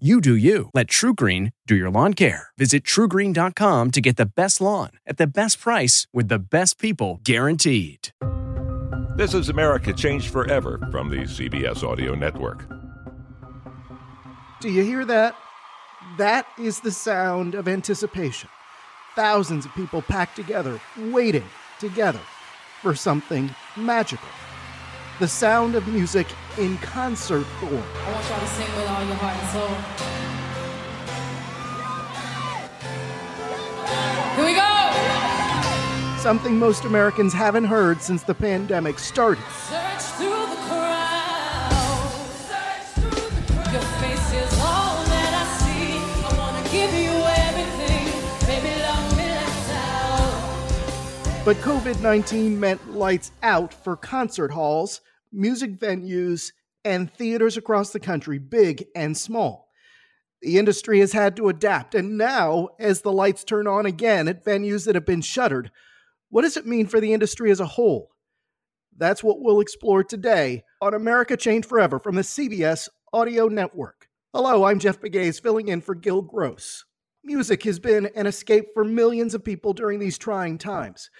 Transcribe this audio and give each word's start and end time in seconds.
You 0.00 0.20
do 0.20 0.34
you. 0.34 0.70
Let 0.74 0.88
TruGreen 0.88 1.52
do 1.68 1.76
your 1.76 1.88
lawn 1.88 2.14
care. 2.14 2.48
Visit 2.58 2.82
trugreen.com 2.82 3.92
to 3.92 4.00
get 4.00 4.16
the 4.16 4.26
best 4.26 4.60
lawn 4.60 4.90
at 5.06 5.18
the 5.18 5.26
best 5.28 5.60
price 5.60 6.08
with 6.12 6.26
the 6.26 6.40
best 6.40 6.80
people 6.80 7.20
guaranteed. 7.22 8.08
This 9.16 9.34
is 9.34 9.50
America 9.50 9.92
Changed 9.92 10.32
Forever 10.32 10.80
from 10.90 11.10
the 11.10 11.18
CBS 11.18 11.84
Audio 11.84 12.16
Network. 12.16 12.66
Do 14.60 14.68
you 14.68 14.82
hear 14.82 15.04
that? 15.04 15.36
That 16.18 16.48
is 16.58 16.80
the 16.80 16.90
sound 16.90 17.54
of 17.54 17.68
anticipation. 17.68 18.48
Thousands 19.14 19.64
of 19.64 19.72
people 19.74 20.02
packed 20.02 20.34
together, 20.34 20.80
waiting 20.98 21.46
together 21.78 22.20
for 22.82 22.96
something 22.96 23.48
magical. 23.76 24.28
The 25.20 25.28
sound 25.28 25.76
of 25.76 25.86
music 25.86 26.26
in 26.58 26.76
concert 26.78 27.44
form. 27.44 27.72
I 27.72 27.76
want 28.12 28.28
y'all 28.28 28.40
to 28.40 28.46
sing 28.48 28.66
with 28.74 28.88
all 28.88 29.04
your 29.04 29.14
heart 29.14 29.36
and 29.38 29.48
soul. 29.54 29.70
Here 34.34 34.44
we 34.44 34.54
go. 34.54 36.18
Something 36.20 36.58
most 36.58 36.84
Americans 36.84 37.32
haven't 37.32 37.66
heard 37.66 38.02
since 38.02 38.24
the 38.24 38.34
pandemic 38.34 38.98
started. 38.98 39.44
Search 39.70 40.02
through 40.18 40.30
the 40.30 40.56
crowd. 40.66 41.70
Search 42.48 42.86
through 42.98 43.30
the 43.36 43.52
crowd. 43.52 43.72
Your 43.72 43.82
face 44.02 44.32
is 44.32 44.52
all 44.58 45.04
that 45.04 45.32
I 45.32 45.44
see. 45.62 45.94
I 46.26 46.28
wanna 46.36 46.68
give 46.70 46.92
you 46.92 47.03
But 51.44 51.56
COVID 51.56 52.00
19 52.00 52.58
meant 52.58 52.94
lights 52.94 53.30
out 53.42 53.74
for 53.74 53.96
concert 53.96 54.50
halls, 54.50 55.02
music 55.30 55.78
venues, 55.78 56.52
and 56.86 57.12
theaters 57.12 57.58
across 57.58 57.90
the 57.90 58.00
country, 58.00 58.38
big 58.38 58.86
and 58.96 59.14
small. 59.14 59.68
The 60.40 60.56
industry 60.56 61.00
has 61.00 61.12
had 61.12 61.36
to 61.36 61.50
adapt, 61.50 61.94
and 61.94 62.16
now, 62.16 62.70
as 62.78 63.02
the 63.02 63.12
lights 63.12 63.44
turn 63.44 63.66
on 63.66 63.84
again 63.84 64.26
at 64.26 64.42
venues 64.42 64.86
that 64.86 64.94
have 64.94 65.04
been 65.04 65.20
shuttered, 65.20 65.70
what 66.30 66.42
does 66.42 66.56
it 66.56 66.66
mean 66.66 66.86
for 66.86 66.98
the 66.98 67.12
industry 67.12 67.50
as 67.50 67.60
a 67.60 67.66
whole? 67.66 68.08
That's 68.96 69.22
what 69.22 69.42
we'll 69.42 69.60
explore 69.60 70.02
today 70.02 70.64
on 70.80 70.94
America 70.94 71.36
Changed 71.36 71.68
Forever 71.68 71.98
from 71.98 72.14
the 72.14 72.22
CBS 72.22 72.88
Audio 73.12 73.48
Network. 73.48 74.08
Hello, 74.32 74.64
I'm 74.64 74.78
Jeff 74.78 74.98
Begays, 74.98 75.42
filling 75.42 75.68
in 75.68 75.82
for 75.82 75.94
Gil 75.94 76.22
Gross. 76.22 76.86
Music 77.22 77.62
has 77.64 77.78
been 77.78 78.08
an 78.14 78.26
escape 78.26 78.66
for 78.72 78.84
millions 78.84 79.34
of 79.34 79.44
people 79.44 79.74
during 79.74 79.98
these 79.98 80.18
trying 80.18 80.58
times, 80.58 81.10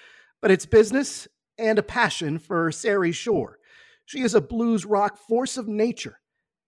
but 0.45 0.51
it's 0.51 0.67
business 0.67 1.27
and 1.57 1.79
a 1.79 1.83
passion 1.83 2.39
for 2.39 2.71
Sari 2.71 3.13
Schorr. 3.13 3.59
She 4.05 4.21
is 4.21 4.35
a 4.35 4.43
blues 4.43 4.85
rock 4.85 5.17
force 5.17 5.57
of 5.57 5.69
nature. 5.69 6.21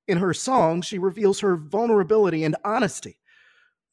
In 0.08 0.16
her 0.16 0.32
songs, 0.32 0.86
she 0.86 0.98
reveals 0.98 1.40
her 1.40 1.58
vulnerability 1.58 2.42
and 2.42 2.56
honesty. 2.64 3.20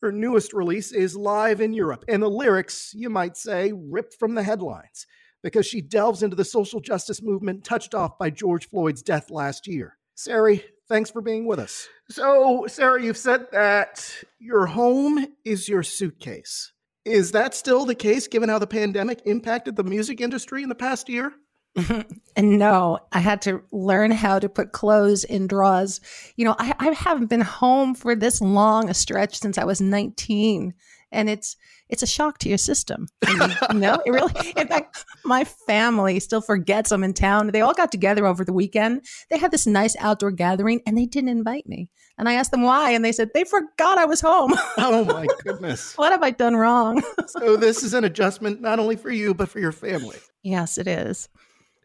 Her 0.02 0.10
newest 0.10 0.54
release 0.54 0.94
is 0.94 1.18
live 1.18 1.60
in 1.60 1.74
Europe, 1.74 2.06
and 2.08 2.24
the 2.24 2.30
lyrics, 2.30 2.94
you 2.96 3.10
might 3.10 3.36
say, 3.36 3.74
ripped 3.76 4.16
from 4.18 4.36
the 4.36 4.44
headlines 4.44 5.06
because 5.44 5.66
she 5.66 5.82
delves 5.82 6.24
into 6.24 6.38
the 6.38 6.46
social 6.46 6.80
justice 6.80 7.22
movement 7.22 7.66
touched 7.66 7.94
off 7.94 8.18
by 8.18 8.30
George 8.30 8.70
Floyd's 8.70 9.02
death 9.02 9.30
last 9.30 9.68
year. 9.68 9.98
Sari, 10.16 10.64
thanks 10.88 11.12
for 11.12 11.22
being 11.22 11.46
with 11.46 11.60
us. 11.60 11.90
So, 12.10 12.68
Sari, 12.70 13.04
you've 13.04 13.18
said 13.18 13.48
that 13.52 14.24
your 14.40 14.66
home 14.66 15.28
is 15.44 15.68
your 15.68 15.84
suitcase. 15.84 16.73
Is 17.06 17.32
that 17.32 17.54
still 17.54 17.86
the 17.86 17.96
case 17.96 18.28
given 18.28 18.48
how 18.48 18.60
the 18.60 18.68
pandemic 18.68 19.22
impacted 19.26 19.76
the 19.76 19.84
music 19.84 20.22
industry 20.22 20.64
in 20.64 20.70
the 20.70 20.76
past 20.76 21.10
year? 21.10 21.34
And 22.36 22.58
no, 22.58 22.98
I 23.12 23.20
had 23.20 23.44
to 23.44 23.62
learn 23.72 24.10
how 24.10 24.40
to 24.40 24.50
put 24.50 24.72
clothes 24.72 25.24
in 25.24 25.46
drawers. 25.46 26.02
You 26.36 26.46
know, 26.46 26.56
I, 26.58 26.74
I 26.80 26.90
haven't 26.94 27.28
been 27.28 27.42
home 27.42 27.94
for 27.94 28.16
this 28.16 28.42
long 28.42 28.90
a 28.90 28.94
stretch 28.96 29.38
since 29.38 29.60
I 29.60 29.66
was 29.66 29.80
19. 29.80 30.74
And 31.12 31.30
it's 31.30 31.56
it's 31.90 32.02
a 32.02 32.08
shock 32.08 32.40
to 32.40 32.50
your 32.50 32.58
system. 32.58 33.06
Mean, 33.28 33.56
you 33.72 33.78
know, 33.78 34.02
it 34.04 34.10
really 34.10 34.34
in 34.58 34.68
fact, 34.68 35.06
my 35.24 35.44
family 35.44 36.20
still 36.20 36.42
forgets 36.42 36.92
I'm 36.92 37.04
in 37.04 37.14
town. 37.14 37.52
They 37.52 37.62
all 37.62 37.76
got 37.76 37.92
together 37.92 38.26
over 38.26 38.44
the 38.44 38.52
weekend. 38.52 39.06
They 39.30 39.38
had 39.38 39.52
this 39.52 39.68
nice 39.68 39.96
outdoor 40.00 40.32
gathering 40.32 40.82
and 40.88 40.98
they 40.98 41.06
didn't 41.06 41.30
invite 41.30 41.68
me. 41.68 41.92
And 42.18 42.28
I 42.28 42.34
asked 42.34 42.50
them 42.50 42.64
why, 42.64 42.92
and 42.92 43.06
they 43.06 43.12
said 43.12 43.30
they 43.36 43.44
forgot 43.44 44.00
I 44.00 44.06
was 44.06 44.22
home. 44.22 44.56
Oh 44.80 45.06
my 45.06 45.28
goodness. 45.44 45.96
what 45.98 46.12
have 46.12 46.24
I 46.24 46.32
done 46.32 46.56
wrong? 46.56 47.04
so, 47.28 47.58
this 47.58 47.84
is 47.84 47.94
an 47.94 48.04
adjustment 48.06 48.60
not 48.60 48.80
only 48.80 48.96
for 48.96 49.12
you, 49.12 49.36
but 49.36 49.50
for 49.50 49.60
your 49.60 49.72
family. 49.72 50.18
yes, 50.42 50.80
it 50.80 50.88
is. 50.88 51.30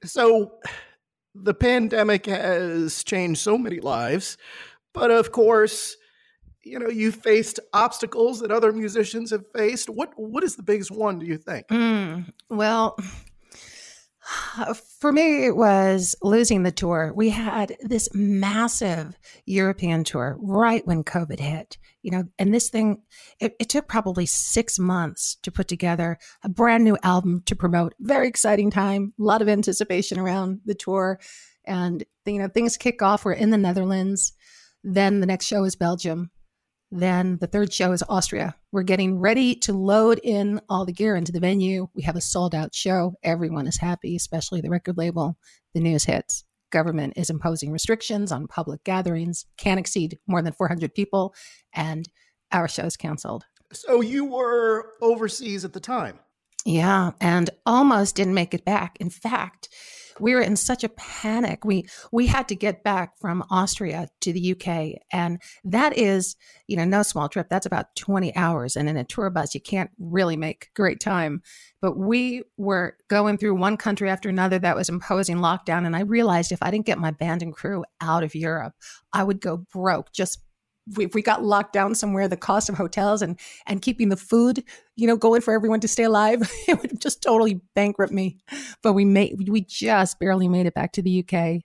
So, 0.04 0.52
the 1.34 1.54
pandemic 1.54 2.26
has 2.26 3.04
changed 3.04 3.40
so 3.40 3.56
many 3.56 3.80
lives, 3.80 4.36
but 4.92 5.10
of 5.10 5.32
course, 5.32 5.96
you 6.62 6.78
know, 6.78 6.88
you 6.88 7.12
faced 7.12 7.60
obstacles 7.72 8.40
that 8.40 8.50
other 8.50 8.72
musicians 8.72 9.30
have 9.30 9.44
faced. 9.54 9.88
What 9.88 10.12
what 10.16 10.44
is 10.44 10.56
the 10.56 10.62
biggest 10.62 10.90
one, 10.90 11.18
do 11.18 11.26
you 11.26 11.38
think? 11.38 11.68
Mm, 11.68 12.32
well, 12.50 12.98
for 15.00 15.12
me, 15.12 15.46
it 15.46 15.56
was 15.56 16.14
losing 16.22 16.62
the 16.62 16.72
tour. 16.72 17.12
We 17.14 17.30
had 17.30 17.76
this 17.80 18.08
massive 18.12 19.16
European 19.46 20.04
tour 20.04 20.36
right 20.40 20.86
when 20.86 21.02
COVID 21.04 21.38
hit, 21.40 21.78
you 22.02 22.10
know, 22.10 22.24
and 22.38 22.52
this 22.52 22.68
thing, 22.68 23.02
it, 23.40 23.54
it 23.58 23.68
took 23.68 23.88
probably 23.88 24.26
six 24.26 24.78
months 24.78 25.36
to 25.42 25.50
put 25.50 25.68
together 25.68 26.18
a 26.42 26.48
brand 26.48 26.84
new 26.84 26.98
album 27.02 27.42
to 27.46 27.56
promote. 27.56 27.94
Very 28.00 28.28
exciting 28.28 28.70
time, 28.70 29.14
a 29.18 29.22
lot 29.22 29.40
of 29.40 29.48
anticipation 29.48 30.18
around 30.18 30.60
the 30.66 30.74
tour. 30.74 31.20
And, 31.64 32.04
you 32.26 32.38
know, 32.38 32.48
things 32.48 32.76
kick 32.76 33.00
off. 33.00 33.24
We're 33.24 33.32
in 33.32 33.50
the 33.50 33.58
Netherlands. 33.58 34.32
Then 34.84 35.20
the 35.20 35.26
next 35.26 35.46
show 35.46 35.64
is 35.64 35.76
Belgium. 35.76 36.30
Then 36.90 37.36
the 37.38 37.46
third 37.46 37.72
show 37.72 37.92
is 37.92 38.02
Austria. 38.08 38.54
We're 38.72 38.82
getting 38.82 39.18
ready 39.18 39.54
to 39.56 39.72
load 39.74 40.20
in 40.22 40.60
all 40.68 40.86
the 40.86 40.92
gear 40.92 41.16
into 41.16 41.32
the 41.32 41.40
venue. 41.40 41.88
We 41.94 42.02
have 42.02 42.16
a 42.16 42.20
sold 42.20 42.54
out 42.54 42.74
show. 42.74 43.14
Everyone 43.22 43.66
is 43.66 43.76
happy, 43.76 44.16
especially 44.16 44.60
the 44.62 44.70
record 44.70 44.96
label. 44.96 45.36
The 45.74 45.80
news 45.80 46.04
hits. 46.04 46.44
Government 46.70 47.14
is 47.16 47.30
imposing 47.30 47.72
restrictions 47.72 48.32
on 48.32 48.46
public 48.46 48.84
gatherings, 48.84 49.46
can't 49.56 49.80
exceed 49.80 50.18
more 50.26 50.42
than 50.42 50.52
400 50.52 50.94
people, 50.94 51.34
and 51.72 52.08
our 52.52 52.68
show 52.68 52.84
is 52.84 52.96
canceled. 52.96 53.44
So, 53.72 54.00
you 54.00 54.24
were 54.24 54.92
overseas 55.02 55.64
at 55.64 55.74
the 55.74 55.80
time. 55.80 56.18
Yeah, 56.64 57.12
and 57.20 57.50
almost 57.64 58.16
didn't 58.16 58.34
make 58.34 58.52
it 58.52 58.64
back. 58.64 58.96
In 59.00 59.10
fact, 59.10 59.68
we 60.20 60.34
were 60.34 60.40
in 60.40 60.56
such 60.56 60.84
a 60.84 60.88
panic. 60.90 61.64
We 61.64 61.86
we 62.12 62.26
had 62.26 62.48
to 62.48 62.54
get 62.54 62.82
back 62.82 63.18
from 63.20 63.44
Austria 63.50 64.08
to 64.20 64.32
the 64.32 64.52
UK, 64.52 65.00
and 65.12 65.40
that 65.64 65.96
is, 65.96 66.36
you 66.66 66.76
know, 66.76 66.84
no 66.84 67.02
small 67.02 67.28
trip. 67.28 67.48
That's 67.48 67.66
about 67.66 67.94
twenty 67.96 68.34
hours, 68.36 68.76
and 68.76 68.88
in 68.88 68.96
a 68.96 69.04
tour 69.04 69.30
bus, 69.30 69.54
you 69.54 69.60
can't 69.60 69.90
really 69.98 70.36
make 70.36 70.70
great 70.74 71.00
time. 71.00 71.42
But 71.80 71.96
we 71.96 72.42
were 72.56 72.96
going 73.08 73.38
through 73.38 73.54
one 73.54 73.76
country 73.76 74.10
after 74.10 74.28
another 74.28 74.58
that 74.58 74.76
was 74.76 74.88
imposing 74.88 75.38
lockdown, 75.38 75.86
and 75.86 75.96
I 75.96 76.00
realized 76.00 76.52
if 76.52 76.62
I 76.62 76.70
didn't 76.70 76.86
get 76.86 76.98
my 76.98 77.10
band 77.10 77.42
and 77.42 77.54
crew 77.54 77.84
out 78.00 78.22
of 78.22 78.34
Europe, 78.34 78.74
I 79.12 79.22
would 79.24 79.40
go 79.40 79.58
broke 79.58 80.12
just 80.12 80.40
if 80.98 81.14
we 81.14 81.22
got 81.22 81.44
locked 81.44 81.72
down 81.72 81.94
somewhere, 81.94 82.28
the 82.28 82.36
cost 82.36 82.68
of 82.68 82.76
hotels 82.76 83.22
and 83.22 83.38
and 83.66 83.82
keeping 83.82 84.08
the 84.08 84.16
food, 84.16 84.64
you 84.96 85.06
know, 85.06 85.16
going 85.16 85.40
for 85.40 85.52
everyone 85.52 85.80
to 85.80 85.88
stay 85.88 86.04
alive, 86.04 86.50
it 86.68 86.80
would 86.80 87.00
just 87.00 87.22
totally 87.22 87.60
bankrupt 87.74 88.12
me. 88.12 88.38
But 88.82 88.92
we 88.92 89.04
made 89.04 89.48
we 89.48 89.62
just 89.62 90.18
barely 90.18 90.48
made 90.48 90.66
it 90.66 90.74
back 90.74 90.92
to 90.92 91.02
the 91.02 91.24
UK, 91.24 91.62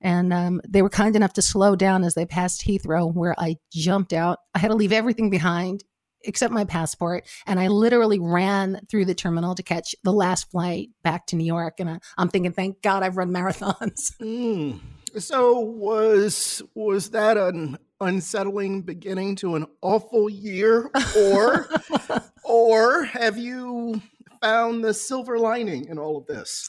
and 0.00 0.32
um, 0.32 0.60
they 0.68 0.82
were 0.82 0.90
kind 0.90 1.16
enough 1.16 1.32
to 1.34 1.42
slow 1.42 1.76
down 1.76 2.04
as 2.04 2.14
they 2.14 2.26
passed 2.26 2.66
Heathrow, 2.66 3.12
where 3.12 3.34
I 3.38 3.56
jumped 3.72 4.12
out. 4.12 4.38
I 4.54 4.58
had 4.58 4.68
to 4.68 4.74
leave 4.74 4.92
everything 4.92 5.30
behind 5.30 5.84
except 6.26 6.52
my 6.52 6.64
passport, 6.64 7.26
and 7.46 7.60
I 7.60 7.68
literally 7.68 8.18
ran 8.18 8.80
through 8.90 9.04
the 9.04 9.14
terminal 9.14 9.54
to 9.54 9.62
catch 9.62 9.94
the 10.04 10.12
last 10.12 10.50
flight 10.50 10.88
back 11.02 11.26
to 11.26 11.36
New 11.36 11.44
York. 11.44 11.80
And 11.80 11.90
I, 11.90 11.98
am 12.18 12.28
thinking, 12.28 12.52
thank 12.52 12.82
God 12.82 13.02
I've 13.02 13.16
run 13.16 13.30
marathons. 13.30 14.12
Mm. 14.20 14.80
So 15.18 15.60
was 15.60 16.62
was 16.74 17.10
that 17.10 17.36
an 17.36 17.78
unsettling 18.00 18.82
beginning 18.82 19.36
to 19.36 19.54
an 19.54 19.66
awful 19.80 20.28
year 20.28 20.90
or 21.16 21.68
or 22.44 23.04
have 23.04 23.38
you 23.38 24.00
found 24.40 24.84
the 24.84 24.92
silver 24.92 25.38
lining 25.38 25.86
in 25.86 25.98
all 25.98 26.16
of 26.16 26.26
this? 26.26 26.68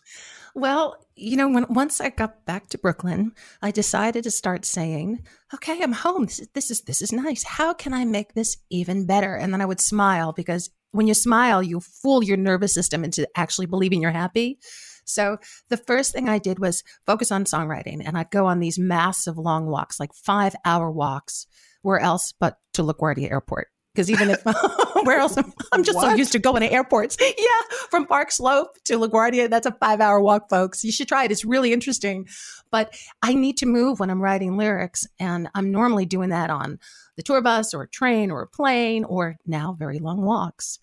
Well, 0.54 0.96
you 1.16 1.36
know, 1.36 1.50
when 1.50 1.66
once 1.70 2.00
I 2.00 2.10
got 2.10 2.46
back 2.46 2.70
to 2.70 2.78
Brooklyn, 2.78 3.34
I 3.62 3.72
decided 3.72 4.24
to 4.24 4.32
start 4.32 4.64
saying, 4.64 5.26
"Okay, 5.54 5.82
I'm 5.82 5.92
home. 5.92 6.26
This 6.26 6.40
is 6.40 6.48
this 6.54 6.72
is 6.72 6.82
this 6.82 7.02
is 7.02 7.12
nice. 7.12 7.44
How 7.44 7.74
can 7.74 7.94
I 7.94 8.06
make 8.06 8.34
this 8.34 8.58
even 8.70 9.06
better?" 9.06 9.36
And 9.36 9.52
then 9.52 9.62
I 9.62 9.66
would 9.66 9.82
smile 9.82 10.34
because 10.34 10.70
when 10.92 11.08
you 11.08 11.14
smile, 11.14 11.62
you 11.62 11.82
fool 11.82 12.24
your 12.24 12.38
nervous 12.38 12.74
system 12.74 13.04
into 13.04 13.28
actually 13.36 13.66
believing 13.66 14.02
you're 14.02 14.12
happy. 14.12 14.60
So 15.06 15.38
the 15.70 15.78
first 15.78 16.12
thing 16.12 16.28
I 16.28 16.40
did 16.40 16.60
was 16.60 16.84
focus 17.06 17.32
on 17.32 17.46
songwriting, 17.46 18.02
and 18.06 18.18
I'd 18.18 18.32
go 18.32 18.46
on 18.46 18.60
these 18.60 18.78
massive 18.78 19.38
long 19.38 19.68
walks, 19.68 20.00
like 20.00 20.14
five 20.14 20.56
hour 20.66 20.92
walks, 20.92 21.48
where 21.82 22.00
else 22.00 22.34
but 22.40 22.58
to 22.74 22.84
LaGuardia 22.84 23.32
Airport. 23.32 23.70
Because 23.94 24.12
even 24.12 24.30
if 24.30 24.44
where 25.06 25.20
else 25.20 25.38
I'm 25.72 25.84
just 25.84 26.00
so 26.00 26.16
used 26.16 26.32
to 26.34 26.40
going 26.40 26.62
to 26.62 26.72
airports. 26.72 27.18
Yeah, 27.38 27.78
from 27.90 28.08
Park 28.08 28.32
Slope 28.32 28.78
to 28.86 28.98
LaGuardia, 28.98 29.50
that's 29.50 29.66
a 29.66 29.72
five 29.72 30.02
hour 30.02 30.20
walk, 30.20 30.50
folks. 30.50 30.84
You 30.84 30.92
should 30.92 31.08
try 31.08 31.26
it. 31.26 31.32
It's 31.32 31.46
really 31.46 31.74
interesting. 31.74 32.28
But 32.72 32.98
I 33.22 33.34
need 33.34 33.58
to 33.58 33.66
move 33.66 34.00
when 34.00 34.10
I'm 34.10 34.22
writing 34.22 34.58
lyrics, 34.58 35.08
and 35.20 35.50
I'm 35.54 35.72
normally 35.72 36.06
doing 36.06 36.30
that 36.30 36.50
on 36.50 36.80
the 37.18 37.24
tour 37.24 37.42
bus 37.42 37.74
or 37.74 37.84
a 37.84 37.88
train 37.88 38.32
or 38.32 38.42
a 38.42 38.48
plane 38.48 39.04
or 39.04 39.38
now 39.46 39.76
very 39.78 40.00
long 40.00 40.22
walks. 40.22 40.80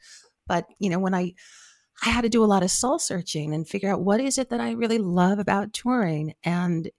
But 0.47 0.67
you 0.79 0.91
know, 0.91 0.99
when 0.99 1.15
I 1.15 1.35
I 2.03 2.11
had 2.11 2.23
to 2.23 2.29
do 2.29 2.45
a 2.45 2.47
lot 2.47 2.65
of 2.65 2.71
soul 2.71 2.99
searching 2.99 3.55
and 3.55 3.69
figure 3.69 3.91
out 3.91 4.03
what 4.03 4.21
is 4.21 4.37
it 4.37 4.51
that 4.51 4.61
I 4.61 4.73
really 4.73 4.99
love 4.99 5.39
about 5.39 5.73
touring. 5.73 6.35
And, 6.43 6.91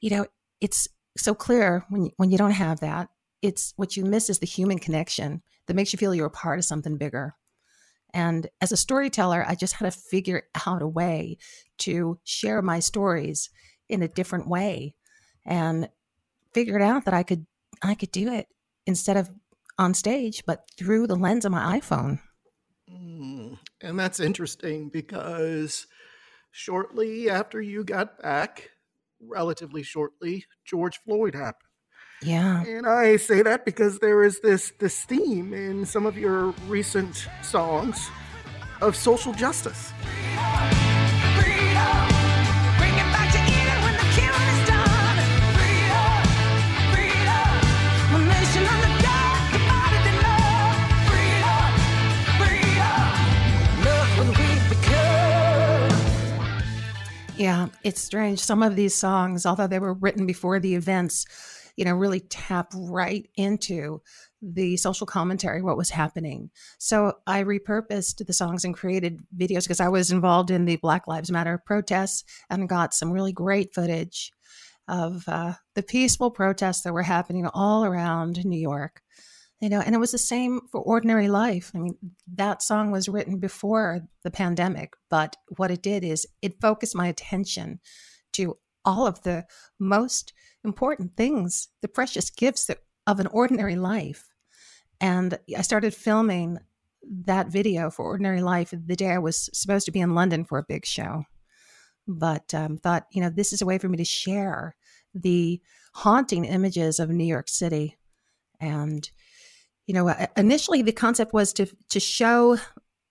you 0.00 0.10
know, 0.10 0.26
it's 0.60 0.88
so 1.16 1.34
clear 1.34 1.84
when 1.88 2.06
you, 2.06 2.10
when 2.16 2.30
you 2.30 2.38
don't 2.38 2.50
have 2.50 2.80
that. 2.80 3.08
It's 3.40 3.72
what 3.76 3.96
you 3.96 4.04
miss 4.04 4.28
is 4.28 4.40
the 4.40 4.46
human 4.46 4.78
connection 4.78 5.42
that 5.66 5.74
makes 5.74 5.92
you 5.92 5.98
feel 5.98 6.14
you're 6.14 6.26
a 6.26 6.30
part 6.30 6.58
of 6.58 6.64
something 6.64 6.96
bigger. 6.96 7.34
And 8.14 8.48
as 8.60 8.72
a 8.72 8.76
storyteller, 8.76 9.44
I 9.46 9.54
just 9.54 9.74
had 9.74 9.90
to 9.90 9.98
figure 9.98 10.42
out 10.66 10.82
a 10.82 10.88
way 10.88 11.38
to 11.78 12.18
share 12.24 12.62
my 12.62 12.80
stories 12.80 13.48
in 13.88 14.02
a 14.02 14.08
different 14.08 14.48
way 14.48 14.94
and 15.46 15.88
figured 16.52 16.82
out 16.82 17.04
that 17.04 17.14
I 17.14 17.22
could 17.22 17.46
I 17.82 17.94
could 17.94 18.12
do 18.12 18.32
it 18.32 18.46
instead 18.86 19.16
of 19.16 19.30
on 19.78 19.94
stage, 19.94 20.44
but 20.46 20.68
through 20.76 21.06
the 21.06 21.16
lens 21.16 21.44
of 21.44 21.52
my 21.52 21.80
iPhone. 21.80 22.20
Mm, 22.92 23.58
And 23.80 23.98
that's 23.98 24.20
interesting 24.20 24.88
because 24.88 25.86
shortly 26.50 27.30
after 27.30 27.60
you 27.60 27.84
got 27.84 28.20
back, 28.20 28.70
relatively 29.20 29.82
shortly, 29.82 30.44
George 30.64 30.98
Floyd 30.98 31.34
happened. 31.34 31.68
Yeah. 32.22 32.62
And 32.62 32.86
I 32.86 33.16
say 33.16 33.42
that 33.42 33.64
because 33.64 33.98
there 33.98 34.22
is 34.22 34.40
this 34.40 34.72
this 34.78 35.04
theme 35.04 35.52
in 35.52 35.84
some 35.84 36.06
of 36.06 36.16
your 36.16 36.52
recent 36.68 37.26
songs 37.42 38.08
of 38.80 38.94
social 38.94 39.32
justice. 39.32 39.92
Yeah, 57.52 57.66
it's 57.84 58.00
strange. 58.00 58.38
Some 58.38 58.62
of 58.62 58.76
these 58.76 58.94
songs, 58.94 59.44
although 59.44 59.66
they 59.66 59.78
were 59.78 59.92
written 59.92 60.24
before 60.24 60.58
the 60.58 60.74
events, 60.74 61.26
you 61.76 61.84
know, 61.84 61.92
really 61.92 62.20
tap 62.20 62.72
right 62.74 63.28
into 63.36 64.00
the 64.40 64.78
social 64.78 65.06
commentary, 65.06 65.60
what 65.60 65.76
was 65.76 65.90
happening. 65.90 66.48
So 66.78 67.12
I 67.26 67.42
repurposed 67.44 68.26
the 68.26 68.32
songs 68.32 68.64
and 68.64 68.72
created 68.72 69.20
videos 69.36 69.64
because 69.64 69.80
I 69.80 69.88
was 69.88 70.10
involved 70.10 70.50
in 70.50 70.64
the 70.64 70.76
Black 70.76 71.06
Lives 71.06 71.30
Matter 71.30 71.62
protests 71.66 72.24
and 72.48 72.70
got 72.70 72.94
some 72.94 73.12
really 73.12 73.34
great 73.34 73.74
footage 73.74 74.32
of 74.88 75.28
uh, 75.28 75.52
the 75.74 75.82
peaceful 75.82 76.30
protests 76.30 76.80
that 76.84 76.94
were 76.94 77.02
happening 77.02 77.46
all 77.52 77.84
around 77.84 78.42
New 78.46 78.58
York. 78.58 79.02
You 79.62 79.68
know, 79.68 79.80
and 79.80 79.94
it 79.94 79.98
was 79.98 80.10
the 80.10 80.18
same 80.18 80.62
for 80.72 80.80
Ordinary 80.80 81.28
Life. 81.28 81.70
I 81.72 81.78
mean, 81.78 81.96
that 82.34 82.62
song 82.62 82.90
was 82.90 83.08
written 83.08 83.38
before 83.38 84.00
the 84.24 84.30
pandemic, 84.30 84.94
but 85.08 85.36
what 85.56 85.70
it 85.70 85.82
did 85.82 86.02
is 86.02 86.26
it 86.42 86.60
focused 86.60 86.96
my 86.96 87.06
attention 87.06 87.78
to 88.32 88.58
all 88.84 89.06
of 89.06 89.22
the 89.22 89.46
most 89.78 90.32
important 90.64 91.16
things, 91.16 91.68
the 91.80 91.86
precious 91.86 92.28
gifts 92.28 92.66
that, 92.66 92.78
of 93.06 93.20
an 93.20 93.28
ordinary 93.28 93.76
life. 93.76 94.32
And 95.00 95.38
I 95.56 95.62
started 95.62 95.94
filming 95.94 96.58
that 97.24 97.46
video 97.46 97.88
for 97.88 98.04
Ordinary 98.04 98.42
Life 98.42 98.74
the 98.86 98.96
day 98.96 99.12
I 99.12 99.18
was 99.18 99.48
supposed 99.52 99.86
to 99.86 99.92
be 99.92 100.00
in 100.00 100.16
London 100.16 100.44
for 100.44 100.58
a 100.58 100.66
big 100.68 100.84
show. 100.84 101.22
But 102.08 102.52
um, 102.52 102.78
thought, 102.78 103.06
you 103.12 103.22
know, 103.22 103.30
this 103.30 103.52
is 103.52 103.62
a 103.62 103.66
way 103.66 103.78
for 103.78 103.88
me 103.88 103.96
to 103.98 104.04
share 104.04 104.74
the 105.14 105.60
haunting 105.94 106.46
images 106.46 106.98
of 106.98 107.10
New 107.10 107.22
York 107.22 107.48
City. 107.48 107.96
And, 108.58 109.08
you 109.86 109.94
know, 109.94 110.14
initially 110.36 110.82
the 110.82 110.92
concept 110.92 111.32
was 111.32 111.52
to 111.54 111.66
to 111.90 112.00
show 112.00 112.58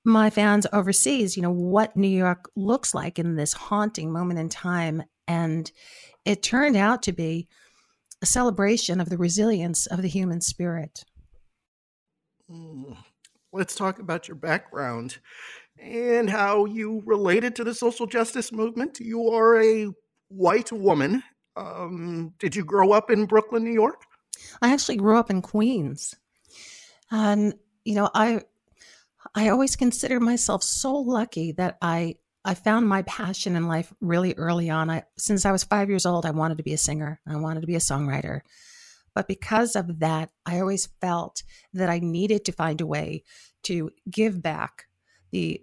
my 0.03 0.29
fans 0.29 0.65
overseas, 0.73 1.35
you 1.35 1.43
know, 1.43 1.51
what 1.51 1.95
New 1.95 2.07
York 2.07 2.49
looks 2.55 2.93
like 2.93 3.19
in 3.19 3.35
this 3.35 3.53
haunting 3.53 4.11
moment 4.11 4.39
in 4.39 4.49
time. 4.49 5.03
And 5.27 5.71
it 6.25 6.41
turned 6.41 6.75
out 6.75 7.03
to 7.03 7.11
be 7.11 7.47
a 8.21 8.25
celebration 8.25 8.99
of 8.99 9.09
the 9.09 9.17
resilience 9.17 9.85
of 9.85 10.01
the 10.01 10.07
human 10.07 10.41
spirit. 10.41 11.05
Mm. 12.49 12.97
Let's 13.53 13.75
talk 13.75 13.99
about 13.99 14.27
your 14.27 14.35
background 14.35 15.17
and 15.79 16.29
how 16.29 16.65
you 16.65 17.03
related 17.05 17.55
to 17.57 17.63
the 17.63 17.73
social 17.73 18.07
justice 18.07 18.51
movement. 18.51 18.99
You 18.99 19.29
are 19.29 19.61
a 19.61 19.87
white 20.29 20.71
woman. 20.71 21.23
Um, 21.55 22.33
did 22.39 22.55
you 22.55 22.63
grow 22.63 22.91
up 22.91 23.11
in 23.11 23.25
Brooklyn, 23.25 23.63
New 23.63 23.73
York? 23.73 24.03
I 24.61 24.71
actually 24.71 24.97
grew 24.97 25.17
up 25.17 25.29
in 25.29 25.41
Queens. 25.41 26.15
And 27.11 27.53
you 27.83 27.95
know, 27.95 28.09
I 28.13 28.41
I 29.35 29.49
always 29.49 29.75
consider 29.75 30.19
myself 30.19 30.63
so 30.63 30.93
lucky 30.95 31.51
that 31.53 31.77
I 31.81 32.15
I 32.43 32.55
found 32.55 32.87
my 32.87 33.03
passion 33.03 33.55
in 33.55 33.67
life 33.67 33.93
really 34.01 34.33
early 34.35 34.69
on. 34.69 34.89
I 34.89 35.03
since 35.17 35.45
I 35.45 35.51
was 35.51 35.63
5 35.63 35.89
years 35.89 36.05
old, 36.05 36.25
I 36.25 36.31
wanted 36.31 36.57
to 36.57 36.63
be 36.63 36.73
a 36.73 36.77
singer. 36.77 37.19
I 37.27 37.35
wanted 37.35 37.61
to 37.61 37.67
be 37.67 37.75
a 37.75 37.79
songwriter. 37.79 38.41
But 39.13 39.27
because 39.27 39.75
of 39.75 39.99
that, 39.99 40.29
I 40.45 40.59
always 40.59 40.87
felt 41.01 41.43
that 41.73 41.89
I 41.89 41.99
needed 41.99 42.45
to 42.45 42.53
find 42.53 42.79
a 42.79 42.85
way 42.85 43.23
to 43.63 43.91
give 44.09 44.41
back 44.41 44.85
the 45.31 45.61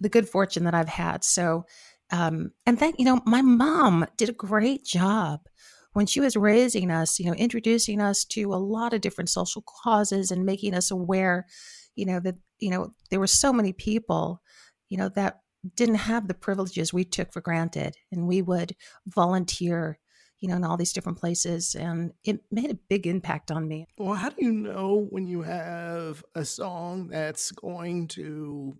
the 0.00 0.08
good 0.08 0.28
fortune 0.28 0.64
that 0.64 0.74
I've 0.74 0.88
had. 0.88 1.24
So 1.24 1.66
um 2.10 2.52
and 2.66 2.78
thank 2.78 2.98
you 2.98 3.04
know, 3.04 3.20
my 3.26 3.42
mom 3.42 4.06
did 4.16 4.28
a 4.28 4.32
great 4.32 4.84
job 4.84 5.48
when 5.96 6.04
she 6.04 6.20
was 6.20 6.36
raising 6.36 6.90
us, 6.90 7.18
you 7.18 7.24
know, 7.24 7.32
introducing 7.32 8.02
us 8.02 8.22
to 8.26 8.52
a 8.52 8.56
lot 8.56 8.92
of 8.92 9.00
different 9.00 9.30
social 9.30 9.64
causes 9.82 10.30
and 10.30 10.44
making 10.44 10.74
us 10.74 10.90
aware, 10.90 11.46
you 11.94 12.04
know, 12.04 12.20
that, 12.20 12.34
you 12.58 12.68
know, 12.68 12.90
there 13.08 13.18
were 13.18 13.26
so 13.26 13.50
many 13.50 13.72
people, 13.72 14.42
you 14.90 14.98
know, 14.98 15.08
that 15.08 15.40
didn't 15.74 15.94
have 15.94 16.28
the 16.28 16.34
privileges 16.34 16.92
we 16.92 17.02
took 17.02 17.32
for 17.32 17.40
granted. 17.40 17.96
And 18.12 18.28
we 18.28 18.42
would 18.42 18.76
volunteer, 19.06 19.98
you 20.38 20.50
know, 20.50 20.56
in 20.56 20.64
all 20.64 20.76
these 20.76 20.92
different 20.92 21.16
places. 21.16 21.74
And 21.74 22.12
it 22.24 22.40
made 22.50 22.70
a 22.70 22.78
big 22.90 23.06
impact 23.06 23.50
on 23.50 23.66
me. 23.66 23.86
Well, 23.96 24.16
how 24.16 24.28
do 24.28 24.44
you 24.44 24.52
know 24.52 25.06
when 25.08 25.26
you 25.26 25.40
have 25.44 26.22
a 26.34 26.44
song 26.44 27.08
that's 27.08 27.52
going 27.52 28.08
to 28.08 28.76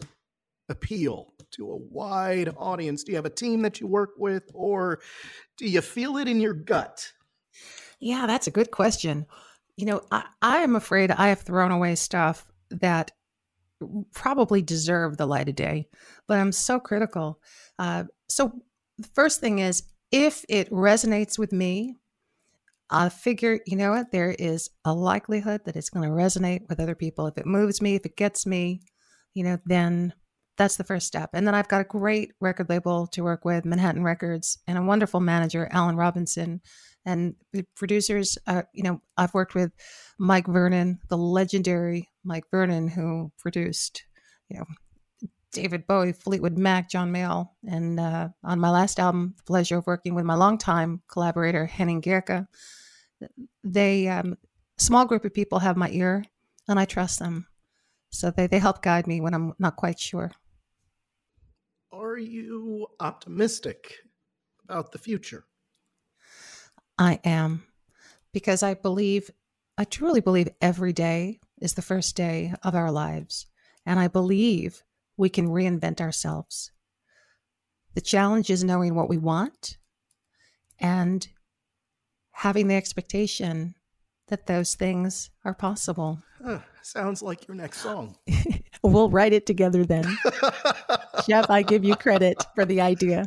appeal 0.68 1.32
to 1.52 1.70
a 1.70 1.76
wide 1.76 2.54
audience? 2.56 3.04
Do 3.04 3.12
you 3.12 3.16
have 3.16 3.26
a 3.26 3.30
team 3.30 3.62
that 3.62 3.80
you 3.80 3.87
work 3.87 4.11
with, 4.18 4.44
or 4.54 5.00
do 5.56 5.66
you 5.66 5.80
feel 5.80 6.16
it 6.16 6.28
in 6.28 6.40
your 6.40 6.54
gut? 6.54 7.12
Yeah, 8.00 8.26
that's 8.26 8.46
a 8.46 8.52
good 8.52 8.70
question. 8.70 9.26
You 9.76 9.87
know, 9.87 10.00
I, 10.11 10.25
I 10.42 10.58
am 10.58 10.76
afraid 10.76 11.11
I 11.11 11.28
have 11.28 11.40
thrown 11.40 11.70
away 11.70 11.94
stuff 11.94 12.46
that 12.70 13.12
probably 14.12 14.62
deserve 14.62 15.16
the 15.16 15.26
light 15.26 15.49
of 15.49 15.54
day, 15.54 15.88
but 16.26 16.38
I'm 16.38 16.52
so 16.52 16.80
critical. 16.80 17.40
Uh, 17.78 18.04
so 18.28 18.52
the 18.99 19.08
first 19.14 19.40
thing 19.40 19.58
is 19.58 19.82
if 20.11 20.44
it 20.49 20.70
resonates 20.70 21.38
with 21.38 21.52
me, 21.52 21.96
I 22.88 23.08
figure, 23.08 23.61
you 23.66 23.76
know 23.76 23.90
what, 23.90 24.12
there 24.12 24.30
is 24.30 24.70
a 24.85 24.94
likelihood 24.94 25.62
that 25.64 25.76
it's 25.76 25.90
going 25.90 26.08
to 26.08 26.14
resonate 26.14 26.68
with 26.68 26.80
other 26.80 26.94
people. 26.94 27.26
If 27.26 27.37
it 27.37 27.46
moves 27.46 27.82
me, 27.82 27.96
if 27.96 28.06
it 28.06 28.16
gets 28.16 28.46
me, 28.46 28.82
you 29.35 29.42
know, 29.42 29.58
then 29.66 30.14
that's 30.56 30.76
the 30.76 30.84
first 30.84 31.06
step. 31.06 31.30
And 31.32 31.46
then 31.46 31.54
I've 31.54 31.68
got 31.68 31.80
a 31.80 31.84
great 31.84 32.32
record 32.40 32.68
label 32.68 33.06
to 33.08 33.22
work 33.22 33.44
with, 33.44 33.64
Manhattan 33.64 34.02
Records, 34.02 34.58
and 34.66 34.78
a 34.78 34.82
wonderful 34.82 35.20
manager, 35.20 35.68
Alan 35.70 35.96
Robinson. 35.96 36.60
And 37.04 37.34
the 37.52 37.64
producers, 37.76 38.36
uh, 38.46 38.62
you 38.72 38.82
know, 38.82 39.00
I've 39.16 39.34
worked 39.34 39.54
with 39.54 39.70
Mike 40.18 40.46
Vernon, 40.46 40.98
the 41.08 41.16
legendary 41.18 42.08
Mike 42.25 42.44
Vernon, 42.50 42.88
who 42.88 43.30
produced, 43.38 44.04
you 44.48 44.58
know, 44.58 44.64
David 45.52 45.86
Bowie, 45.86 46.12
Fleetwood 46.12 46.58
Mac, 46.58 46.90
John 46.90 47.12
Mayall. 47.12 47.50
And 47.66 48.00
uh, 48.00 48.28
on 48.42 48.58
my 48.58 48.70
last 48.70 48.98
album, 48.98 49.34
the 49.36 49.44
pleasure 49.44 49.78
of 49.78 49.86
working 49.86 50.14
with 50.14 50.25
my 50.25 50.34
longtime 50.34 51.02
collaborator, 51.08 51.66
Henning 51.66 52.02
Gerke. 52.02 52.46
They, 53.62 54.08
um, 54.08 54.36
small 54.78 55.06
group 55.06 55.25
of 55.25 55.32
people 55.32 55.60
have 55.60 55.76
my 55.76 55.88
ear 55.90 56.25
and 56.68 56.78
I 56.78 56.84
trust 56.84 57.20
them. 57.20 57.46
So 58.10 58.30
they, 58.30 58.46
they 58.46 58.58
help 58.58 58.82
guide 58.82 59.06
me 59.06 59.20
when 59.20 59.34
I'm 59.34 59.54
not 59.58 59.76
quite 59.76 59.98
sure. 59.98 60.32
Are 61.92 62.16
you 62.16 62.86
optimistic 63.00 63.94
about 64.64 64.92
the 64.92 64.98
future? 64.98 65.44
I 66.98 67.20
am 67.24 67.64
because 68.32 68.62
I 68.62 68.74
believe, 68.74 69.30
I 69.78 69.84
truly 69.84 70.20
believe 70.20 70.48
every 70.60 70.92
day 70.92 71.40
is 71.60 71.74
the 71.74 71.82
first 71.82 72.16
day 72.16 72.54
of 72.62 72.74
our 72.74 72.90
lives. 72.90 73.46
And 73.84 74.00
I 74.00 74.08
believe 74.08 74.82
we 75.16 75.28
can 75.28 75.48
reinvent 75.48 76.00
ourselves. 76.00 76.72
The 77.94 78.00
challenge 78.00 78.50
is 78.50 78.64
knowing 78.64 78.94
what 78.94 79.08
we 79.08 79.18
want 79.18 79.78
and 80.78 81.26
having 82.32 82.68
the 82.68 82.74
expectation 82.74 83.74
that 84.28 84.46
those 84.46 84.74
things 84.74 85.30
are 85.44 85.54
possible. 85.54 86.20
Sounds 86.82 87.22
like 87.22 87.48
your 87.48 87.56
next 87.56 87.80
song. 87.80 88.16
we'll 88.83 89.11
write 89.11 89.33
it 89.33 89.47
together 89.47 89.85
then. 89.85 90.04
Jeff, 91.28 91.50
I 91.50 91.62
give 91.62 91.85
you 91.85 91.97
credit 91.97 92.45
for 92.54 92.64
the 92.64 92.80
idea. 92.80 93.26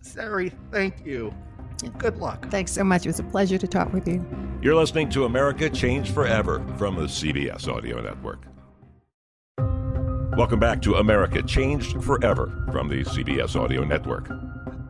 Sari, 0.00 0.52
thank 0.70 1.04
you. 1.04 1.34
Good 1.98 2.18
luck. 2.18 2.48
Thanks 2.50 2.72
so 2.72 2.84
much. 2.84 3.04
It 3.04 3.08
was 3.08 3.18
a 3.18 3.24
pleasure 3.24 3.58
to 3.58 3.66
talk 3.66 3.92
with 3.92 4.06
you. 4.06 4.24
You're 4.60 4.76
listening 4.76 5.08
to 5.10 5.24
America 5.24 5.68
Changed 5.68 6.14
Forever 6.14 6.64
from 6.78 6.94
the 6.94 7.02
CBS 7.02 7.66
Audio 7.66 8.00
Network. 8.00 8.44
Welcome 10.36 10.60
back 10.60 10.80
to 10.82 10.94
America 10.94 11.42
Changed 11.42 12.02
Forever 12.02 12.66
from 12.72 12.88
the 12.88 13.04
CBS 13.04 13.54
Audio 13.54 13.84
Network. 13.84 14.30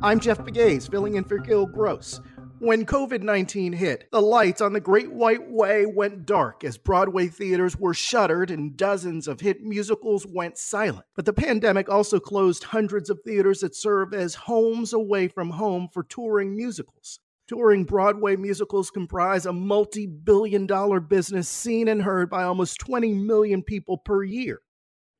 I'm 0.02 0.21
Jeff 0.21 0.38
Begays, 0.38 0.91
filling 0.91 1.14
in 1.14 1.25
for 1.25 1.38
Gil 1.38 1.67
Gross. 1.67 2.21
When 2.62 2.87
COVID 2.87 3.23
19 3.23 3.73
hit, 3.73 4.09
the 4.12 4.23
lights 4.23 4.61
on 4.61 4.73
the 4.73 4.78
Great 4.78 5.11
White 5.11 5.50
Way 5.50 5.85
went 5.85 6.25
dark 6.25 6.62
as 6.62 6.78
Broadway 6.78 7.26
theaters 7.26 7.76
were 7.76 7.92
shuttered 7.92 8.52
and 8.52 8.76
dozens 8.76 9.26
of 9.26 9.40
hit 9.40 9.64
musicals 9.64 10.25
went 10.28 10.57
silent. 10.57 11.04
But 11.16 11.25
the 11.25 11.33
pandemic 11.33 11.88
also 11.88 12.21
closed 12.21 12.62
hundreds 12.62 13.11
of 13.11 13.19
theaters 13.25 13.62
that 13.62 13.75
serve 13.75 14.14
as 14.14 14.37
homes 14.37 14.92
away 14.92 15.26
from 15.26 15.50
home 15.50 15.88
for 15.92 16.04
touring 16.04 16.57
musicals. 16.57 17.19
Touring 17.49 17.83
Broadway 17.83 18.37
musicals 18.37 18.92
comprise 18.92 19.45
a 19.45 19.52
multi 19.52 20.07
billion 20.07 20.69
dollar 20.69 21.00
business 21.00 21.49
seen 21.49 21.88
and 21.88 22.00
heard 22.00 22.31
by 22.31 22.45
almost 22.45 22.78
20 22.78 23.12
million 23.12 23.64
people 23.64 23.99
per 23.99 24.23
year. 24.23 24.61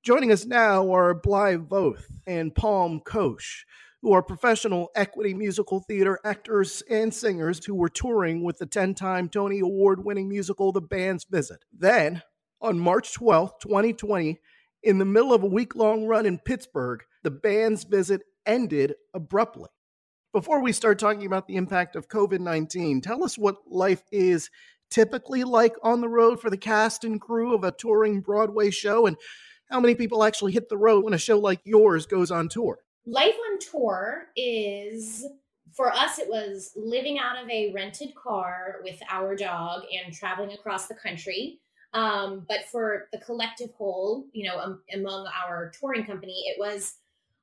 Joining 0.05 0.31
us 0.31 0.47
now 0.47 0.95
are 0.95 1.13
Bligh 1.13 1.57
Voth 1.57 2.05
and 2.25 2.55
Pomme 2.55 3.01
Koch 3.01 3.65
who 4.03 4.13
are 4.13 4.23
professional 4.23 4.91
equity 4.97 5.33
musical 5.33 5.81
theater 5.81 6.19
actors 6.25 6.83
and 6.91 7.15
singers 7.15 7.65
who 7.65 7.75
were 7.75 7.89
touring 7.89 8.43
with 8.43 8.59
the 8.59 8.67
10 8.67 8.95
time 8.95 9.29
Tony 9.29 9.61
Award 9.61 10.05
winning 10.05 10.29
musical 10.29 10.73
The 10.73 10.81
Band's 10.81 11.25
Visit. 11.25 11.65
Then, 11.73 12.23
on 12.61 12.79
March 12.79 13.15
12, 13.15 13.61
2020, 13.61 14.41
in 14.83 14.99
the 14.99 15.05
middle 15.05 15.33
of 15.33 15.45
a 15.45 15.49
week 15.49 15.77
long 15.77 16.05
run 16.05 16.27
in 16.27 16.39
Pittsburgh, 16.39 17.05
The 17.23 17.31
Band's 17.31 17.85
Visit 17.85 18.23
ended 18.45 18.95
abruptly. 19.15 19.71
Before 20.33 20.61
we 20.61 20.73
start 20.73 20.99
talking 20.99 21.27
about 21.27 21.47
the 21.47 21.57
impact 21.57 21.95
of 21.95 22.09
COVID 22.09 22.41
19, 22.41 23.03
tell 23.03 23.23
us 23.23 23.39
what 23.39 23.59
life 23.69 24.03
is 24.11 24.51
typically 24.91 25.45
like 25.45 25.77
on 25.83 26.01
the 26.01 26.09
road 26.09 26.41
for 26.41 26.51
the 26.51 26.57
cast 26.57 27.05
and 27.05 27.21
crew 27.21 27.55
of 27.55 27.63
a 27.63 27.71
touring 27.71 28.21
Broadway 28.21 28.71
show 28.71 29.07
and 29.07 29.17
how 29.71 29.79
many 29.79 29.95
people 29.95 30.25
actually 30.25 30.53
hit 30.53 30.69
the 30.69 30.77
road 30.77 31.05
when 31.05 31.15
a 31.15 31.19
show 31.19 31.39
like 31.39 31.61
yours 31.65 32.07
goes 32.07 32.31
on 32.31 32.49
tour 32.49 32.79
life 33.07 33.35
on 33.51 33.59
tour 33.59 34.29
is 34.37 35.27
for 35.73 35.91
us 35.93 36.19
it 36.19 36.29
was 36.29 36.73
living 36.77 37.19
out 37.19 37.43
of 37.43 37.49
a 37.51 37.73
rented 37.73 38.15
car 38.15 38.77
with 38.83 39.01
our 39.11 39.35
dog 39.35 39.83
and 40.05 40.15
traveling 40.15 40.53
across 40.53 40.87
the 40.87 40.95
country. 40.95 41.61
Um, 41.95 42.47
but 42.49 42.65
for 42.71 43.09
the 43.13 43.19
collective 43.19 43.71
whole 43.77 44.27
you 44.33 44.49
know 44.49 44.59
um, 44.59 44.81
among 44.95 45.27
our 45.45 45.71
touring 45.79 46.07
company 46.07 46.45
it 46.47 46.59
was 46.59 46.95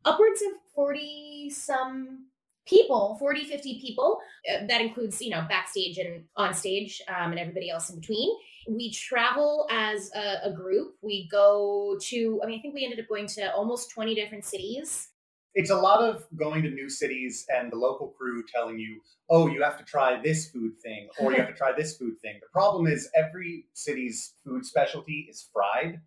upwards 0.06 0.42
of 0.42 0.54
40 0.74 1.52
some 1.52 2.26
people 2.66 3.18
40 3.20 3.46
50 3.46 3.80
people. 3.80 4.20
Uh, 4.50 4.66
that 4.68 4.82
includes 4.82 5.22
you 5.22 5.30
know 5.30 5.46
backstage 5.50 5.98
and 5.98 6.24
on 6.36 6.54
stage 6.54 7.02
um, 7.10 7.32
and 7.32 7.40
everybody 7.40 7.70
else 7.70 7.90
in 7.90 8.00
between. 8.00 8.30
We 8.68 8.92
travel 8.92 9.68
as 9.72 10.12
a, 10.16 10.50
a, 10.50 10.54
group. 10.54 10.96
We 11.02 11.28
go 11.32 11.98
to 12.02 12.42
i 12.44 12.48
mean 12.48 12.60
i 12.60 12.62
think 12.62 12.74
we 12.74 12.86
ended 12.86 13.00
up 13.00 13.08
going 13.08 13.28
to 13.28 13.54
almost 13.54 13.92
20 13.92 14.16
different 14.16 14.46
cities 14.46 15.10
it's 15.56 15.72
a 15.72 15.76
lot 15.76 16.04
of 16.04 16.26
going 16.36 16.62
to 16.64 16.70
new 16.70 16.90
cities 16.90 17.46
and 17.50 17.72
the 17.72 17.76
local 17.76 18.10
crew 18.10 18.44
telling 18.54 18.80
you, 18.80 19.02
oh, 19.30 19.48
you 19.48 19.62
have 19.64 19.78
to 19.78 19.84
try 19.84 20.20
this 20.22 20.50
food 20.50 20.78
thing 20.84 21.08
or 21.20 21.32
you 21.32 21.38
have 21.38 21.48
to 21.48 21.54
try 21.54 21.72
this 21.76 21.98
food 21.98 22.20
thing. 22.22 22.38
The 22.42 22.48
problem 22.52 22.88
is 22.88 23.10
every 23.16 23.66
city's 23.74 24.34
food 24.46 24.66
specialty 24.66 25.28
is 25.30 25.50
fried. 25.54 26.00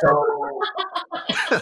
So, 0.00 0.24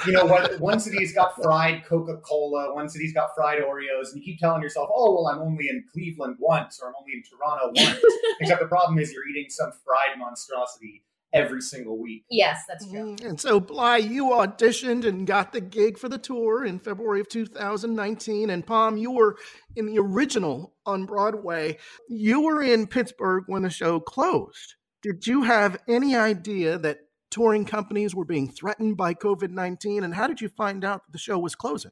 you 0.06 0.12
know, 0.12 0.24
what, 0.24 0.60
one 0.60 0.80
city's 0.80 1.14
got 1.14 1.34
fried 1.42 1.84
Coca 1.84 2.18
Cola, 2.18 2.74
one 2.74 2.88
city's 2.88 3.12
got 3.12 3.30
fried 3.34 3.60
Oreos, 3.60 4.12
and 4.12 4.16
you 4.16 4.22
keep 4.22 4.38
telling 4.38 4.62
yourself, 4.62 4.88
oh, 4.92 5.14
well, 5.14 5.28
I'm 5.28 5.40
only 5.40 5.68
in 5.68 5.84
Cleveland 5.92 6.36
once 6.40 6.80
or 6.82 6.88
I'm 6.88 6.94
only 7.00 7.12
in 7.14 7.22
Toronto 7.22 7.72
once. 7.74 8.00
Except 8.40 8.60
the 8.60 8.68
problem 8.68 8.98
is 8.98 9.12
you're 9.12 9.28
eating 9.28 9.48
some 9.48 9.72
fried 9.84 10.18
monstrosity 10.18 11.02
every 11.34 11.60
single 11.60 12.00
week. 12.00 12.24
Yes, 12.30 12.62
that's 12.68 12.88
true. 12.88 13.14
Mm-hmm. 13.14 13.26
And 13.26 13.40
so, 13.40 13.60
Bligh, 13.60 13.98
you 13.98 14.26
auditioned 14.26 15.04
and 15.04 15.26
got 15.26 15.52
the 15.52 15.60
gig 15.60 15.98
for 15.98 16.08
the 16.08 16.18
tour 16.18 16.64
in 16.64 16.78
February 16.78 17.20
of 17.20 17.28
2019. 17.28 18.50
And 18.50 18.66
Pomme, 18.66 18.96
you 18.96 19.10
were 19.10 19.36
in 19.76 19.86
the 19.86 19.98
original 19.98 20.74
on 20.86 21.04
Broadway. 21.04 21.78
You 22.08 22.42
were 22.42 22.62
in 22.62 22.86
Pittsburgh 22.86 23.44
when 23.46 23.62
the 23.62 23.70
show 23.70 24.00
closed. 24.00 24.76
Did 25.02 25.26
you 25.26 25.42
have 25.42 25.76
any 25.88 26.16
idea 26.16 26.78
that 26.78 27.00
touring 27.30 27.64
companies 27.64 28.14
were 28.14 28.24
being 28.24 28.50
threatened 28.50 28.96
by 28.96 29.12
COVID 29.12 29.50
19? 29.50 30.04
And 30.04 30.14
how 30.14 30.28
did 30.28 30.40
you 30.40 30.48
find 30.48 30.84
out 30.84 31.04
that 31.04 31.12
the 31.12 31.18
show 31.18 31.38
was 31.38 31.54
closing? 31.54 31.90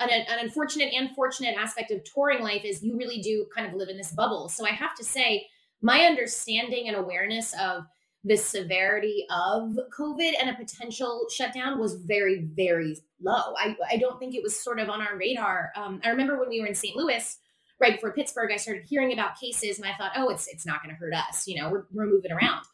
An, 0.00 0.08
an 0.10 0.38
unfortunate 0.40 0.92
and 0.94 1.10
fortunate 1.14 1.56
aspect 1.58 1.90
of 1.90 2.02
touring 2.04 2.42
life 2.42 2.62
is 2.64 2.82
you 2.82 2.96
really 2.96 3.20
do 3.20 3.46
kind 3.54 3.66
of 3.66 3.74
live 3.74 3.88
in 3.88 3.96
this 3.96 4.12
bubble. 4.12 4.48
So 4.48 4.64
I 4.64 4.70
have 4.70 4.94
to 4.96 5.04
say, 5.04 5.46
my 5.82 6.00
understanding 6.02 6.88
and 6.88 6.96
awareness 6.96 7.54
of 7.54 7.84
the 8.28 8.36
severity 8.36 9.26
of 9.30 9.78
COVID 9.98 10.32
and 10.40 10.50
a 10.50 10.54
potential 10.54 11.26
shutdown 11.34 11.78
was 11.78 11.94
very, 11.94 12.42
very 12.54 12.98
low. 13.22 13.54
I, 13.56 13.74
I 13.90 13.96
don't 13.96 14.18
think 14.18 14.34
it 14.34 14.42
was 14.42 14.62
sort 14.62 14.78
of 14.78 14.90
on 14.90 15.00
our 15.00 15.16
radar. 15.16 15.72
Um, 15.74 16.00
I 16.04 16.10
remember 16.10 16.38
when 16.38 16.50
we 16.50 16.60
were 16.60 16.66
in 16.66 16.74
St. 16.74 16.94
Louis, 16.94 17.38
right 17.80 17.94
before 17.94 18.12
Pittsburgh, 18.12 18.52
I 18.52 18.56
started 18.56 18.84
hearing 18.86 19.14
about 19.14 19.40
cases 19.40 19.78
and 19.78 19.88
I 19.88 19.96
thought, 19.96 20.12
oh, 20.16 20.28
it's 20.28 20.46
it's 20.46 20.66
not 20.66 20.82
going 20.82 20.94
to 20.94 20.98
hurt 20.98 21.14
us. 21.14 21.48
You 21.48 21.60
know, 21.60 21.70
we're, 21.70 21.86
we're 21.90 22.06
moving 22.06 22.30
around. 22.30 22.64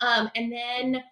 Um, 0.00 0.30
and 0.36 0.52
then 0.52 1.02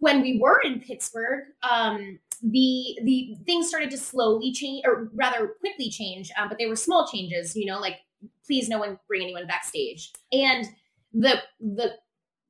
when 0.00 0.22
we 0.22 0.40
were 0.42 0.60
in 0.64 0.80
Pittsburgh, 0.80 1.44
um, 1.62 2.18
the 2.42 2.98
the 3.04 3.36
things 3.46 3.68
started 3.68 3.90
to 3.92 3.98
slowly 3.98 4.52
change, 4.52 4.84
or 4.84 5.08
rather 5.14 5.54
quickly 5.60 5.88
change. 5.88 6.32
Um, 6.36 6.48
but 6.48 6.58
they 6.58 6.66
were 6.66 6.76
small 6.76 7.06
changes. 7.06 7.54
You 7.54 7.66
know, 7.66 7.78
like 7.78 7.98
please 8.44 8.68
no 8.68 8.78
one 8.78 8.98
bring 9.06 9.22
anyone 9.22 9.46
backstage. 9.46 10.10
And 10.32 10.66
the 11.12 11.36
the 11.60 11.92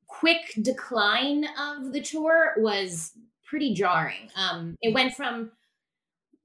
quick 0.07 0.53
decline 0.61 1.45
of 1.59 1.93
the 1.93 2.01
tour 2.01 2.53
was 2.57 3.13
pretty 3.45 3.73
jarring. 3.73 4.29
Um, 4.35 4.75
it 4.81 4.93
went 4.93 5.13
from 5.13 5.51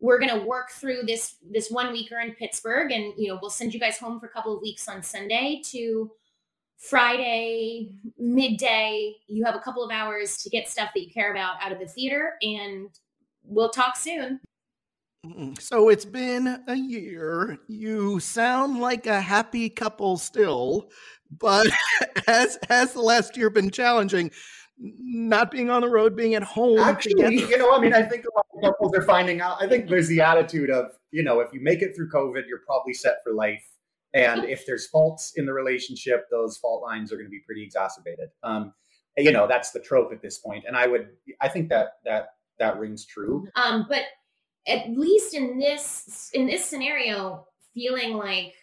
we're 0.00 0.19
going 0.19 0.37
to 0.37 0.45
work 0.47 0.71
through 0.71 1.02
this 1.07 1.37
this 1.49 1.71
one 1.71 1.92
weeker 1.92 2.19
in 2.19 2.33
Pittsburgh, 2.33 2.90
and 2.90 3.14
you 3.16 3.28
know 3.28 3.38
we'll 3.40 3.50
send 3.50 3.73
you 3.73 3.81
guys 3.81 3.99
home 3.99 4.19
for 4.21 4.26
a 4.26 4.31
couple 4.31 4.54
of 4.54 4.61
weeks 4.61 4.88
on 4.88 5.02
Sunday 5.02 5.62
to 5.66 6.11
Friday 6.76 7.95
midday. 8.19 9.14
You 9.28 9.45
have 9.45 9.54
a 9.54 9.61
couple 9.61 9.85
of 9.85 9.92
hours 9.92 10.38
to 10.38 10.50
get 10.50 10.69
stuff 10.69 10.90
that 10.95 11.00
you 11.00 11.11
care 11.11 11.31
about 11.31 11.57
out 11.62 11.73
of 11.73 11.78
the 11.78 11.87
theater, 11.87 12.35
and 12.42 12.88
we'll 13.45 13.71
talk 13.71 13.97
soon. 13.97 14.40
So 15.61 15.88
it's 15.88 16.04
been 16.04 16.64
a 16.66 16.75
year. 16.75 17.59
You 17.69 18.19
sound 18.19 18.81
like 18.81 19.07
a 19.07 19.21
happy 19.21 19.71
couple 19.71 20.16
still, 20.16 20.90
but 21.38 21.66
has 22.26 22.58
has 22.68 22.92
the 22.92 23.00
last 23.00 23.36
year 23.36 23.50
been 23.50 23.70
challenging? 23.70 24.30
Not 24.78 25.50
being 25.50 25.70
on 25.70 25.82
the 25.82 25.88
road, 25.88 26.16
being 26.16 26.34
at 26.34 26.42
home. 26.42 26.78
Actually, 26.78 27.38
you 27.38 27.58
know, 27.58 27.72
I 27.72 27.78
mean, 27.78 27.94
I 27.94 28.02
think 28.02 28.24
a 28.24 28.34
lot 28.34 28.46
of 28.54 28.62
couples 28.62 28.92
are 28.96 29.02
finding 29.02 29.40
out. 29.40 29.62
I 29.62 29.68
think 29.68 29.88
there's 29.88 30.08
the 30.08 30.20
attitude 30.20 30.70
of, 30.70 30.86
you 31.12 31.22
know, 31.22 31.40
if 31.40 31.52
you 31.52 31.60
make 31.60 31.82
it 31.82 31.94
through 31.94 32.10
COVID, 32.10 32.48
you're 32.48 32.62
probably 32.66 32.94
set 32.94 33.16
for 33.22 33.32
life. 33.32 33.62
And 34.14 34.44
if 34.44 34.66
there's 34.66 34.88
faults 34.88 35.34
in 35.36 35.46
the 35.46 35.52
relationship, 35.52 36.24
those 36.30 36.58
fault 36.58 36.82
lines 36.82 37.12
are 37.12 37.16
going 37.16 37.26
to 37.26 37.30
be 37.30 37.40
pretty 37.46 37.62
exacerbated. 37.62 38.30
Um, 38.42 38.72
you 39.16 39.30
know, 39.30 39.46
that's 39.46 39.70
the 39.70 39.80
trope 39.80 40.12
at 40.12 40.20
this 40.20 40.38
point. 40.38 40.64
And 40.66 40.76
I 40.76 40.86
would, 40.86 41.08
I 41.40 41.48
think 41.48 41.68
that 41.68 41.98
that 42.04 42.30
that 42.58 42.78
rings 42.78 43.06
true. 43.06 43.46
Um, 43.56 43.86
but 43.88 44.02
at 44.66 44.90
least 44.90 45.34
in 45.34 45.58
this 45.58 46.30
in 46.34 46.46
this 46.46 46.64
scenario, 46.64 47.46
feeling 47.74 48.14
like 48.14 48.54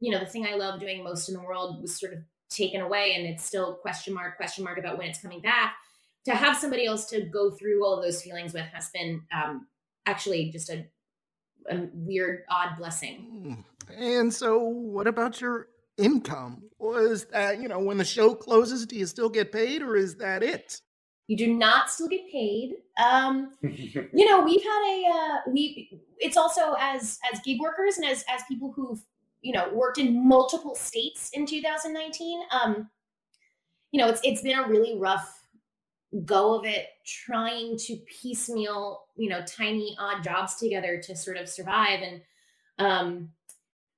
you 0.00 0.12
know 0.12 0.20
the 0.20 0.26
thing 0.26 0.46
I 0.46 0.54
love 0.54 0.80
doing 0.80 1.02
most 1.02 1.28
in 1.28 1.34
the 1.34 1.40
world 1.40 1.80
was 1.82 1.98
sort 1.98 2.12
of 2.12 2.20
taken 2.50 2.80
away, 2.80 3.14
and 3.14 3.26
it's 3.26 3.44
still 3.44 3.74
question 3.74 4.14
mark 4.14 4.36
question 4.36 4.64
mark 4.64 4.78
about 4.78 4.98
when 4.98 5.08
it's 5.08 5.20
coming 5.20 5.40
back. 5.40 5.76
To 6.24 6.34
have 6.34 6.56
somebody 6.56 6.84
else 6.86 7.06
to 7.06 7.22
go 7.22 7.50
through 7.50 7.84
all 7.84 7.96
of 7.96 8.04
those 8.04 8.22
feelings 8.22 8.52
with 8.52 8.66
has 8.66 8.90
been 8.90 9.22
um, 9.34 9.66
actually 10.04 10.50
just 10.50 10.68
a, 10.68 10.84
a 11.70 11.88
weird, 11.92 12.42
odd 12.50 12.76
blessing. 12.76 13.64
Hmm. 13.88 13.92
And 13.96 14.34
so, 14.34 14.58
what 14.58 15.06
about 15.06 15.40
your 15.40 15.68
income? 15.96 16.62
Was 16.78 17.26
that 17.26 17.60
you 17.60 17.68
know 17.68 17.78
when 17.78 17.98
the 17.98 18.04
show 18.04 18.34
closes, 18.34 18.86
do 18.86 18.96
you 18.96 19.06
still 19.06 19.28
get 19.28 19.52
paid, 19.52 19.82
or 19.82 19.96
is 19.96 20.16
that 20.16 20.42
it? 20.42 20.80
You 21.26 21.36
do 21.36 21.52
not 21.52 21.90
still 21.90 22.08
get 22.08 22.30
paid. 22.32 22.76
Um, 23.02 23.52
you 23.62 24.28
know, 24.28 24.40
we've 24.42 24.62
had 24.62 24.82
a 24.88 25.04
uh, 25.14 25.50
we. 25.52 26.00
It's 26.18 26.36
also 26.36 26.74
as 26.80 27.18
as 27.32 27.40
gig 27.44 27.60
workers 27.60 27.96
and 27.96 28.06
as 28.06 28.24
as 28.28 28.42
people 28.48 28.72
who've 28.72 29.00
you 29.42 29.52
know 29.52 29.68
worked 29.72 29.98
in 29.98 30.26
multiple 30.26 30.74
states 30.74 31.30
in 31.32 31.46
2019. 31.46 32.42
Um, 32.50 32.88
you 33.92 34.00
know, 34.00 34.08
it's 34.08 34.20
it's 34.22 34.42
been 34.42 34.58
a 34.58 34.68
really 34.68 34.98
rough 34.98 35.34
go 36.24 36.58
of 36.58 36.64
it 36.64 36.86
trying 37.04 37.76
to 37.76 37.96
piecemeal 38.22 39.04
you 39.16 39.28
know 39.28 39.42
tiny 39.46 39.94
odd 40.00 40.22
jobs 40.22 40.56
together 40.56 40.98
to 41.02 41.14
sort 41.14 41.36
of 41.36 41.46
survive 41.48 42.00
and 42.00 42.22
um 42.78 43.28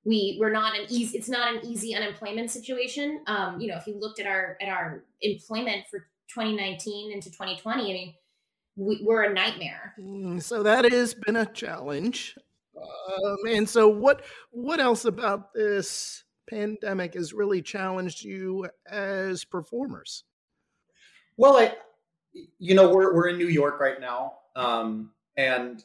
we 0.04 0.36
we're 0.40 0.50
not 0.50 0.76
an 0.76 0.86
easy 0.88 1.16
it's 1.16 1.28
not 1.28 1.54
an 1.54 1.64
easy 1.64 1.94
unemployment 1.94 2.50
situation 2.50 3.20
um 3.28 3.60
you 3.60 3.68
know 3.68 3.76
if 3.76 3.86
you 3.86 3.96
looked 3.96 4.18
at 4.18 4.26
our 4.26 4.56
at 4.60 4.68
our 4.68 5.04
employment 5.22 5.84
for 5.88 6.00
2019 6.34 7.12
into 7.12 7.30
2020 7.30 7.82
i 7.82 7.92
mean 7.92 8.14
we, 8.74 9.00
we're 9.04 9.22
a 9.22 9.32
nightmare 9.32 9.94
Mm, 10.00 10.42
So 10.42 10.62
that 10.64 10.90
has 10.90 11.14
been 11.14 11.36
a 11.36 11.46
challenge. 11.46 12.36
Um, 12.80 13.36
and 13.48 13.68
so, 13.68 13.88
what 13.88 14.24
what 14.50 14.80
else 14.80 15.04
about 15.04 15.52
this 15.54 16.24
pandemic 16.48 17.14
has 17.14 17.32
really 17.32 17.62
challenged 17.62 18.22
you 18.22 18.66
as 18.90 19.44
performers? 19.44 20.24
Well, 21.36 21.56
I, 21.56 21.74
you 22.58 22.74
know, 22.74 22.92
we're 22.92 23.14
we're 23.14 23.28
in 23.28 23.38
New 23.38 23.48
York 23.48 23.80
right 23.80 24.00
now, 24.00 24.34
um, 24.56 25.12
and 25.36 25.82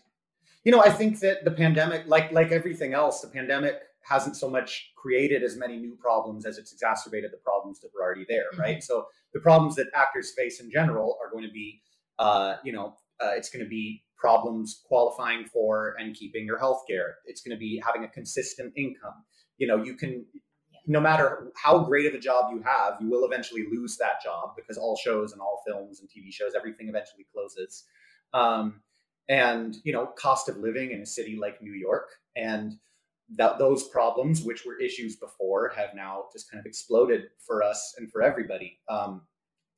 you 0.63 0.71
know, 0.71 0.81
I 0.81 0.89
think 0.89 1.19
that 1.19 1.45
the 1.45 1.51
pandemic, 1.51 2.03
like 2.07 2.31
like 2.31 2.51
everything 2.51 2.93
else, 2.93 3.21
the 3.21 3.27
pandemic 3.27 3.81
hasn't 4.01 4.35
so 4.35 4.49
much 4.49 4.91
created 4.95 5.43
as 5.43 5.57
many 5.57 5.77
new 5.77 5.95
problems 5.95 6.45
as 6.45 6.57
it's 6.57 6.71
exacerbated 6.71 7.31
the 7.31 7.37
problems 7.37 7.79
that 7.79 7.89
were 7.93 8.03
already 8.03 8.25
there, 8.29 8.45
right? 8.57 8.83
So 8.83 9.07
the 9.33 9.39
problems 9.39 9.75
that 9.75 9.87
actors 9.95 10.33
face 10.37 10.59
in 10.59 10.69
general 10.69 11.17
are 11.23 11.31
going 11.31 11.43
to 11.43 11.51
be, 11.51 11.81
uh, 12.19 12.55
you 12.63 12.71
know, 12.71 12.95
uh, 13.21 13.31
it's 13.35 13.49
going 13.49 13.63
to 13.63 13.69
be 13.69 14.03
problems 14.17 14.81
qualifying 14.87 15.45
for 15.45 15.95
and 15.99 16.15
keeping 16.15 16.45
your 16.45 16.57
health 16.57 16.83
care. 16.89 17.17
It's 17.25 17.41
going 17.41 17.55
to 17.55 17.59
be 17.59 17.81
having 17.85 18.03
a 18.03 18.07
consistent 18.07 18.73
income. 18.75 19.23
You 19.57 19.67
know, 19.67 19.83
you 19.83 19.95
can 19.95 20.25
no 20.87 20.99
matter 20.99 21.51
how 21.55 21.79
great 21.79 22.05
of 22.05 22.13
a 22.13 22.19
job 22.19 22.51
you 22.53 22.61
have, 22.61 22.93
you 23.01 23.09
will 23.09 23.25
eventually 23.25 23.65
lose 23.71 23.97
that 23.97 24.21
job 24.23 24.51
because 24.55 24.77
all 24.77 24.95
shows 24.95 25.31
and 25.31 25.41
all 25.41 25.63
films 25.65 25.99
and 25.99 26.09
TV 26.09 26.31
shows, 26.31 26.53
everything 26.55 26.89
eventually 26.89 27.25
closes. 27.33 27.85
Um, 28.33 28.81
and 29.27 29.75
you 29.83 29.91
know, 29.91 30.05
cost 30.17 30.49
of 30.49 30.57
living 30.57 30.91
in 30.91 31.01
a 31.01 31.05
city 31.05 31.37
like 31.39 31.61
New 31.61 31.73
York, 31.73 32.09
and 32.35 32.73
that 33.37 33.57
those 33.57 33.87
problems, 33.87 34.43
which 34.43 34.65
were 34.65 34.79
issues 34.79 35.15
before, 35.15 35.71
have 35.75 35.95
now 35.95 36.25
just 36.31 36.51
kind 36.51 36.59
of 36.59 36.67
exploded 36.67 37.23
for 37.45 37.63
us 37.63 37.95
and 37.97 38.11
for 38.11 38.21
everybody. 38.21 38.79
Um, 38.87 39.23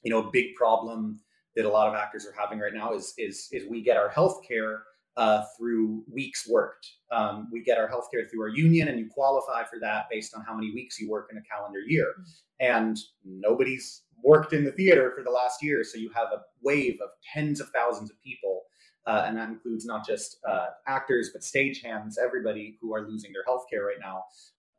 you 0.01 0.11
know, 0.11 0.27
a 0.27 0.31
big 0.31 0.55
problem 0.55 1.21
that 1.57 1.65
a 1.65 1.69
lot 1.69 1.87
of 1.87 1.95
actors 1.95 2.25
are 2.25 2.33
having 2.39 2.59
right 2.59 2.73
now 2.73 2.93
is 2.93 3.13
is 3.17 3.49
is 3.51 3.67
we 3.69 3.81
get 3.81 3.97
our 3.97 4.09
health 4.09 4.39
care 4.47 4.83
uh, 5.17 5.43
through 5.57 6.03
weeks 6.13 6.47
worked. 6.47 6.87
Um, 7.11 7.49
we 7.51 7.63
get 7.63 7.79
our 7.79 7.89
healthcare 7.89 8.29
through 8.29 8.43
our 8.43 8.49
union, 8.49 8.87
and 8.87 8.99
you 8.99 9.09
qualify 9.09 9.63
for 9.63 9.79
that 9.79 10.05
based 10.11 10.35
on 10.35 10.43
how 10.45 10.53
many 10.53 10.71
weeks 10.73 10.99
you 10.99 11.09
work 11.09 11.29
in 11.31 11.37
a 11.37 11.41
calendar 11.41 11.79
year. 11.79 12.13
And 12.59 12.95
nobody's 13.25 14.03
worked 14.23 14.53
in 14.53 14.63
the 14.63 14.71
theater 14.71 15.11
for 15.15 15.23
the 15.23 15.31
last 15.31 15.63
year, 15.63 15.83
so 15.83 15.97
you 15.97 16.11
have 16.15 16.27
a 16.31 16.41
wave 16.61 16.99
of 17.03 17.09
tens 17.33 17.59
of 17.59 17.69
thousands 17.69 18.11
of 18.11 18.21
people, 18.21 18.65
uh, 19.07 19.23
and 19.25 19.35
that 19.37 19.49
includes 19.49 19.85
not 19.85 20.05
just 20.05 20.37
uh, 20.47 20.67
actors 20.87 21.31
but 21.33 21.41
stagehands, 21.41 22.19
everybody 22.23 22.77
who 22.79 22.93
are 22.93 23.09
losing 23.09 23.33
their 23.33 23.43
healthcare 23.47 23.83
right 23.83 23.99
now. 23.99 24.23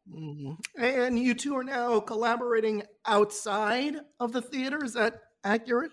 Mhm. 0.08 0.56
And 0.78 1.18
you 1.18 1.34
two 1.34 1.56
are 1.56 1.64
now 1.64 2.00
collaborating 2.00 2.84
outside 3.04 3.96
of 4.20 4.32
the 4.32 4.40
theater. 4.40 4.82
Is 4.84 4.94
that 4.94 5.20
accurate? 5.44 5.92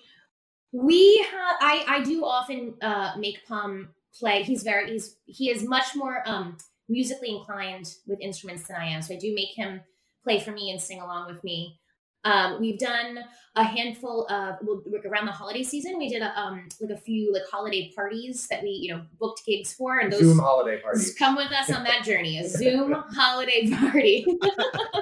We 0.75 1.25
have 1.31 1.55
i 1.61 1.85
i 1.87 2.03
do 2.03 2.25
often 2.25 2.73
uh 2.81 3.13
make 3.17 3.45
Pomme 3.47 3.89
play 4.19 4.43
he's 4.43 4.63
very 4.63 4.91
he's 4.91 5.17
he 5.25 5.49
is 5.49 5.63
much 5.63 5.95
more 5.95 6.21
um 6.25 6.57
musically 6.89 7.29
inclined 7.35 7.93
with 8.07 8.19
instruments 8.21 8.67
than 8.67 8.77
i 8.77 8.85
am 8.85 9.01
so 9.01 9.13
i 9.13 9.17
do 9.17 9.33
make 9.33 9.49
him 9.55 9.81
play 10.23 10.39
for 10.39 10.51
me 10.51 10.71
and 10.71 10.81
sing 10.81 11.01
along 11.01 11.27
with 11.27 11.43
me 11.43 11.79
um 12.25 12.59
we've 12.59 12.79
done 12.79 13.19
a 13.55 13.63
handful 13.63 14.27
of 14.27 14.57
well, 14.61 14.81
like 14.85 15.05
around 15.05 15.25
the 15.25 15.31
holiday 15.31 15.63
season 15.63 15.97
we 15.97 16.09
did 16.09 16.21
a, 16.21 16.39
um 16.39 16.67
like 16.81 16.91
a 16.91 17.01
few 17.01 17.31
like 17.33 17.43
holiday 17.51 17.91
parties 17.95 18.47
that 18.49 18.61
we 18.61 18.69
you 18.69 18.93
know 18.93 19.01
booked 19.19 19.41
gigs 19.45 19.73
for 19.73 19.99
and 19.99 20.11
those 20.11 20.21
Zoom 20.21 20.39
holiday 20.39 20.81
parties. 20.81 21.15
come 21.15 21.35
with 21.35 21.51
us 21.51 21.71
on 21.71 21.83
that 21.83 22.03
journey 22.03 22.39
a 22.39 22.47
zoom 22.47 22.91
holiday 23.15 23.69
party 23.71 24.25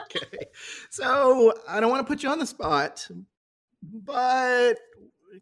okay. 0.06 0.46
So 0.90 1.54
I 1.68 1.80
don't 1.80 1.90
want 1.90 2.06
to 2.06 2.12
put 2.12 2.22
you 2.24 2.30
on 2.30 2.40
the 2.40 2.46
spot, 2.46 3.08
but 3.82 4.78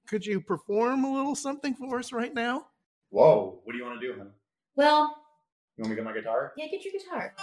could 0.07 0.25
you 0.25 0.41
perform 0.41 1.03
a 1.03 1.11
little 1.13 1.35
something 1.35 1.73
for 1.75 1.99
us 1.99 2.11
right 2.11 2.33
now? 2.33 2.67
Whoa, 3.09 3.59
what 3.63 3.73
do 3.73 3.77
you 3.77 3.83
want 3.85 3.99
to 3.99 4.07
do, 4.07 4.17
man? 4.17 4.31
well 4.75 5.15
You 5.77 5.83
want 5.83 5.89
me 5.91 5.95
to 5.97 6.01
get 6.01 6.05
my 6.05 6.13
guitar? 6.13 6.53
yeah 6.57 6.67
get 6.67 6.83
your 6.83 6.93
guitar 6.93 7.33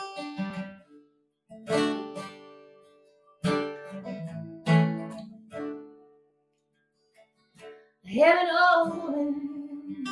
I 8.06 8.11
have 8.11 8.38
an 8.38 8.56
old 8.56 9.02
woman 9.02 10.04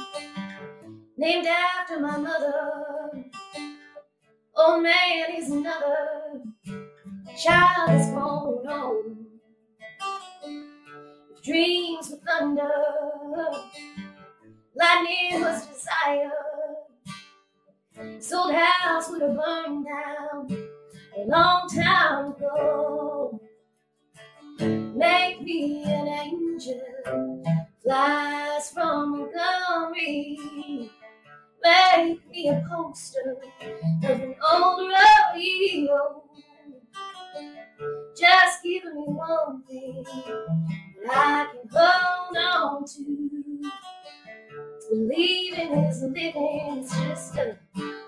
named 1.17 1.47
after 1.47 1.99
my 2.01 2.19
mother. 2.19 3.25
Old 4.55 4.83
man 4.83 5.35
is 5.35 5.51
another. 5.51 6.43
Child 7.43 7.91
is 8.01 8.07
grown 8.09 8.69
old. 8.69 9.26
Dreams 11.47 12.11
with 12.11 12.23
thunder. 12.25 12.69
Lightning 14.75 15.41
was 15.41 15.65
desire. 15.67 16.33
This 17.95 18.33
old 18.33 18.53
house 18.53 19.09
would 19.11 19.23
have 19.23 19.37
burned 19.37 19.87
down 19.87 20.69
a 21.17 21.21
long 21.29 21.69
time 21.69 22.33
ago. 22.33 23.41
Make 24.59 25.43
me 25.43 25.85
an 25.85 26.09
angel 26.09 27.45
flies 27.81 28.71
from 28.71 29.13
Montgomery. 29.13 30.91
Make 31.63 32.29
me 32.29 32.49
a 32.49 32.67
poster 32.69 33.37
of 34.03 34.11
an 34.11 34.35
old 34.53 34.91
rodeo. 34.91 36.25
Just 38.19 38.65
give 38.65 38.85
me 38.85 39.05
one 39.05 39.63
thing 39.63 40.05
I 41.11 41.47
can 41.53 41.69
hold 41.73 42.37
on 42.37 42.85
to. 42.85 43.71
Believing 44.91 45.73
is 45.85 46.03
living, 46.03 46.33
it's 46.37 46.97
just 47.01 47.37
a 47.37 47.57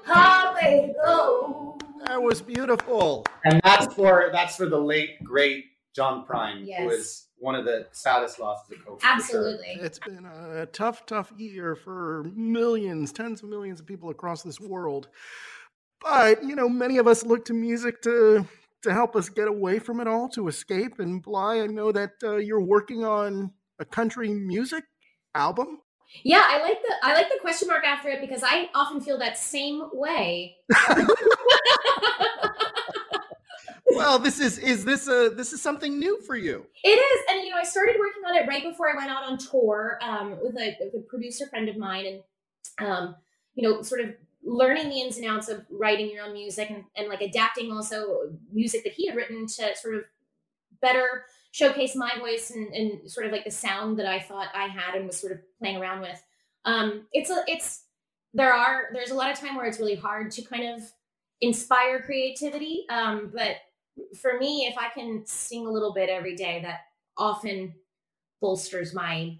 hard 0.04 0.54
way 0.56 0.86
to 0.88 0.92
go. 1.04 1.78
That 2.06 2.22
was 2.22 2.40
beautiful. 2.40 3.26
And 3.44 3.60
that's 3.64 3.92
for 3.94 4.30
that's 4.32 4.56
for 4.56 4.66
the 4.68 4.78
late 4.78 5.22
great 5.24 5.64
John 5.94 6.24
Prine, 6.26 6.60
who 6.60 6.66
Yes. 6.66 6.92
is 6.92 7.24
one 7.38 7.54
of 7.56 7.64
the 7.64 7.86
saddest 7.92 8.38
losses 8.38 8.72
of 8.72 8.78
COVID. 8.78 9.00
for 9.00 9.00
sure. 9.00 9.10
Absolutely. 9.12 9.66
It's 9.80 9.98
been 9.98 10.24
a 10.24 10.66
tough, 10.66 11.04
tough 11.06 11.32
year 11.36 11.74
for 11.74 12.24
millions, 12.34 13.12
tens 13.12 13.42
of 13.42 13.48
millions 13.48 13.80
of 13.80 13.86
people 13.86 14.10
across 14.10 14.42
this 14.42 14.60
world. 14.60 15.08
But, 16.00 16.44
you 16.44 16.54
know, 16.54 16.68
many 16.68 16.98
of 16.98 17.08
us 17.08 17.24
look 17.24 17.44
to 17.46 17.52
music 17.54 18.02
to 18.02 18.46
to 18.82 18.92
help 18.92 19.16
us 19.16 19.28
get 19.28 19.48
away 19.48 19.78
from 19.78 20.00
it 20.00 20.06
all, 20.06 20.28
to 20.30 20.48
escape. 20.48 20.98
And 20.98 21.22
Bligh, 21.22 21.62
I 21.62 21.66
know 21.66 21.92
that 21.92 22.12
uh, 22.22 22.36
you're 22.36 22.62
working 22.62 23.04
on 23.04 23.52
a 23.78 23.84
country 23.84 24.28
music 24.30 24.84
album. 25.34 25.80
Yeah, 26.24 26.44
I 26.48 26.62
like 26.62 26.80
the 26.80 26.94
I 27.02 27.14
like 27.14 27.28
the 27.28 27.38
question 27.42 27.68
mark 27.68 27.84
after 27.84 28.08
it 28.08 28.20
because 28.22 28.42
I 28.42 28.70
often 28.74 29.00
feel 29.00 29.18
that 29.18 29.36
same 29.36 29.82
way. 29.92 30.56
Well, 33.98 34.18
this 34.18 34.38
is 34.38 34.58
is 34.58 34.84
this 34.84 35.08
a 35.08 35.30
this 35.30 35.52
is 35.52 35.60
something 35.60 35.98
new 35.98 36.20
for 36.22 36.36
you? 36.36 36.64
It 36.84 36.88
is, 36.88 37.20
and 37.30 37.44
you 37.44 37.50
know, 37.50 37.56
I 37.56 37.64
started 37.64 37.96
working 37.98 38.22
on 38.26 38.36
it 38.36 38.46
right 38.46 38.62
before 38.62 38.88
I 38.90 38.96
went 38.96 39.10
out 39.10 39.24
on 39.24 39.38
tour 39.38 39.98
um, 40.02 40.38
with, 40.42 40.56
a, 40.56 40.76
with 40.80 41.02
a 41.02 41.04
producer 41.08 41.46
friend 41.48 41.68
of 41.68 41.76
mine, 41.76 42.22
and 42.78 42.88
um, 42.88 43.16
you 43.54 43.68
know, 43.68 43.82
sort 43.82 44.02
of 44.02 44.10
learning 44.48 44.88
the 44.88 45.00
ins 45.00 45.18
and 45.18 45.26
outs 45.26 45.48
of 45.48 45.64
writing 45.70 46.10
your 46.10 46.24
own 46.24 46.32
music 46.32 46.70
and, 46.70 46.84
and 46.96 47.08
like 47.08 47.20
adapting 47.20 47.70
also 47.70 48.30
music 48.52 48.82
that 48.82 48.94
he 48.94 49.06
had 49.06 49.14
written 49.14 49.46
to 49.46 49.76
sort 49.76 49.96
of 49.96 50.04
better 50.80 51.24
showcase 51.50 51.94
my 51.94 52.10
voice 52.18 52.50
and, 52.50 52.72
and 52.72 53.10
sort 53.10 53.26
of 53.26 53.32
like 53.32 53.44
the 53.44 53.50
sound 53.50 53.98
that 53.98 54.06
I 54.06 54.20
thought 54.20 54.48
I 54.54 54.66
had 54.66 54.94
and 54.94 55.06
was 55.06 55.18
sort 55.18 55.32
of 55.32 55.40
playing 55.58 55.76
around 55.76 56.00
with. 56.00 56.22
Um, 56.64 57.06
it's 57.12 57.30
a 57.30 57.42
it's 57.46 57.84
there 58.32 58.52
are 58.52 58.88
there's 58.92 59.10
a 59.10 59.14
lot 59.14 59.30
of 59.30 59.38
time 59.38 59.56
where 59.56 59.66
it's 59.66 59.78
really 59.78 59.94
hard 59.94 60.30
to 60.32 60.42
kind 60.42 60.76
of 60.76 60.82
inspire 61.40 62.00
creativity, 62.00 62.84
um, 62.90 63.30
but 63.32 63.56
for 64.20 64.38
me, 64.38 64.66
if 64.66 64.78
I 64.78 64.88
can 64.88 65.24
sing 65.26 65.66
a 65.66 65.70
little 65.70 65.92
bit 65.92 66.08
every 66.08 66.36
day, 66.36 66.60
that 66.62 66.80
often 67.16 67.74
bolsters 68.40 68.94
my 68.94 69.38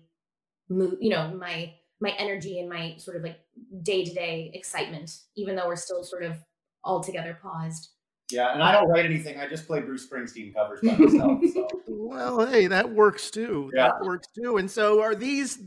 mood, 0.69 0.99
you 1.01 1.11
know, 1.11 1.33
my 1.35 1.75
my 2.01 2.11
energy 2.19 2.61
and 2.61 2.69
my 2.69 2.95
sort 2.99 3.17
of 3.17 3.23
like 3.23 3.41
day 3.83 4.05
to 4.05 4.15
day 4.15 4.51
excitement, 4.55 5.11
even 5.37 5.57
though 5.57 5.67
we're 5.67 5.77
still 5.77 6.05
sort 6.05 6.23
of 6.23 6.37
all 6.85 7.03
together 7.03 7.39
paused. 7.43 7.91
Yeah, 8.31 8.53
and 8.53 8.63
I 8.63 8.73
don't 8.73 8.89
write 8.89 9.07
anything. 9.07 9.41
I 9.41 9.49
just 9.49 9.67
play 9.67 9.81
Bruce 9.81 10.07
Springsteen 10.07 10.55
covers 10.55 10.81
by 10.83 10.97
myself. 10.97 11.41
So. 11.53 11.69
Well, 11.89 12.47
hey, 12.47 12.67
that 12.67 12.91
works 12.91 13.31
too. 13.31 13.71
Yeah. 13.75 13.89
That 13.89 14.01
works 14.03 14.29
too. 14.35 14.57
And 14.57 14.71
so, 14.71 15.03
are 15.03 15.15
these? 15.15 15.59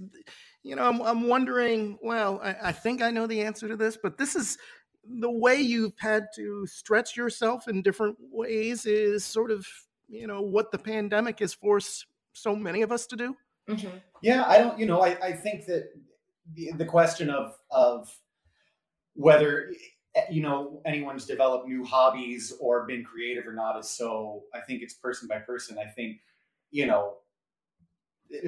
You 0.64 0.76
know, 0.76 0.88
I'm, 0.88 1.02
I'm 1.02 1.28
wondering. 1.28 1.98
Well, 2.02 2.40
I, 2.44 2.56
I 2.64 2.72
think 2.72 3.02
I 3.02 3.12
know 3.12 3.26
the 3.26 3.42
answer 3.42 3.68
to 3.68 3.76
this, 3.76 3.98
but 4.02 4.18
this 4.18 4.36
is 4.36 4.58
the 5.04 5.32
way 5.32 5.56
you've 5.56 5.98
had 5.98 6.28
to 6.36 6.66
stretch 6.68 7.18
yourself 7.18 7.68
in 7.68 7.82
different 7.82 8.18
ways. 8.20 8.86
Is 8.86 9.24
sort 9.24 9.52
of 9.52 9.66
you 10.08 10.28
know 10.28 10.42
what 10.42 10.72
the 10.72 10.78
pandemic 10.78 11.40
has 11.40 11.54
forced 11.54 12.06
so 12.34 12.56
many 12.56 12.82
of 12.82 12.92
us 12.92 13.08
to 13.08 13.16
do. 13.16 13.36
Mm-hmm. 13.70 13.98
Yeah, 14.22 14.46
I 14.48 14.60
don't. 14.60 14.80
You 14.80 14.86
know, 14.86 15.02
I, 15.02 15.18
I 15.22 15.32
think 15.34 15.66
that 15.66 15.90
the, 16.54 16.72
the 16.78 16.86
question 16.86 17.30
of 17.30 17.58
of 17.70 18.14
whether 19.14 19.72
you 20.30 20.42
know 20.42 20.82
anyone's 20.86 21.26
developed 21.26 21.68
new 21.68 21.84
hobbies 21.84 22.54
or 22.60 22.86
been 22.86 23.04
creative 23.04 23.48
or 23.48 23.54
not 23.54 23.80
is 23.80 23.90
so. 23.90 24.44
I 24.54 24.60
think 24.62 24.82
it's 24.82 24.94
person 24.94 25.28
by 25.28 25.40
person. 25.40 25.78
I 25.78 25.90
think 25.90 26.18
you 26.72 26.86
know. 26.86 27.16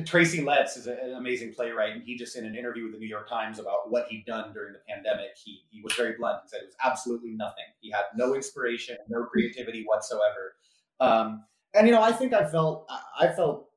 Tracy 0.06 0.42
Letts 0.42 0.78
is 0.78 0.88
an 0.88 1.14
amazing 1.18 1.54
playwright, 1.54 1.92
and 1.92 2.02
he 2.04 2.16
just 2.16 2.38
in 2.38 2.46
an 2.46 2.56
interview 2.56 2.84
with 2.84 2.94
the 2.94 3.00
New 3.00 3.06
York 3.06 3.28
Times 3.28 3.60
about 3.60 3.92
what 3.92 4.08
he'd 4.08 4.26
done 4.26 4.54
during 4.54 4.72
the 4.72 4.80
pandemic, 4.88 5.32
he 5.36 5.64
he 5.72 5.82
was 5.82 5.94
very 5.96 6.16
blunt 6.18 6.38
and 6.40 6.50
said 6.50 6.62
it 6.62 6.68
was 6.68 6.76
absolutely 6.82 7.32
nothing. 7.32 7.66
He 7.82 7.92
had 7.92 8.06
no 8.16 8.34
inspiration, 8.34 8.96
no 9.10 9.26
creativity 9.26 9.84
whatsoever. 9.86 10.56
Um, 11.02 11.44
and 11.74 11.86
you 11.86 11.94
know, 11.94 12.02
I 12.02 12.14
think 12.14 12.32
I 12.32 12.50
felt 12.50 12.90
I 13.20 13.28
felt 13.28 13.73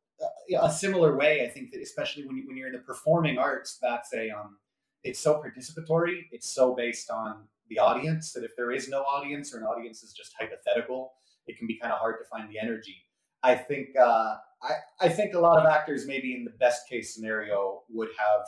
a 0.61 0.71
similar 0.71 1.17
way. 1.17 1.45
I 1.45 1.49
think 1.49 1.73
that 1.73 1.83
especially 1.83 2.27
when 2.27 2.37
you, 2.37 2.47
when 2.47 2.57
you're 2.57 2.69
in 2.69 2.73
the 2.73 2.81
performing 2.81 3.39
arts, 3.39 3.79
that's 3.81 4.13
a 4.15 4.31
um, 4.31 4.57
it's 5.05 5.21
so 5.21 5.43
participatory. 5.43 6.23
It's 6.33 6.53
so 6.53 6.75
based 6.75 7.11
on 7.11 7.45
the 7.69 7.79
audience 7.79 8.33
that 8.33 8.45
if 8.45 8.53
there 8.57 8.71
is 8.71 8.89
no 8.89 9.03
audience 9.03 9.55
or 9.55 9.59
an 9.59 9.65
audience 9.65 10.03
is 10.03 10.13
just 10.13 10.33
hypothetical, 10.39 11.13
it 11.47 11.59
can 11.59 11.67
be 11.67 11.79
kind 11.79 11.93
of 11.93 11.99
hard 11.99 12.17
to 12.21 12.29
find 12.29 12.51
the 12.51 12.59
energy. 12.59 12.97
I 13.43 13.55
think 13.55 13.89
uh, 13.99 14.37
I 14.63 14.73
I 15.01 15.09
think 15.09 15.35
a 15.35 15.39
lot 15.39 15.59
of 15.59 15.67
actors 15.67 16.07
maybe 16.07 16.35
in 16.35 16.45
the 16.45 16.55
best 16.59 16.89
case 16.89 17.15
scenario 17.15 17.83
would 17.91 18.09
have 18.19 18.47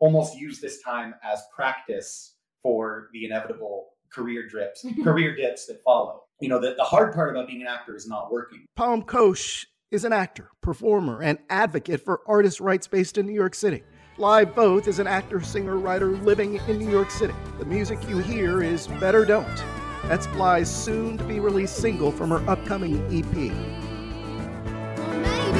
almost 0.00 0.36
used 0.36 0.62
this 0.62 0.80
time 0.82 1.14
as 1.22 1.42
practice 1.54 2.36
for 2.62 3.08
the 3.12 3.24
inevitable 3.24 3.88
career 4.12 4.46
drips 4.48 4.84
career 5.02 5.34
dips 5.34 5.66
that 5.66 5.82
follow. 5.82 6.24
You 6.40 6.48
know, 6.48 6.60
the, 6.60 6.74
the 6.76 6.84
hard 6.84 7.14
part 7.14 7.30
about 7.30 7.48
being 7.48 7.62
an 7.62 7.66
actor 7.66 7.96
is 7.96 8.06
not 8.06 8.30
working. 8.30 8.64
Pomme 8.76 9.02
Koch 9.02 9.66
is 9.90 10.04
an 10.04 10.12
actor, 10.12 10.50
performer, 10.60 11.22
and 11.22 11.38
advocate 11.48 12.04
for 12.04 12.20
artist 12.26 12.60
rights 12.60 12.86
based 12.86 13.16
in 13.16 13.26
New 13.26 13.32
York 13.32 13.54
City. 13.54 13.82
Bligh 14.16 14.44
Voth 14.44 14.86
is 14.86 14.98
an 14.98 15.06
actor, 15.06 15.40
singer, 15.40 15.78
writer 15.78 16.08
living 16.08 16.60
in 16.68 16.78
New 16.78 16.90
York 16.90 17.10
City. 17.10 17.32
The 17.58 17.64
music 17.64 17.98
you 18.08 18.18
hear 18.18 18.62
is 18.62 18.86
Better 18.86 19.24
Don't. 19.24 19.64
That's 20.04 20.26
Bligh's 20.28 20.68
soon 20.70 21.16
to 21.18 21.24
be 21.24 21.40
released 21.40 21.76
single 21.76 22.12
from 22.12 22.30
her 22.30 22.46
upcoming 22.50 22.96
EP. 23.06 23.32
Maybe 23.32 23.52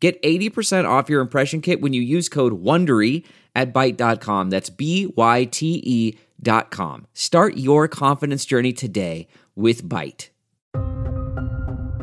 Get 0.00 0.20
80% 0.22 0.88
off 0.88 1.10
your 1.10 1.20
impression 1.20 1.60
kit 1.60 1.82
when 1.82 1.92
you 1.92 2.00
use 2.00 2.28
code 2.30 2.64
WONDERY 2.64 3.24
at 3.54 3.74
Byte.com. 3.74 4.48
That's 4.50 4.70
B-Y-T-E 4.70 6.18
dot 6.42 6.70
com. 6.70 7.06
Start 7.12 7.58
your 7.58 7.86
confidence 7.86 8.46
journey 8.46 8.72
today 8.72 9.28
with 9.54 9.86
Byte. 9.86 10.30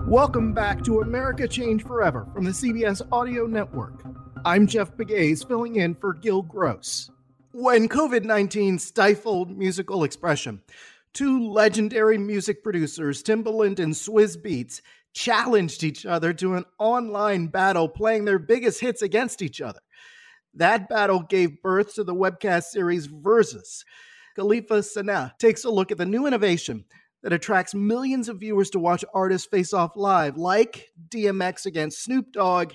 Welcome 0.07 0.53
back 0.53 0.83
to 0.83 1.01
America 1.01 1.47
Change 1.47 1.83
Forever 1.83 2.27
from 2.33 2.45
the 2.45 2.51
CBS 2.51 3.01
Audio 3.11 3.47
Network. 3.47 4.03
I'm 4.45 4.67
Jeff 4.67 4.95
Begays, 4.95 5.45
filling 5.45 5.77
in 5.77 5.95
for 5.95 6.13
Gil 6.13 6.43
Gross. 6.43 7.09
When 7.51 7.89
COVID 7.89 8.23
19 8.23 8.77
stifled 8.77 9.57
musical 9.57 10.03
expression, 10.03 10.61
two 11.13 11.49
legendary 11.49 12.19
music 12.19 12.63
producers, 12.63 13.23
Timbaland 13.23 13.79
and 13.79 13.93
Swizz 13.93 14.37
Beatz, 14.37 14.81
challenged 15.17 15.83
each 15.83 16.05
other 16.05 16.31
to 16.31 16.53
an 16.53 16.63
online 16.77 17.47
battle 17.47 17.89
playing 17.89 18.25
their 18.25 18.37
biggest 18.37 18.79
hits 18.79 19.01
against 19.01 19.41
each 19.41 19.59
other. 19.59 19.79
That 20.53 20.87
battle 20.89 21.21
gave 21.21 21.61
birth 21.63 21.95
to 21.95 22.03
the 22.03 22.13
webcast 22.13 22.65
series 22.65 23.07
Versus. 23.07 23.83
Khalifa 24.35 24.83
Sana 24.83 25.33
takes 25.39 25.65
a 25.65 25.71
look 25.71 25.91
at 25.91 25.97
the 25.97 26.05
new 26.05 26.27
innovation 26.27 26.85
that 27.23 27.33
attracts 27.33 27.73
millions 27.73 28.29
of 28.29 28.39
viewers 28.39 28.69
to 28.69 28.79
watch 28.79 29.03
artists 29.11 29.47
face 29.47 29.73
off 29.73 29.95
live, 29.95 30.37
like 30.37 30.89
DMX 31.09 31.65
against 31.65 32.03
Snoop 32.03 32.31
Dogg, 32.31 32.73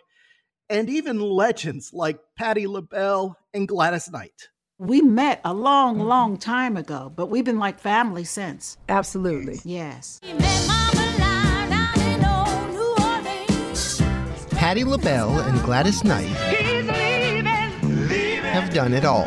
and 0.69 0.91
even 0.91 1.21
legends 1.21 1.91
like 1.93 2.19
Patti 2.37 2.67
LaBelle 2.67 3.37
and 3.55 3.69
Gladys 3.69 4.11
Knight. 4.11 4.49
We 4.79 5.01
met 5.01 5.41
a 5.45 5.55
long, 5.55 6.01
long 6.01 6.39
time 6.39 6.77
ago, 6.77 7.13
but 7.15 7.27
we've 7.27 7.45
been 7.45 7.61
like 7.61 7.79
family 7.79 8.25
since. 8.25 8.79
Absolutely. 8.89 9.61
Yes. 9.65 10.21
Patti 14.63 14.85
LaBelle 14.85 15.41
and 15.41 15.61
Gladys 15.65 16.05
Knight 16.05 16.29
have 18.53 18.73
done 18.73 18.95
it 18.95 19.05
all. 19.05 19.27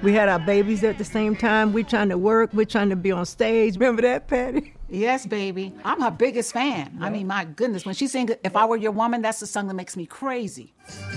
We 0.00 0.12
had 0.12 0.28
our 0.28 0.38
babies 0.38 0.84
at 0.84 0.98
the 0.98 1.04
same 1.04 1.34
time. 1.34 1.72
We're 1.72 1.82
trying 1.82 2.10
to 2.10 2.16
work. 2.16 2.50
We're 2.52 2.64
trying 2.64 2.90
to 2.90 2.96
be 2.96 3.10
on 3.10 3.26
stage. 3.26 3.74
Remember 3.74 4.02
that, 4.02 4.28
Patti? 4.28 4.72
Yes, 4.88 5.26
baby. 5.26 5.72
I'm 5.84 6.00
her 6.00 6.12
biggest 6.12 6.52
fan. 6.52 6.96
I 7.00 7.10
mean, 7.10 7.26
my 7.26 7.44
goodness, 7.44 7.84
when 7.84 7.96
she 7.96 8.06
sings 8.06 8.30
If 8.44 8.54
I 8.54 8.66
Were 8.66 8.76
Your 8.76 8.92
Woman, 8.92 9.20
that's 9.20 9.40
the 9.40 9.46
song 9.48 9.66
that 9.66 9.74
makes 9.74 9.96
me 9.96 10.06
crazy. 10.06 10.72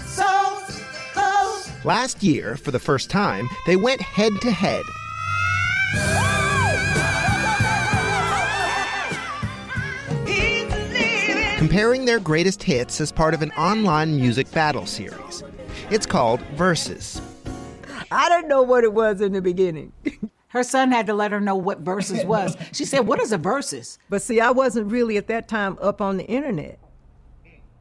So 0.05 0.25
close. 1.13 1.69
Last 1.85 2.23
year, 2.23 2.57
for 2.57 2.71
the 2.71 2.79
first 2.79 3.11
time, 3.11 3.47
they 3.67 3.75
went 3.75 4.01
head 4.01 4.33
to 4.41 4.49
head. 4.49 4.81
Comparing 11.57 12.05
their 12.05 12.19
greatest 12.19 12.61
hits 12.61 13.01
as 13.01 13.11
part 13.11 13.33
of 13.33 13.41
an 13.41 13.51
online 13.51 14.15
music 14.15 14.49
battle 14.51 14.85
series. 14.85 15.43
It's 15.89 16.05
called 16.05 16.39
Versus. 16.55 17.19
I 18.11 18.29
didn't 18.29 18.47
know 18.47 18.61
what 18.61 18.83
it 18.83 18.93
was 18.93 19.21
in 19.21 19.33
the 19.33 19.41
beginning. 19.41 19.91
Her 20.49 20.63
son 20.63 20.91
had 20.91 21.07
to 21.07 21.13
let 21.13 21.31
her 21.31 21.41
know 21.41 21.55
what 21.55 21.79
Versus 21.79 22.23
was. 22.23 22.55
She 22.71 22.85
said, 22.85 23.01
What 23.01 23.19
is 23.19 23.31
a 23.33 23.37
versus? 23.37 23.99
But 24.09 24.21
see, 24.21 24.39
I 24.39 24.51
wasn't 24.51 24.89
really 24.89 25.17
at 25.17 25.27
that 25.27 25.47
time 25.49 25.77
up 25.81 25.99
on 25.99 26.15
the 26.17 26.23
internet. 26.25 26.79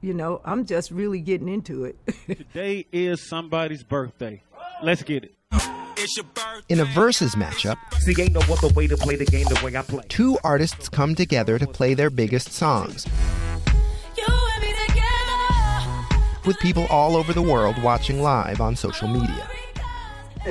You 0.01 0.13
know, 0.15 0.41
I'm 0.45 0.67
just 0.67 0.91
really 0.91 1.21
getting 1.21 1.49
into 1.49 1.85
it. 1.85 1.97
Today 2.27 2.87
is 2.91 3.23
somebody's 3.23 3.85
birthday. 3.85 4.43
Let's 4.83 5.03
get 5.05 5.25
it. 5.25 5.35
In 6.69 6.81
a 6.81 6.85
versus 6.87 7.35
matchup, 7.37 7.77
See, 8.01 8.21
ain't 8.21 8.33
no 8.35 8.41
other 8.53 8.69
way 8.75 8.87
to 8.89 8.97
play 8.97 9.17
the 9.17 9.25
game 9.25 9.45
the 9.49 9.61
way 9.65 9.77
I 9.77 9.83
play. 9.83 10.03
two 10.09 10.37
artists 10.43 10.89
come 10.89 11.15
together 11.15 11.59
to 11.59 11.67
play 11.67 11.95
their 11.95 12.11
biggest 12.11 12.53
songs, 12.53 13.07
with 16.47 16.59
people 16.61 16.87
all 16.91 17.17
over 17.17 17.33
the 17.33 17.43
world 17.43 17.81
watching 17.83 18.23
live 18.23 18.61
on 18.61 18.77
social 18.77 19.09
media. 19.09 19.49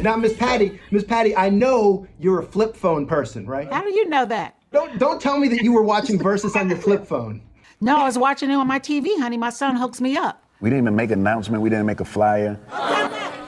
Now, 0.01 0.17
Miss 0.17 0.35
Patti, 0.35 0.79
Miss 0.91 1.03
Patti, 1.03 1.35
I 1.35 1.49
know 1.49 2.05
you're 2.19 2.39
a 2.39 2.43
flip 2.43 2.75
phone 2.75 3.07
person, 3.07 3.45
right? 3.45 3.71
How 3.71 3.81
do 3.81 3.89
you 3.89 4.09
know 4.09 4.25
that? 4.25 4.57
Don't 4.71 4.99
don't 4.99 5.21
tell 5.21 5.39
me 5.39 5.47
that 5.47 5.63
you 5.63 5.71
were 5.71 5.83
watching 5.83 6.19
Versus 6.19 6.55
on 6.55 6.69
your 6.69 6.77
flip 6.77 7.05
phone. 7.05 7.41
No, 7.79 7.97
I 7.97 8.03
was 8.03 8.17
watching 8.17 8.49
it 8.49 8.55
on 8.55 8.67
my 8.67 8.79
TV, 8.79 9.17
honey. 9.19 9.37
My 9.37 9.49
son 9.49 9.75
hooks 9.75 10.01
me 10.01 10.17
up. 10.17 10.43
We 10.59 10.69
didn't 10.69 10.83
even 10.83 10.95
make 10.95 11.11
an 11.11 11.19
announcement. 11.19 11.61
We 11.61 11.69
didn't 11.69 11.85
make 11.85 11.99
a 11.99 12.05
flyer. 12.05 12.59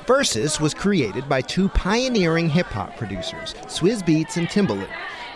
Versus 0.05 0.61
was 0.61 0.73
created 0.73 1.27
by 1.27 1.41
two 1.41 1.67
pioneering 1.69 2.49
hip 2.49 2.67
hop 2.67 2.95
producers, 2.95 3.55
Swizz 3.65 4.03
Beatz 4.03 4.37
and 4.37 4.47
Timbaland. 4.47 4.87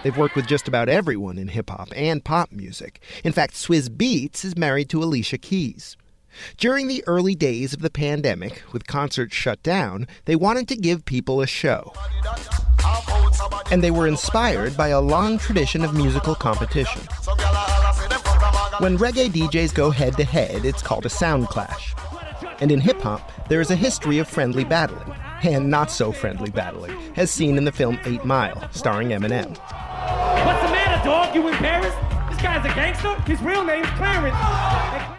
They've 0.04 0.18
worked 0.18 0.36
with 0.36 0.48
just 0.48 0.68
about 0.68 0.88
everyone 0.88 1.38
in 1.38 1.50
hip 1.50 1.70
hop 1.70 1.90
and 1.96 2.24
pop 2.24 2.52
music. 2.52 3.02
In 3.24 3.34
fact, 3.34 3.54
Swizz 3.54 3.90
Beatz 3.90 4.46
is 4.46 4.58
married 4.58 4.90
to 4.90 5.04
Alicia 5.04 5.38
Keys. 5.38 5.98
During 6.58 6.88
the 6.88 7.04
early 7.08 7.36
days 7.36 7.74
of 7.74 7.82
the 7.82 7.90
pandemic, 7.90 8.64
with 8.72 8.88
concerts 8.88 9.36
shut 9.36 9.62
down, 9.64 10.08
they 10.26 10.36
wanted 10.36 10.68
to 10.70 10.76
give 10.76 11.06
people 11.06 11.42
a 11.42 11.48
show. 11.48 11.94
And 13.72 13.84
they 13.84 13.92
were 13.92 14.08
inspired 14.08 14.76
by 14.76 14.90
a 14.90 15.02
long 15.02 15.38
tradition 15.38 15.84
of 15.84 15.94
musical 15.94 16.36
competition. 16.36 17.02
When 18.80 18.98
reggae 18.98 19.30
DJs 19.30 19.74
go 19.74 19.92
head 19.92 20.18
to 20.18 20.24
head, 20.24 20.66
it's 20.66 20.82
called 20.82 21.06
a 21.06 21.10
sound 21.10 21.48
clash. 21.48 21.94
And 22.60 22.72
in 22.72 22.80
hip 22.80 23.02
hop, 23.02 23.32
there 23.48 23.62
is 23.62 23.72
a 23.72 23.76
history 23.76 24.20
of 24.20 24.28
friendly 24.28 24.64
battling, 24.64 25.16
and 25.44 25.70
not 25.70 25.92
so 25.92 26.12
friendly 26.12 26.52
battling, 26.52 26.96
as 27.16 27.32
seen 27.32 27.58
in 27.58 27.66
the 27.66 27.72
film 27.72 28.00
Eight 28.06 28.24
Mile, 28.26 28.70
starring 28.72 29.10
Eminem. 29.10 29.50
What's 30.46 30.62
the 30.62 30.70
matter, 30.70 31.04
dog? 31.04 31.36
You? 31.36 31.42
This 31.52 32.11
guy's 32.42 32.66
a 32.66 32.74
gangster? 32.74 33.14
His 33.22 33.42
real 33.42 33.64
name's 33.64 33.88
Clarence. 33.92 34.36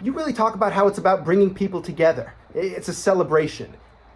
You 0.03 0.11
really 0.11 0.33
talk 0.33 0.55
about 0.55 0.73
how 0.73 0.87
it's 0.87 0.97
about 0.97 1.23
bringing 1.23 1.53
people 1.53 1.81
together. 1.81 2.33
It's 2.53 2.89
a 2.89 2.93
celebration. 2.93 3.73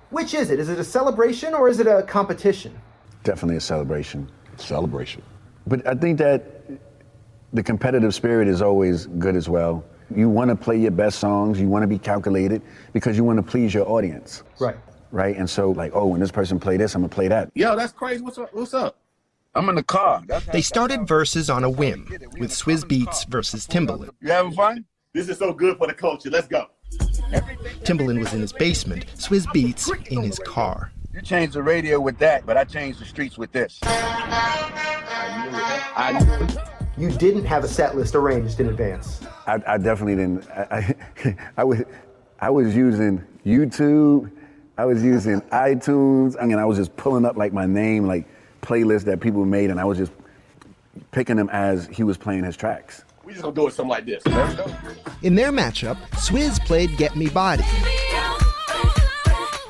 Which 0.09 0.33
is 0.33 0.51
it? 0.51 0.59
Is 0.59 0.69
it 0.69 0.77
a 0.77 0.83
celebration 0.83 1.53
or 1.53 1.69
is 1.69 1.79
it 1.79 1.87
a 1.87 2.03
competition? 2.03 2.79
Definitely 3.23 3.57
a 3.57 3.61
celebration. 3.61 4.29
Celebration. 4.57 5.21
But 5.67 5.87
I 5.87 5.95
think 5.95 6.17
that 6.17 6.63
the 7.53 7.63
competitive 7.63 8.13
spirit 8.13 8.47
is 8.47 8.61
always 8.61 9.05
good 9.05 9.35
as 9.35 9.47
well. 9.47 9.83
You 10.13 10.29
want 10.29 10.49
to 10.49 10.55
play 10.55 10.77
your 10.77 10.91
best 10.91 11.19
songs, 11.19 11.59
you 11.59 11.67
want 11.67 11.83
to 11.83 11.87
be 11.87 11.99
calculated 11.99 12.61
because 12.93 13.17
you 13.17 13.23
want 13.23 13.37
to 13.37 13.43
please 13.43 13.73
your 13.73 13.87
audience. 13.89 14.43
Right. 14.59 14.75
Right? 15.11 15.35
And 15.37 15.49
so, 15.49 15.71
like, 15.71 15.91
oh, 15.93 16.07
when 16.07 16.19
this 16.19 16.31
person 16.31 16.59
play 16.59 16.77
this, 16.77 16.95
I'm 16.95 17.01
going 17.01 17.09
to 17.09 17.15
play 17.15 17.27
that. 17.29 17.51
Yo, 17.55 17.75
that's 17.75 17.93
crazy. 17.93 18.21
What's 18.21 18.37
up? 18.37 18.53
What's 18.53 18.73
up? 18.73 18.97
I'm 19.57 19.67
in 19.69 19.75
the 19.75 19.83
car. 19.83 20.21
That's 20.27 20.45
They 20.45 20.61
started 20.61 21.07
Versus 21.07 21.49
on 21.49 21.63
a 21.63 21.69
whim, 21.69 22.07
with 22.37 22.51
Swizz 22.51 22.83
Beatz 22.83 23.27
versus 23.27 23.65
Timbaland. 23.65 24.11
You 24.21 24.31
having 24.31 24.51
fun? 24.51 24.85
This 25.13 25.29
is 25.29 25.39
so 25.39 25.51
good 25.51 25.77
for 25.79 25.87
the 25.87 25.95
culture. 25.95 26.29
Let's 26.29 26.47
go. 26.47 26.67
Timbaland 27.83 28.19
was 28.19 28.33
in 28.33 28.41
his 28.41 28.53
basement, 28.53 29.07
Swizz 29.15 29.47
Beatz 29.47 29.89
in 30.11 30.21
his 30.21 30.37
car. 30.37 30.91
You 31.11 31.21
changed 31.23 31.55
the 31.55 31.63
radio 31.63 31.99
with 31.99 32.19
that, 32.19 32.45
but 32.45 32.55
I 32.55 32.65
changed 32.65 32.99
the 32.99 33.05
streets 33.05 33.39
with 33.39 33.51
this. 33.51 33.79
I 33.81 34.91
knew 36.23 36.45
it. 36.45 36.57
You 36.95 37.09
didn't 37.17 37.45
have 37.45 37.63
a 37.63 37.67
set 37.67 37.95
list 37.95 38.13
arranged 38.13 38.59
in 38.59 38.67
advance. 38.67 39.21
I, 39.47 39.59
I 39.65 39.77
definitely 39.79 40.17
didn't. 40.17 40.47
I, 40.51 40.95
I, 41.25 41.37
I, 41.57 41.63
was, 41.63 41.81
I 42.39 42.51
was 42.51 42.75
using 42.75 43.23
YouTube. 43.43 44.31
I 44.77 44.85
was 44.85 45.03
using 45.03 45.41
iTunes. 45.41 46.35
I 46.39 46.45
mean, 46.45 46.59
I 46.59 46.65
was 46.65 46.77
just 46.77 46.95
pulling 46.95 47.25
up 47.25 47.37
like 47.37 47.53
my 47.53 47.65
name, 47.65 48.05
like 48.05 48.27
playlists 48.67 49.05
that 49.05 49.21
people 49.21 49.45
made, 49.45 49.69
and 49.69 49.79
I 49.79 49.85
was 49.85 49.97
just 49.97 50.11
picking 51.11 51.37
them 51.37 51.49
as 51.51 51.87
he 51.87 52.03
was 52.03 52.17
playing 52.17 52.43
his 52.43 52.57
tracks. 52.57 53.05
We 53.23 53.31
just 53.31 53.43
gonna 53.43 53.55
do 53.55 53.67
it 53.67 53.73
something 53.73 53.89
like 53.89 54.05
this. 54.05 54.25
Let's 54.25 54.55
go. 54.55 54.71
In 55.23 55.35
their 55.35 55.51
matchup, 55.51 55.97
Swizz 56.11 56.59
played 56.65 56.95
Get 56.97 57.15
Me 57.15 57.29
Body, 57.29 57.63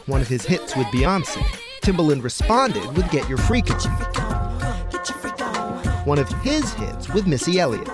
one 0.08 0.22
of 0.22 0.28
his 0.28 0.46
hits 0.46 0.76
with 0.76 0.88
Beyonce. 0.88 1.44
Timbaland 1.82 2.24
responded 2.24 2.86
with 2.96 3.10
Get 3.12 3.30
Your 3.30 3.38
Freak 3.38 3.70
On, 3.72 3.80
one 6.06 6.20
of 6.20 6.28
his 6.42 6.74
hits 6.74 7.10
with 7.14 7.28
Missy 7.28 7.60
Elliott. 7.60 7.88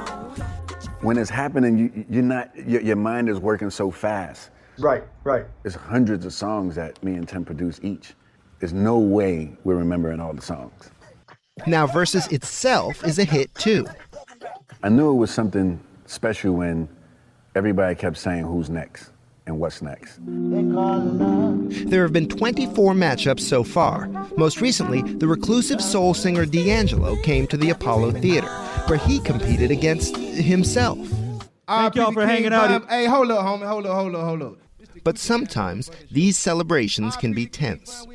When 1.01 1.17
it's 1.17 1.29
happening, 1.29 1.77
you, 1.77 2.05
you're 2.09 2.23
not. 2.23 2.55
Your, 2.55 2.81
your 2.81 2.95
mind 2.95 3.27
is 3.27 3.39
working 3.39 3.69
so 3.69 3.91
fast. 3.91 4.51
Right, 4.79 5.03
right. 5.23 5.45
There's 5.61 5.75
hundreds 5.75 6.25
of 6.25 6.33
songs 6.33 6.75
that 6.75 7.03
me 7.03 7.15
and 7.15 7.27
Tim 7.27 7.43
produce 7.45 7.79
each. 7.83 8.13
There's 8.63 8.71
no 8.71 8.97
way 8.97 9.51
we're 9.65 9.75
remembering 9.75 10.21
all 10.21 10.31
the 10.31 10.41
songs. 10.41 10.89
Now, 11.67 11.85
Versus 11.85 12.27
itself 12.27 13.03
is 13.03 13.19
a 13.19 13.25
hit 13.25 13.53
too. 13.55 13.85
I 14.81 14.87
knew 14.87 15.11
it 15.11 15.15
was 15.15 15.31
something 15.31 15.81
special 16.05 16.53
when 16.53 16.87
everybody 17.55 17.93
kept 17.93 18.17
saying 18.17 18.45
who's 18.45 18.69
next 18.69 19.11
and 19.47 19.59
what's 19.59 19.81
next. 19.81 20.17
There 21.89 22.03
have 22.03 22.13
been 22.13 22.29
24 22.29 22.93
matchups 22.93 23.41
so 23.41 23.65
far. 23.65 24.07
Most 24.37 24.61
recently, 24.61 25.01
the 25.01 25.27
reclusive 25.27 25.81
soul 25.81 26.13
singer 26.13 26.45
D'Angelo 26.45 27.17
came 27.21 27.47
to 27.47 27.57
the 27.57 27.69
Apollo 27.69 28.11
Theater, 28.11 28.47
where 28.87 28.97
he 28.97 29.19
competed 29.19 29.71
against 29.71 30.15
himself. 30.15 30.97
Thank 31.67 31.95
y'all 31.95 32.13
for 32.13 32.25
hanging 32.25 32.53
out. 32.53 32.89
Hey, 32.89 33.07
hold 33.07 33.29
up, 33.29 33.45
homie. 33.45 33.67
Hold 33.67 33.87
up, 33.87 33.93
hold 33.93 34.15
up, 34.15 34.23
hold 34.23 34.41
up. 34.41 34.62
But 35.03 35.17
sometimes 35.17 35.91
these 36.09 36.37
celebrations 36.37 37.17
can 37.17 37.33
be 37.33 37.45
tense. 37.45 38.05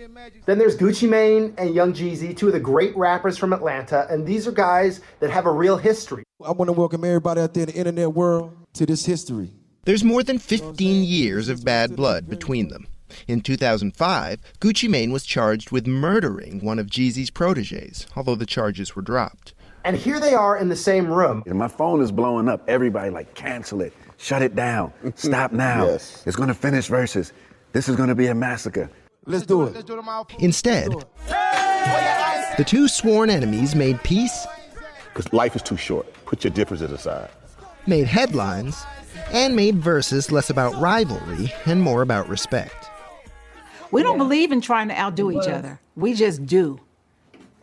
Then 0.47 0.59
there's 0.59 0.77
Gucci 0.77 1.09
Mane 1.09 1.55
and 1.59 1.75
Young 1.75 1.93
Jeezy, 1.93 2.37
two 2.37 2.47
of 2.47 2.53
the 2.53 2.61
great 2.61 2.97
rappers 2.97 3.37
from 3.37 3.53
Atlanta, 3.53 4.07
and 4.11 4.27
these 4.27 4.47
are 4.47 4.53
guys 4.53 5.01
that 5.21 5.31
have 5.31 5.47
a 5.47 5.53
real 5.53 5.77
history. 5.77 6.25
I 6.45 6.53
want 6.53 6.69
to 6.69 6.73
welcome 6.73 7.05
everybody 7.05 7.41
out 7.41 7.55
there 7.55 7.65
in 7.65 7.71
the 7.71 7.77
internet 7.77 8.13
world 8.13 8.57
to 8.75 8.87
this 8.87 9.05
history. 9.05 9.53
There's 9.85 10.05
more 10.05 10.23
than 10.23 10.39
15 10.39 11.05
years 11.05 11.49
of 11.49 11.65
bad 11.65 11.97
blood 11.97 12.29
between 12.29 12.69
them. 12.69 12.87
In 13.27 13.41
2005, 13.41 14.41
Gucci 14.61 14.89
Mane 14.89 15.13
was 15.13 15.25
charged 15.25 15.71
with 15.71 15.87
murdering 15.87 16.61
one 16.61 16.79
of 16.79 16.87
Jeezy's 16.89 17.31
proteges, 17.31 18.07
although 18.15 18.35
the 18.35 18.47
charges 18.47 18.95
were 18.95 19.03
dropped. 19.03 19.55
And 19.85 19.97
here 19.97 20.21
they 20.21 20.35
are 20.35 20.59
in 20.59 20.69
the 20.69 20.77
same 20.77 21.07
room. 21.07 21.43
And 21.47 21.59
my 21.59 21.69
phone 21.69 22.03
is 22.03 22.13
blowing 22.13 22.49
up. 22.49 22.63
Everybody 22.69 23.11
like 23.11 23.35
cancel 23.35 23.81
it, 23.81 23.95
shut 24.19 24.43
it 24.43 24.55
down, 24.55 24.93
stop 25.15 25.53
now. 25.53 25.87
Yes. 25.87 26.23
It's 26.27 26.37
gonna 26.37 26.53
finish 26.55 26.89
Versus. 26.89 27.33
This 27.73 27.89
is 27.89 27.97
gonna 27.97 28.15
be 28.15 28.27
a 28.27 28.35
massacre. 28.35 28.91
Let's 29.25 29.47
do 29.47 29.65
it. 29.67 29.89
Instead, 30.39 30.91
the 32.57 32.65
two 32.67 32.89
sworn 32.89 33.31
enemies 33.31 33.75
made 33.75 34.03
peace, 34.03 34.47
Because 35.13 35.33
life 35.33 35.55
is 35.57 35.63
too 35.63 35.77
short. 35.77 36.07
Put 36.25 36.45
your 36.45 36.53
differences 36.53 36.91
aside. 36.93 37.31
made 37.87 38.07
headlines, 38.07 38.83
and 39.33 39.55
made 39.55 39.77
Versus 39.77 40.33
less 40.33 40.49
about 40.51 40.75
rivalry 40.81 41.53
and 41.67 41.83
more 41.83 42.03
about 42.03 42.29
respect. 42.29 42.89
We 43.91 44.03
don't 44.03 44.19
believe 44.19 44.53
in 44.53 44.61
trying 44.61 44.89
to 44.89 44.99
outdo 44.99 45.31
each 45.31 45.49
other. 45.49 45.81
We 45.97 46.15
just 46.15 46.45
do. 46.47 46.79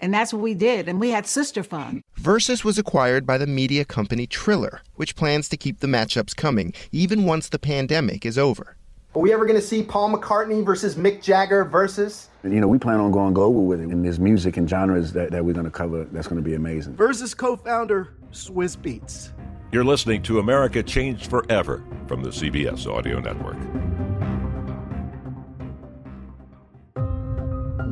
And 0.05 0.13
that's 0.13 0.31
what 0.31 0.43
we 0.43 0.53
did. 0.53 0.87
And 0.87 0.99
we 0.99 1.09
had 1.09 1.25
sister 1.25 1.63
fun. 1.63 2.03
Versus 2.17 2.63
was 2.63 2.77
acquired 2.77 3.25
by 3.25 3.39
the 3.39 3.47
media 3.47 3.83
company 3.83 4.27
Triller, 4.27 4.83
which 4.93 5.15
plans 5.15 5.49
to 5.49 5.57
keep 5.57 5.79
the 5.79 5.87
matchups 5.87 6.35
coming 6.35 6.73
even 6.91 7.25
once 7.25 7.49
the 7.49 7.57
pandemic 7.57 8.23
is 8.23 8.37
over. 8.37 8.77
Are 9.15 9.19
we 9.19 9.33
ever 9.33 9.47
going 9.47 9.59
to 9.59 9.65
see 9.65 9.81
Paul 9.81 10.15
McCartney 10.15 10.63
versus 10.63 10.93
Mick 10.93 11.23
Jagger 11.23 11.65
versus? 11.65 12.29
You 12.43 12.61
know, 12.61 12.67
we 12.67 12.77
plan 12.77 12.99
on 12.99 13.09
going 13.09 13.33
global 13.33 13.65
with 13.65 13.81
it. 13.81 13.87
And 13.87 14.05
there's 14.05 14.19
music 14.19 14.57
and 14.57 14.69
genres 14.69 15.11
that, 15.13 15.31
that 15.31 15.43
we're 15.43 15.55
gonna 15.55 15.71
cover 15.71 16.03
that's 16.03 16.27
gonna 16.27 16.41
be 16.41 16.53
amazing. 16.53 16.95
Versus 16.95 17.33
co 17.33 17.55
founder, 17.55 18.13
Swizz 18.31 18.77
Beatz. 18.77 19.31
You're 19.71 19.85
listening 19.85 20.21
to 20.23 20.37
America 20.37 20.83
Changed 20.83 21.31
Forever 21.31 21.83
from 22.07 22.21
the 22.21 22.29
CBS 22.29 22.85
Audio 22.85 23.19
Network. 23.19 23.57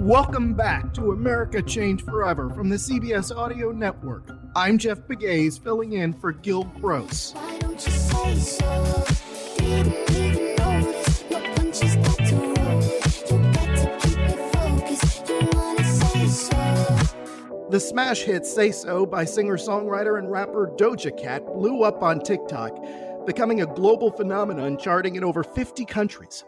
Welcome 0.03 0.53
back 0.53 0.93
to 0.95 1.13
America 1.13 1.61
Change 1.61 2.03
Forever 2.03 2.49
from 2.49 2.67
the 2.67 2.75
CBS 2.75 3.33
Audio 3.33 3.71
Network. 3.71 4.37
I'm 4.53 4.77
Jeff 4.77 4.99
Begays 5.07 5.57
filling 5.57 5.93
in 5.93 6.11
for 6.11 6.33
Gil 6.33 6.65
Gross. 6.65 7.31
The 17.71 17.79
smash 17.79 18.23
hit 18.23 18.45
Say 18.45 18.73
So 18.73 19.05
by 19.05 19.23
singer 19.23 19.55
songwriter 19.55 20.19
and 20.19 20.29
rapper 20.29 20.69
Doja 20.75 21.17
Cat 21.17 21.45
blew 21.45 21.83
up 21.83 22.03
on 22.03 22.19
TikTok, 22.19 22.77
becoming 23.25 23.61
a 23.61 23.65
global 23.67 24.11
phenomenon 24.11 24.77
charting 24.77 25.15
in 25.15 25.23
over 25.23 25.45
50 25.45 25.85
countries. 25.85 26.43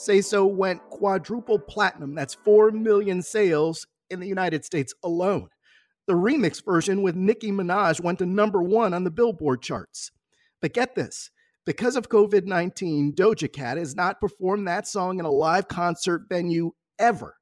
Say 0.00 0.20
So 0.22 0.46
went 0.46 0.80
quadruple 0.88 1.58
platinum, 1.58 2.14
that's 2.14 2.34
4 2.34 2.70
million 2.70 3.22
sales 3.22 3.86
in 4.08 4.20
the 4.20 4.26
United 4.26 4.64
States 4.64 4.94
alone. 5.04 5.48
The 6.06 6.14
remix 6.14 6.64
version 6.64 7.02
with 7.02 7.14
Nicki 7.14 7.52
Minaj 7.52 8.00
went 8.00 8.18
to 8.20 8.26
number 8.26 8.62
one 8.62 8.94
on 8.94 9.04
the 9.04 9.10
Billboard 9.10 9.62
charts. 9.62 10.10
But 10.62 10.72
get 10.72 10.94
this 10.94 11.30
because 11.66 11.96
of 11.96 12.08
COVID 12.08 12.46
19, 12.46 13.12
Doja 13.12 13.52
Cat 13.52 13.76
has 13.76 13.94
not 13.94 14.20
performed 14.20 14.66
that 14.66 14.88
song 14.88 15.18
in 15.18 15.26
a 15.26 15.30
live 15.30 15.68
concert 15.68 16.22
venue 16.28 16.72
ever 16.98 17.36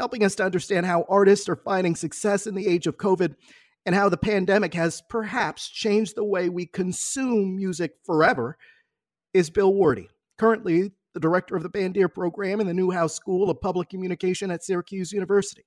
helping 0.00 0.24
us 0.24 0.34
to 0.34 0.42
understand 0.42 0.86
how 0.86 1.04
artists 1.10 1.46
are 1.46 1.56
finding 1.56 1.94
success 1.94 2.46
in 2.46 2.54
the 2.54 2.66
age 2.66 2.86
of 2.86 2.96
COVID 2.96 3.34
and 3.84 3.94
how 3.94 4.08
the 4.08 4.16
pandemic 4.16 4.72
has 4.72 5.02
perhaps 5.10 5.68
changed 5.68 6.16
the 6.16 6.24
way 6.24 6.48
we 6.48 6.64
consume 6.64 7.54
music 7.54 7.92
forever, 8.06 8.56
is 9.34 9.50
Bill 9.50 9.74
Werde, 9.74 10.06
currently 10.38 10.92
the 11.14 11.20
director 11.20 11.56
of 11.56 11.62
the 11.62 11.70
Bandier 11.70 12.12
program 12.12 12.60
in 12.60 12.66
the 12.66 12.74
Newhouse 12.74 13.14
School 13.14 13.50
of 13.50 13.60
Public 13.60 13.88
Communication 13.88 14.50
at 14.50 14.64
Syracuse 14.64 15.12
University. 15.12 15.64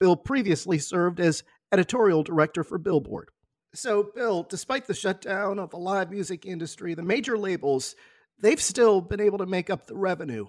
Bill 0.00 0.16
previously 0.16 0.78
served 0.78 1.20
as 1.20 1.44
editorial 1.72 2.22
director 2.22 2.64
for 2.64 2.78
Billboard. 2.78 3.30
So, 3.74 4.10
Bill, 4.14 4.44
despite 4.48 4.86
the 4.86 4.94
shutdown 4.94 5.58
of 5.58 5.70
the 5.70 5.78
live 5.78 6.10
music 6.10 6.46
industry, 6.46 6.94
the 6.94 7.02
major 7.02 7.36
labels, 7.36 7.96
they've 8.40 8.60
still 8.60 9.00
been 9.00 9.20
able 9.20 9.38
to 9.38 9.46
make 9.46 9.70
up 9.70 9.86
the 9.86 9.96
revenue. 9.96 10.46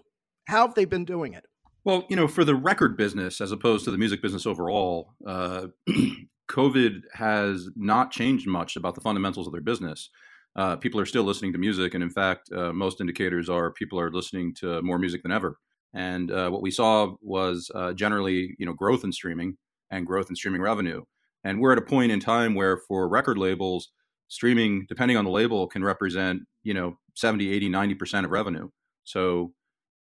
How 0.48 0.68
have 0.68 0.76
they 0.76 0.86
been 0.86 1.06
doing 1.06 1.34
it? 1.34 1.46
Well, 1.84 2.06
you 2.10 2.16
know, 2.16 2.28
for 2.28 2.44
the 2.44 2.56
record 2.56 2.98
business 2.98 3.42
as 3.42 3.52
opposed 3.52 3.86
to 3.86 3.92
the 3.92 3.98
music 3.98 4.22
business 4.22 4.46
overall, 4.46 5.14
uh, 5.26 5.68
COVID 6.50 7.02
has 7.14 7.70
not 7.76 8.12
changed 8.12 8.48
much 8.48 8.76
about 8.76 8.96
the 8.96 9.02
fundamentals 9.02 9.48
of 9.48 9.54
their 9.54 9.62
business. 9.62 10.10
Uh, 10.56 10.76
people 10.78 11.00
are 11.00 11.06
still 11.06 11.24
listening 11.24 11.52
to 11.52 11.60
music, 11.60 11.94
and 11.94 12.04
in 12.04 12.10
fact, 12.10 12.50
uh, 12.52 12.72
most 12.72 13.02
indicators 13.02 13.50
are 13.50 13.72
people 13.72 14.00
are 14.00 14.12
listening 14.12 14.54
to 14.56 14.82
more 14.82 14.98
music 14.98 15.22
than 15.22 15.32
ever. 15.32 15.58
And 15.94 16.32
uh, 16.32 16.50
what 16.50 16.62
we 16.62 16.72
saw 16.72 17.16
was 17.22 17.72
uh, 17.74 17.94
generally, 17.94 18.56
you 18.60 18.66
know, 18.66 18.74
growth 18.74 19.04
in 19.04 19.12
streaming. 19.12 19.58
and 19.92 20.06
growth 20.06 20.30
in 20.30 20.36
streaming 20.36 20.62
revenue. 20.62 21.04
And 21.44 21.62
we're 21.62 21.72
at 21.72 21.78
a 21.78 21.82
point 21.82 22.12
in 22.12 22.20
time 22.20 22.56
where 22.56 22.78
for 22.88 23.08
record 23.08 23.38
labels, 23.38 23.92
streaming, 24.30 24.86
depending 24.90 25.16
on 25.16 25.26
the 25.26 25.32
label, 25.32 25.68
can 25.68 25.84
represent, 25.84 26.42
you 26.64 26.74
know, 26.74 26.98
70, 27.14 27.52
80, 27.52 27.70
90% 27.70 28.26
of 28.26 28.32
revenue. 28.32 28.68
So, 29.04 29.54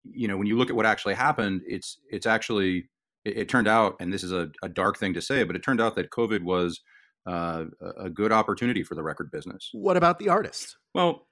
you 0.04 0.28
know, 0.28 0.38
when 0.38 0.48
you 0.48 0.58
look 0.58 0.72
at 0.72 0.76
what 0.76 0.88
actually 0.88 1.14
happened, 1.14 1.62
it's 1.68 2.00
it's 2.10 2.26
actually 2.26 2.90
it, 3.26 3.38
it 3.38 3.50
turned 3.50 3.68
out, 3.68 3.96
and 4.00 4.12
this 4.12 4.24
is 4.24 4.32
a, 4.32 4.50
a, 4.64 4.70
dark 4.70 4.98
thing 4.98 5.14
to 5.14 5.22
say, 5.22 5.44
but 5.44 5.56
it 5.56 5.64
turned 5.64 5.82
out 5.82 5.96
that 5.96 6.10
COVID 6.10 6.42
was 6.42 6.82
uh, 7.26 7.66
a 8.00 8.10
good 8.10 8.32
opportunity 8.32 8.84
for 8.84 8.96
the 8.96 9.04
record 9.04 9.32
business. 9.32 9.70
What 9.74 9.98
about 9.98 10.20
the 10.20 10.30
artist? 10.30 10.78
Well, 10.94 11.28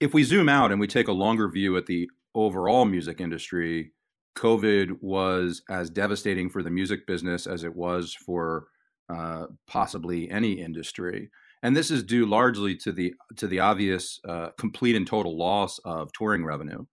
if 0.00 0.14
we 0.14 0.24
zoom 0.24 0.48
out 0.48 0.72
and 0.72 0.80
we 0.80 0.86
take 0.86 1.08
a 1.08 1.12
longer 1.12 1.48
view 1.48 1.76
at 1.76 1.86
the 1.86 2.08
overall 2.34 2.84
music 2.84 3.20
industry, 3.20 3.92
COVID 4.36 4.98
was 5.00 5.62
as 5.68 5.90
devastating 5.90 6.48
for 6.48 6.62
the 6.62 6.70
music 6.70 7.06
business 7.06 7.46
as 7.46 7.64
it 7.64 7.74
was 7.74 8.14
for 8.14 8.66
uh, 9.08 9.46
possibly 9.66 10.30
any 10.30 10.52
industry. 10.52 11.30
And 11.62 11.76
this 11.76 11.90
is 11.90 12.02
due 12.02 12.26
largely 12.26 12.76
to 12.78 12.92
the 12.92 13.14
to 13.36 13.46
the 13.46 13.60
obvious 13.60 14.18
uh, 14.28 14.48
complete 14.58 14.96
and 14.96 15.06
total 15.06 15.36
loss 15.36 15.78
of 15.84 16.12
touring 16.12 16.44
revenue. 16.44 16.84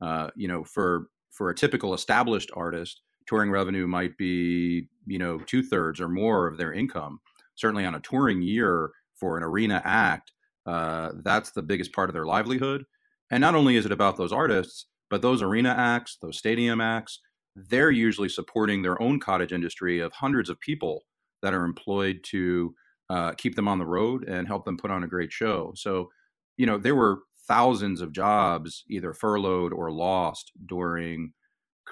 Uh, 0.00 0.30
you 0.36 0.48
know, 0.48 0.64
for 0.64 1.08
for 1.32 1.50
a 1.50 1.54
typical 1.54 1.92
established 1.92 2.50
artist, 2.54 3.02
touring 3.26 3.50
revenue 3.50 3.86
might 3.86 4.16
be 4.16 4.88
you 5.06 5.18
know 5.18 5.38
two 5.38 5.62
thirds 5.62 6.00
or 6.00 6.08
more 6.08 6.46
of 6.46 6.56
their 6.56 6.72
income. 6.72 7.20
Certainly, 7.56 7.84
on 7.84 7.94
a 7.94 8.00
touring 8.00 8.42
year 8.42 8.90
for 9.18 9.36
an 9.36 9.42
arena 9.42 9.82
act, 9.84 10.32
uh, 10.66 11.12
that's 11.22 11.50
the 11.50 11.62
biggest 11.62 11.92
part 11.92 12.08
of 12.10 12.14
their 12.14 12.26
livelihood. 12.26 12.84
And 13.30 13.40
not 13.40 13.54
only 13.54 13.76
is 13.76 13.86
it 13.86 13.92
about 13.92 14.16
those 14.16 14.32
artists, 14.32 14.86
but 15.10 15.22
those 15.22 15.42
arena 15.42 15.74
acts, 15.76 16.18
those 16.20 16.38
stadium 16.38 16.80
acts, 16.80 17.20
they're 17.54 17.90
usually 17.90 18.28
supporting 18.28 18.82
their 18.82 19.00
own 19.00 19.18
cottage 19.18 19.52
industry 19.52 20.00
of 20.00 20.12
hundreds 20.12 20.50
of 20.50 20.60
people 20.60 21.02
that 21.42 21.54
are 21.54 21.64
employed 21.64 22.20
to 22.24 22.74
uh, 23.08 23.32
keep 23.32 23.54
them 23.54 23.68
on 23.68 23.78
the 23.78 23.86
road 23.86 24.28
and 24.28 24.46
help 24.46 24.64
them 24.64 24.76
put 24.76 24.90
on 24.90 25.04
a 25.04 25.08
great 25.08 25.32
show. 25.32 25.72
So, 25.76 26.10
you 26.56 26.66
know, 26.66 26.78
there 26.78 26.94
were 26.94 27.20
thousands 27.46 28.00
of 28.00 28.12
jobs 28.12 28.84
either 28.88 29.12
furloughed 29.12 29.72
or 29.72 29.90
lost 29.90 30.52
during 30.66 31.32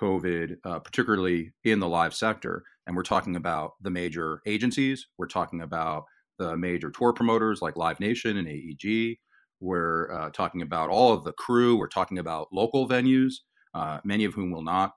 COVID, 0.01 0.57
uh, 0.65 0.79
particularly 0.81 1.53
in 1.65 1.81
the 1.81 1.89
live 1.89 2.15
sector. 2.15 2.63
And 2.87 2.97
we're 2.97 3.03
talking 3.03 3.37
about 3.37 3.73
the 3.81 3.91
major 3.91 4.41
agencies, 4.47 5.07
we're 5.19 5.27
talking 5.27 5.63
about 5.63 6.05
the 6.39 6.57
major 6.57 6.91
tour 6.91 7.13
promoters 7.13 7.63
like 7.63 7.77
Live 7.77 8.01
Nation 8.01 8.37
and 8.37 8.49
AEG. 8.49 9.19
We're 9.61 10.13
uh, 10.13 10.31
talking 10.31 10.63
about 10.63 10.91
all 10.91 11.13
of 11.13 11.25
the 11.25 11.33
crew. 11.33 11.77
We're 11.77 11.89
talking 11.89 12.19
about 12.19 12.49
local 12.53 12.89
venues, 12.89 13.35
uh, 13.73 14.01
many 14.05 14.25
of 14.25 14.35
whom 14.35 14.51
will 14.51 14.63
not 14.63 14.93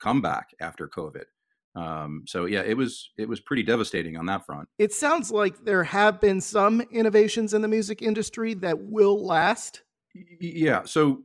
come 0.00 0.20
back 0.20 0.48
after 0.60 0.88
COVID. 0.88 1.24
Um, 1.74 2.24
so 2.26 2.44
yeah, 2.44 2.60
it 2.60 2.76
was 2.76 3.10
it 3.16 3.28
was 3.28 3.40
pretty 3.40 3.62
devastating 3.62 4.16
on 4.16 4.26
that 4.26 4.44
front. 4.44 4.68
It 4.78 4.92
sounds 4.92 5.30
like 5.30 5.64
there 5.64 5.84
have 5.84 6.20
been 6.20 6.40
some 6.40 6.82
innovations 6.90 7.54
in 7.54 7.62
the 7.62 7.68
music 7.68 8.02
industry 8.02 8.54
that 8.54 8.78
will 8.78 9.24
last. 9.24 9.82
Yeah. 10.40 10.82
So 10.84 11.22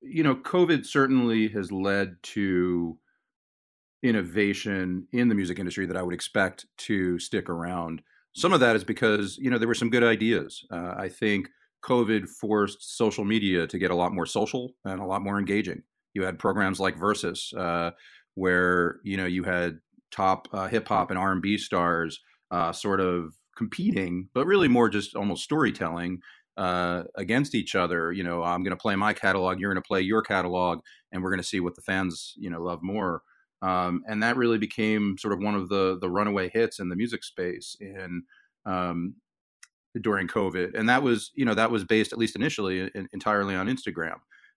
you 0.00 0.22
know, 0.22 0.36
COVID 0.36 0.86
certainly 0.86 1.48
has 1.48 1.72
led 1.72 2.16
to 2.22 2.98
innovation 4.02 5.06
in 5.12 5.28
the 5.28 5.34
music 5.34 5.58
industry 5.58 5.86
that 5.86 5.96
I 5.96 6.02
would 6.02 6.14
expect 6.14 6.66
to 6.78 7.18
stick 7.18 7.48
around. 7.48 8.02
Some 8.34 8.52
of 8.52 8.60
that 8.60 8.76
is 8.76 8.84
because 8.84 9.38
you 9.38 9.50
know 9.50 9.58
there 9.58 9.68
were 9.68 9.74
some 9.74 9.90
good 9.90 10.04
ideas. 10.04 10.64
Uh, 10.70 10.94
I 10.96 11.08
think 11.08 11.48
COVID 11.84 12.28
forced 12.28 12.96
social 12.96 13.24
media 13.24 13.66
to 13.66 13.78
get 13.78 13.90
a 13.90 13.94
lot 13.94 14.12
more 14.12 14.26
social 14.26 14.74
and 14.84 15.00
a 15.00 15.06
lot 15.06 15.22
more 15.22 15.38
engaging. 15.38 15.82
You 16.14 16.24
had 16.24 16.38
programs 16.38 16.80
like 16.80 16.98
Versus, 16.98 17.52
uh, 17.56 17.92
where 18.34 19.00
you 19.02 19.16
know 19.16 19.26
you 19.26 19.44
had 19.44 19.78
top 20.10 20.48
uh, 20.52 20.68
hip 20.68 20.88
hop 20.88 21.10
and 21.10 21.18
R 21.18 21.32
and 21.32 21.42
B 21.42 21.58
stars 21.58 22.20
uh, 22.50 22.72
sort 22.72 23.00
of 23.00 23.34
competing, 23.56 24.28
but 24.34 24.46
really 24.46 24.68
more 24.68 24.88
just 24.88 25.16
almost 25.16 25.44
storytelling 25.44 26.20
uh, 26.56 27.04
against 27.14 27.54
each 27.54 27.74
other. 27.74 28.12
You 28.12 28.24
know, 28.24 28.42
I'm 28.42 28.62
going 28.62 28.76
to 28.76 28.80
play 28.80 28.96
my 28.96 29.12
catalog, 29.12 29.60
you're 29.60 29.72
going 29.72 29.82
to 29.82 29.86
play 29.86 30.00
your 30.00 30.22
catalog, 30.22 30.80
and 31.12 31.22
we're 31.22 31.30
going 31.30 31.42
to 31.42 31.48
see 31.48 31.60
what 31.60 31.74
the 31.74 31.82
fans 31.82 32.34
you 32.36 32.50
know 32.50 32.62
love 32.62 32.82
more. 32.82 33.22
Um, 33.62 34.02
and 34.06 34.22
that 34.22 34.36
really 34.36 34.58
became 34.58 35.16
sort 35.18 35.32
of 35.32 35.40
one 35.40 35.54
of 35.54 35.68
the 35.68 35.98
the 36.00 36.10
runaway 36.10 36.48
hits 36.48 36.78
in 36.78 36.88
the 36.88 36.96
music 36.96 37.24
space 37.24 37.76
in 37.80 38.22
um, 38.64 39.14
during 40.00 40.28
COVID. 40.28 40.74
And 40.78 40.88
that 40.88 41.02
was 41.02 41.30
you 41.34 41.44
know 41.44 41.54
that 41.54 41.70
was 41.70 41.84
based 41.84 42.12
at 42.12 42.18
least 42.18 42.36
initially 42.36 42.90
in, 42.94 43.08
entirely 43.12 43.54
on 43.54 43.66
Instagram. 43.66 44.16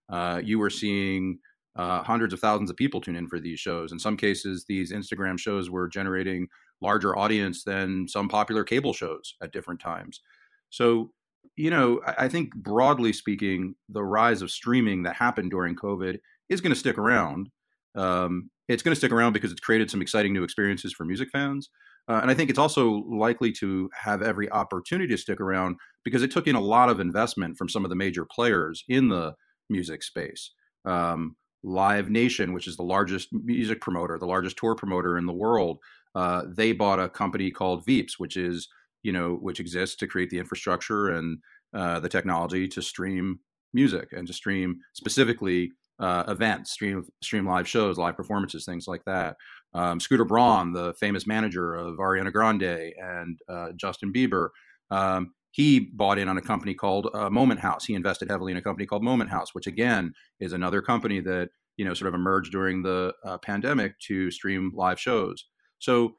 Uh, 0.10 0.42
you 0.44 0.60
were 0.60 0.70
seeing 0.70 1.40
uh, 1.76 2.04
hundreds 2.04 2.34
of 2.34 2.40
thousands 2.40 2.70
of 2.70 2.76
people 2.76 3.00
tune 3.00 3.16
in 3.16 3.28
for 3.28 3.40
these 3.40 3.60
shows. 3.60 3.92
In 3.92 4.00
some 4.00 4.18
cases, 4.18 4.66
these 4.68 4.92
Instagram 4.92 5.40
shows 5.40 5.70
were 5.70 5.88
generating 5.88 6.48
larger 6.82 7.18
audience 7.18 7.64
than 7.64 8.08
some 8.08 8.28
popular 8.28 8.64
cable 8.64 8.94
shows 8.94 9.36
at 9.42 9.54
different 9.54 9.80
times. 9.80 10.22
So 10.70 11.12
you 11.56 11.70
know, 11.70 12.02
I 12.06 12.30
think 12.30 12.56
broadly 12.56 13.12
speaking, 13.12 13.76
the 13.90 14.04
rise 14.04 14.42
of 14.42 14.52
streaming 14.52 15.04
that 15.04 15.16
happened 15.16 15.52
during 15.52 15.76
COVID 15.76 16.18
is 16.48 16.62
going 16.62 16.74
to 16.74 16.80
stick 16.80 16.98
around. 16.98 17.50
Um, 17.96 18.50
it's 18.68 18.84
going 18.84 18.94
to 18.94 18.98
stick 18.98 19.12
around 19.12 19.34
because 19.34 19.52
it's 19.52 19.60
created 19.60 19.92
some 19.92 20.02
exciting 20.02 20.34
new 20.34 20.44
experiences 20.44 20.94
for 20.94 21.04
music 21.04 21.30
fans. 21.32 21.70
Uh, 22.08 22.20
and 22.22 22.32
I 22.32 22.34
think 22.34 22.50
it's 22.50 22.60
also 22.60 23.04
likely 23.10 23.52
to 23.54 23.90
have 23.94 24.22
every 24.22 24.50
opportunity 24.52 25.14
to 25.14 25.22
stick 25.22 25.42
around 25.42 25.76
because 26.04 26.24
it 26.24 26.32
took 26.32 26.48
in 26.48 26.56
a 26.56 26.62
lot 26.62 26.90
of 26.90 27.00
investment 27.00 27.58
from 27.58 27.70
some 27.70 27.84
of 27.84 27.90
the 27.90 27.96
major 27.96 28.26
players 28.26 28.84
in 28.88 29.10
the 29.10 29.34
music 29.70 30.02
space. 30.02 30.52
Um, 30.86 31.36
Live 31.62 32.10
Nation, 32.10 32.54
which 32.54 32.68
is 32.68 32.78
the 32.78 32.84
largest 32.84 33.30
music 33.32 33.82
promoter, 33.82 34.18
the 34.18 34.26
largest 34.26 34.58
tour 34.58 34.76
promoter 34.76 35.18
in 35.18 35.26
the 35.26 35.34
world, 35.34 35.80
uh, 36.16 36.44
they 36.48 36.72
bought 36.72 37.00
a 37.00 37.10
company 37.10 37.52
called 37.52 37.86
Veeps, 37.86 38.14
which 38.18 38.38
is 38.38 38.68
you 39.04 39.12
know 39.12 39.36
which 39.36 39.60
exists 39.60 39.96
to 39.98 40.08
create 40.08 40.30
the 40.30 40.40
infrastructure 40.40 41.10
and 41.10 41.38
uh, 41.74 42.00
the 42.00 42.10
technology 42.10 42.68
to 42.68 42.82
stream 42.82 43.40
music 43.74 44.10
and 44.14 44.28
to 44.28 44.34
stream 44.34 44.80
specifically 44.94 45.72
uh, 46.00 46.24
events, 46.28 46.72
stream 46.72 47.06
stream 47.22 47.46
live 47.46 47.68
shows, 47.68 47.98
live 47.98 48.16
performances, 48.16 48.66
things 48.66 48.88
like 48.88 49.04
that. 49.06 49.36
Um, 49.74 50.00
Scooter 50.00 50.26
Braun, 50.26 50.72
the 50.72 50.94
famous 50.94 51.28
manager 51.28 51.76
of 51.76 51.98
Ariana 51.98 52.32
Grande 52.32 52.94
and 52.98 53.38
uh, 53.50 53.72
Justin 53.76 54.12
Bieber, 54.14 54.50
um, 54.92 55.34
he 55.52 55.80
bought 55.80 56.18
in 56.18 56.30
on 56.30 56.38
a 56.38 56.42
company 56.42 56.74
called 56.74 57.10
uh, 57.14 57.30
Moment 57.30 57.60
House. 57.60 57.86
He 57.86 57.96
invested 57.96 58.30
heavily 58.30 58.52
in 58.52 58.58
a 58.58 58.62
company 58.62 58.86
called 58.86 59.04
Moment 59.04 59.30
House, 59.30 59.54
which 59.54 59.68
again 59.68 60.14
is 60.40 60.54
another 60.54 60.82
company 60.82 61.20
that 61.22 61.50
you 61.78 61.86
know 61.86 61.94
sort 61.94 62.08
of 62.08 62.14
emerged 62.14 62.52
during 62.52 62.82
the 62.82 63.14
uh, 63.26 63.38
pandemic 63.40 63.98
to 64.00 64.32
stream 64.32 64.72
live 64.76 65.00
shows. 65.00 65.46
So 65.80 66.14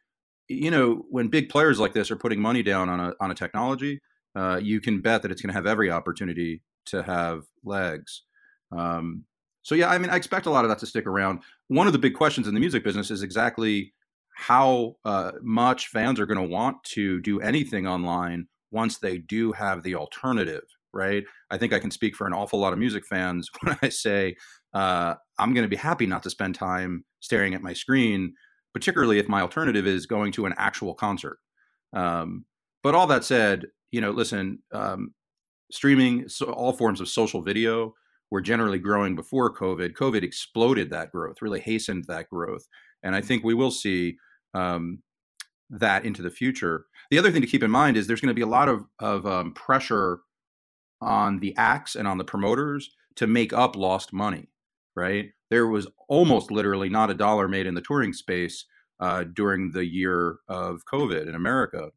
you 0.50 0.70
know 0.70 1.04
when 1.08 1.28
big 1.28 1.48
players 1.48 1.78
like 1.78 1.92
this 1.92 2.10
are 2.10 2.16
putting 2.16 2.40
money 2.40 2.62
down 2.62 2.88
on 2.88 3.00
a 3.00 3.14
on 3.20 3.30
a 3.30 3.34
technology, 3.34 4.00
uh, 4.34 4.58
you 4.60 4.80
can 4.80 5.00
bet 5.00 5.22
that 5.22 5.30
it's 5.30 5.40
going 5.40 5.48
to 5.48 5.54
have 5.54 5.66
every 5.66 5.90
opportunity 5.90 6.62
to 6.86 7.02
have 7.02 7.44
legs. 7.64 8.22
Um, 8.76 9.24
so 9.62 9.74
yeah, 9.74 9.90
I 9.90 9.98
mean, 9.98 10.10
I 10.10 10.16
expect 10.16 10.46
a 10.46 10.50
lot 10.50 10.64
of 10.64 10.70
that 10.70 10.78
to 10.80 10.86
stick 10.86 11.06
around. 11.06 11.40
One 11.68 11.86
of 11.86 11.92
the 11.92 11.98
big 11.98 12.14
questions 12.14 12.48
in 12.48 12.54
the 12.54 12.60
music 12.60 12.82
business 12.82 13.10
is 13.10 13.22
exactly 13.22 13.92
how 14.34 14.96
uh, 15.04 15.32
much 15.42 15.88
fans 15.88 16.18
are 16.18 16.26
going 16.26 16.40
to 16.40 16.54
want 16.54 16.82
to 16.84 17.20
do 17.20 17.40
anything 17.40 17.86
online 17.86 18.46
once 18.72 18.98
they 18.98 19.18
do 19.18 19.52
have 19.52 19.82
the 19.82 19.94
alternative, 19.94 20.64
right? 20.92 21.24
I 21.50 21.58
think 21.58 21.72
I 21.72 21.78
can 21.78 21.90
speak 21.90 22.16
for 22.16 22.26
an 22.26 22.32
awful 22.32 22.58
lot 22.58 22.72
of 22.72 22.78
music 22.78 23.06
fans 23.06 23.48
when 23.60 23.76
I 23.82 23.88
say 23.88 24.34
uh, 24.72 25.14
I'm 25.38 25.54
going 25.54 25.64
to 25.64 25.68
be 25.68 25.76
happy 25.76 26.06
not 26.06 26.22
to 26.24 26.30
spend 26.30 26.54
time 26.54 27.04
staring 27.20 27.54
at 27.54 27.62
my 27.62 27.72
screen, 27.72 28.34
particularly 28.72 29.18
if 29.18 29.28
my 29.28 29.40
alternative 29.40 29.86
is 29.86 30.06
going 30.06 30.32
to 30.32 30.46
an 30.46 30.54
actual 30.56 30.94
concert. 30.94 31.38
Um, 31.92 32.44
but 32.82 32.94
all 32.94 33.06
that 33.08 33.24
said, 33.24 33.66
you 33.90 34.00
know, 34.00 34.10
listen, 34.10 34.60
um, 34.72 35.14
streaming, 35.70 36.28
so 36.28 36.46
all 36.46 36.72
forms 36.72 37.00
of 37.00 37.08
social 37.08 37.42
video 37.42 37.94
were 38.30 38.40
generally 38.40 38.78
growing 38.78 39.16
before 39.16 39.54
COVID. 39.54 39.92
COVID 39.92 40.22
exploded 40.22 40.90
that 40.90 41.10
growth, 41.10 41.42
really 41.42 41.60
hastened 41.60 42.04
that 42.08 42.28
growth, 42.30 42.66
and 43.02 43.14
I 43.14 43.20
think 43.20 43.42
we 43.42 43.54
will 43.54 43.70
see 43.70 44.16
um, 44.54 45.02
that 45.70 46.04
into 46.04 46.22
the 46.22 46.30
future. 46.30 46.86
The 47.10 47.18
other 47.18 47.30
thing 47.30 47.42
to 47.42 47.46
keep 47.46 47.62
in 47.62 47.70
mind 47.70 47.96
is 47.96 48.06
there's 48.06 48.20
going 48.20 48.28
to 48.28 48.34
be 48.34 48.42
a 48.42 48.46
lot 48.46 48.68
of 48.68 48.84
of 48.98 49.26
um, 49.26 49.52
pressure 49.52 50.20
on 51.00 51.40
the 51.40 51.54
acts 51.56 51.96
and 51.96 52.06
on 52.06 52.18
the 52.18 52.24
promoters 52.24 52.90
to 53.16 53.26
make 53.26 53.52
up 53.52 53.76
lost 53.76 54.12
money. 54.12 54.48
Right? 54.96 55.30
There 55.50 55.66
was 55.66 55.86
almost 56.08 56.50
literally 56.50 56.88
not 56.88 57.10
a 57.10 57.14
dollar 57.14 57.48
made 57.48 57.66
in 57.66 57.74
the 57.74 57.80
touring 57.80 58.12
space 58.12 58.64
uh, 59.00 59.24
during 59.24 59.72
the 59.72 59.84
year 59.84 60.36
of 60.48 60.82
COVID 60.92 61.28
in 61.28 61.34
America, 61.34 61.90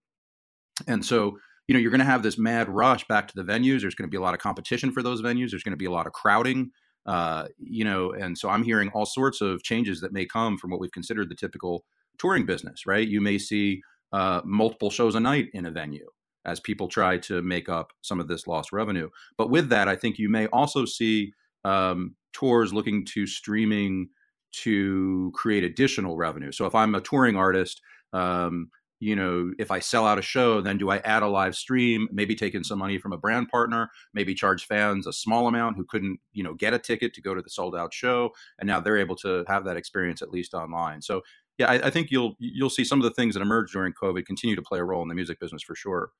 and 0.87 1.05
so 1.05 1.37
you 1.67 1.73
know 1.73 1.79
you're 1.79 1.91
going 1.91 1.99
to 1.99 2.05
have 2.05 2.23
this 2.23 2.37
mad 2.37 2.69
rush 2.69 3.07
back 3.07 3.27
to 3.27 3.35
the 3.35 3.43
venues. 3.43 3.81
There's 3.81 3.95
going 3.95 4.09
to 4.09 4.11
be 4.11 4.17
a 4.17 4.21
lot 4.21 4.33
of 4.33 4.39
competition 4.39 4.91
for 4.91 5.03
those 5.03 5.21
venues. 5.21 5.51
There's 5.51 5.63
going 5.63 5.73
to 5.73 5.77
be 5.77 5.85
a 5.85 5.91
lot 5.91 6.07
of 6.07 6.13
crowding 6.13 6.71
uh, 7.05 7.47
you 7.59 7.83
know 7.83 8.11
and 8.11 8.37
so 8.37 8.49
i'm 8.49 8.63
hearing 8.63 8.89
all 8.89 9.05
sorts 9.05 9.41
of 9.41 9.63
changes 9.63 9.99
that 10.01 10.13
may 10.13 10.25
come 10.25 10.57
from 10.57 10.71
what 10.71 10.79
we've 10.79 10.91
considered 10.91 11.29
the 11.29 11.35
typical 11.35 11.83
touring 12.17 12.45
business 12.45 12.85
right? 12.85 13.07
You 13.07 13.21
may 13.21 13.37
see 13.37 13.81
uh, 14.11 14.41
multiple 14.45 14.91
shows 14.91 15.15
a 15.15 15.19
night 15.19 15.49
in 15.53 15.65
a 15.65 15.71
venue 15.71 16.07
as 16.45 16.59
people 16.59 16.87
try 16.87 17.17
to 17.17 17.41
make 17.41 17.67
up 17.67 17.91
some 18.01 18.19
of 18.19 18.27
this 18.27 18.47
lost 18.47 18.71
revenue. 18.71 19.09
But 19.37 19.49
with 19.49 19.69
that 19.69 19.87
i 19.87 19.95
think 19.95 20.17
you 20.17 20.29
may 20.29 20.47
also 20.47 20.85
see 20.85 21.33
um, 21.65 22.15
tours 22.33 22.73
looking 22.73 23.05
to 23.05 23.25
streaming 23.25 24.09
to 24.53 25.31
create 25.33 25.63
additional 25.63 26.15
revenue. 26.15 26.51
So 26.51 26.65
if 26.65 26.75
I'm 26.75 26.95
a 26.95 27.01
touring 27.01 27.35
artist, 27.35 27.81
um, 28.13 28.69
you 28.99 29.17
know, 29.17 29.51
if 29.59 29.69
I 29.69 29.79
sell 29.79 30.05
out 30.05 30.17
a 30.17 30.21
show, 30.21 30.61
then 30.61 30.77
do 30.77 30.89
I 30.89 30.97
add 30.99 31.23
a 31.23 31.27
live 31.27 31.55
stream, 31.55 32.07
maybe 32.11 32.35
take 32.35 32.55
in 32.55 32.63
some 32.63 32.79
money 32.79 32.97
from 32.97 33.11
a 33.11 33.17
brand 33.17 33.49
partner, 33.49 33.89
maybe 34.13 34.33
charge 34.33 34.65
fans 34.65 35.07
a 35.07 35.11
small 35.11 35.47
amount 35.47 35.75
who 35.75 35.83
couldn't, 35.83 36.19
you 36.31 36.41
know, 36.41 36.53
get 36.53 36.73
a 36.73 36.79
ticket 36.79 37.13
to 37.15 37.21
go 37.21 37.33
to 37.33 37.41
the 37.41 37.49
sold 37.49 37.75
out 37.75 37.93
show, 37.93 38.31
and 38.59 38.67
now 38.67 38.79
they're 38.79 38.97
able 38.97 39.17
to 39.17 39.43
have 39.47 39.65
that 39.65 39.75
experience 39.75 40.21
at 40.21 40.31
least 40.31 40.53
online. 40.53 41.01
So 41.01 41.21
yeah, 41.57 41.69
I, 41.69 41.87
I 41.87 41.89
think 41.89 42.11
you'll 42.11 42.35
you'll 42.39 42.69
see 42.69 42.85
some 42.85 42.99
of 42.99 43.03
the 43.03 43.11
things 43.11 43.33
that 43.33 43.41
emerged 43.41 43.73
during 43.73 43.93
COVID 43.93 44.25
continue 44.25 44.55
to 44.55 44.61
play 44.61 44.79
a 44.79 44.83
role 44.83 45.01
in 45.01 45.09
the 45.09 45.15
music 45.15 45.39
business 45.39 45.63
for 45.63 45.75
sure. 45.75 46.11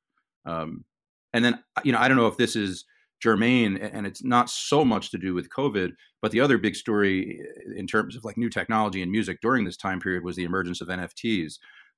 Um, 0.46 0.84
and 1.32 1.46
then 1.46 1.64
you 1.84 1.94
know, 1.94 2.00
I 2.00 2.10
don't 2.10 2.18
know 2.18 2.28
if 2.28 2.38
this 2.38 2.56
is 2.56 2.86
germane 3.24 3.78
and 3.78 4.06
it's 4.06 4.22
not 4.22 4.50
so 4.50 4.84
much 4.84 5.10
to 5.10 5.18
do 5.18 5.34
with 5.34 5.50
covid 5.50 5.92
but 6.22 6.32
the 6.32 6.42
other 6.42 6.58
big 6.58 6.76
story 6.76 7.40
in 7.78 7.88
terms 7.88 8.18
of 8.18 8.26
like 8.26 8.38
new 8.38 8.50
technology 8.50 9.02
and 9.02 9.10
music 9.10 9.40
during 9.42 9.64
this 9.64 9.78
time 9.78 10.00
period 10.02 10.26
was 10.26 10.36
the 10.36 10.44
emergence 10.44 10.82
of 10.82 10.90
nfts 10.90 11.54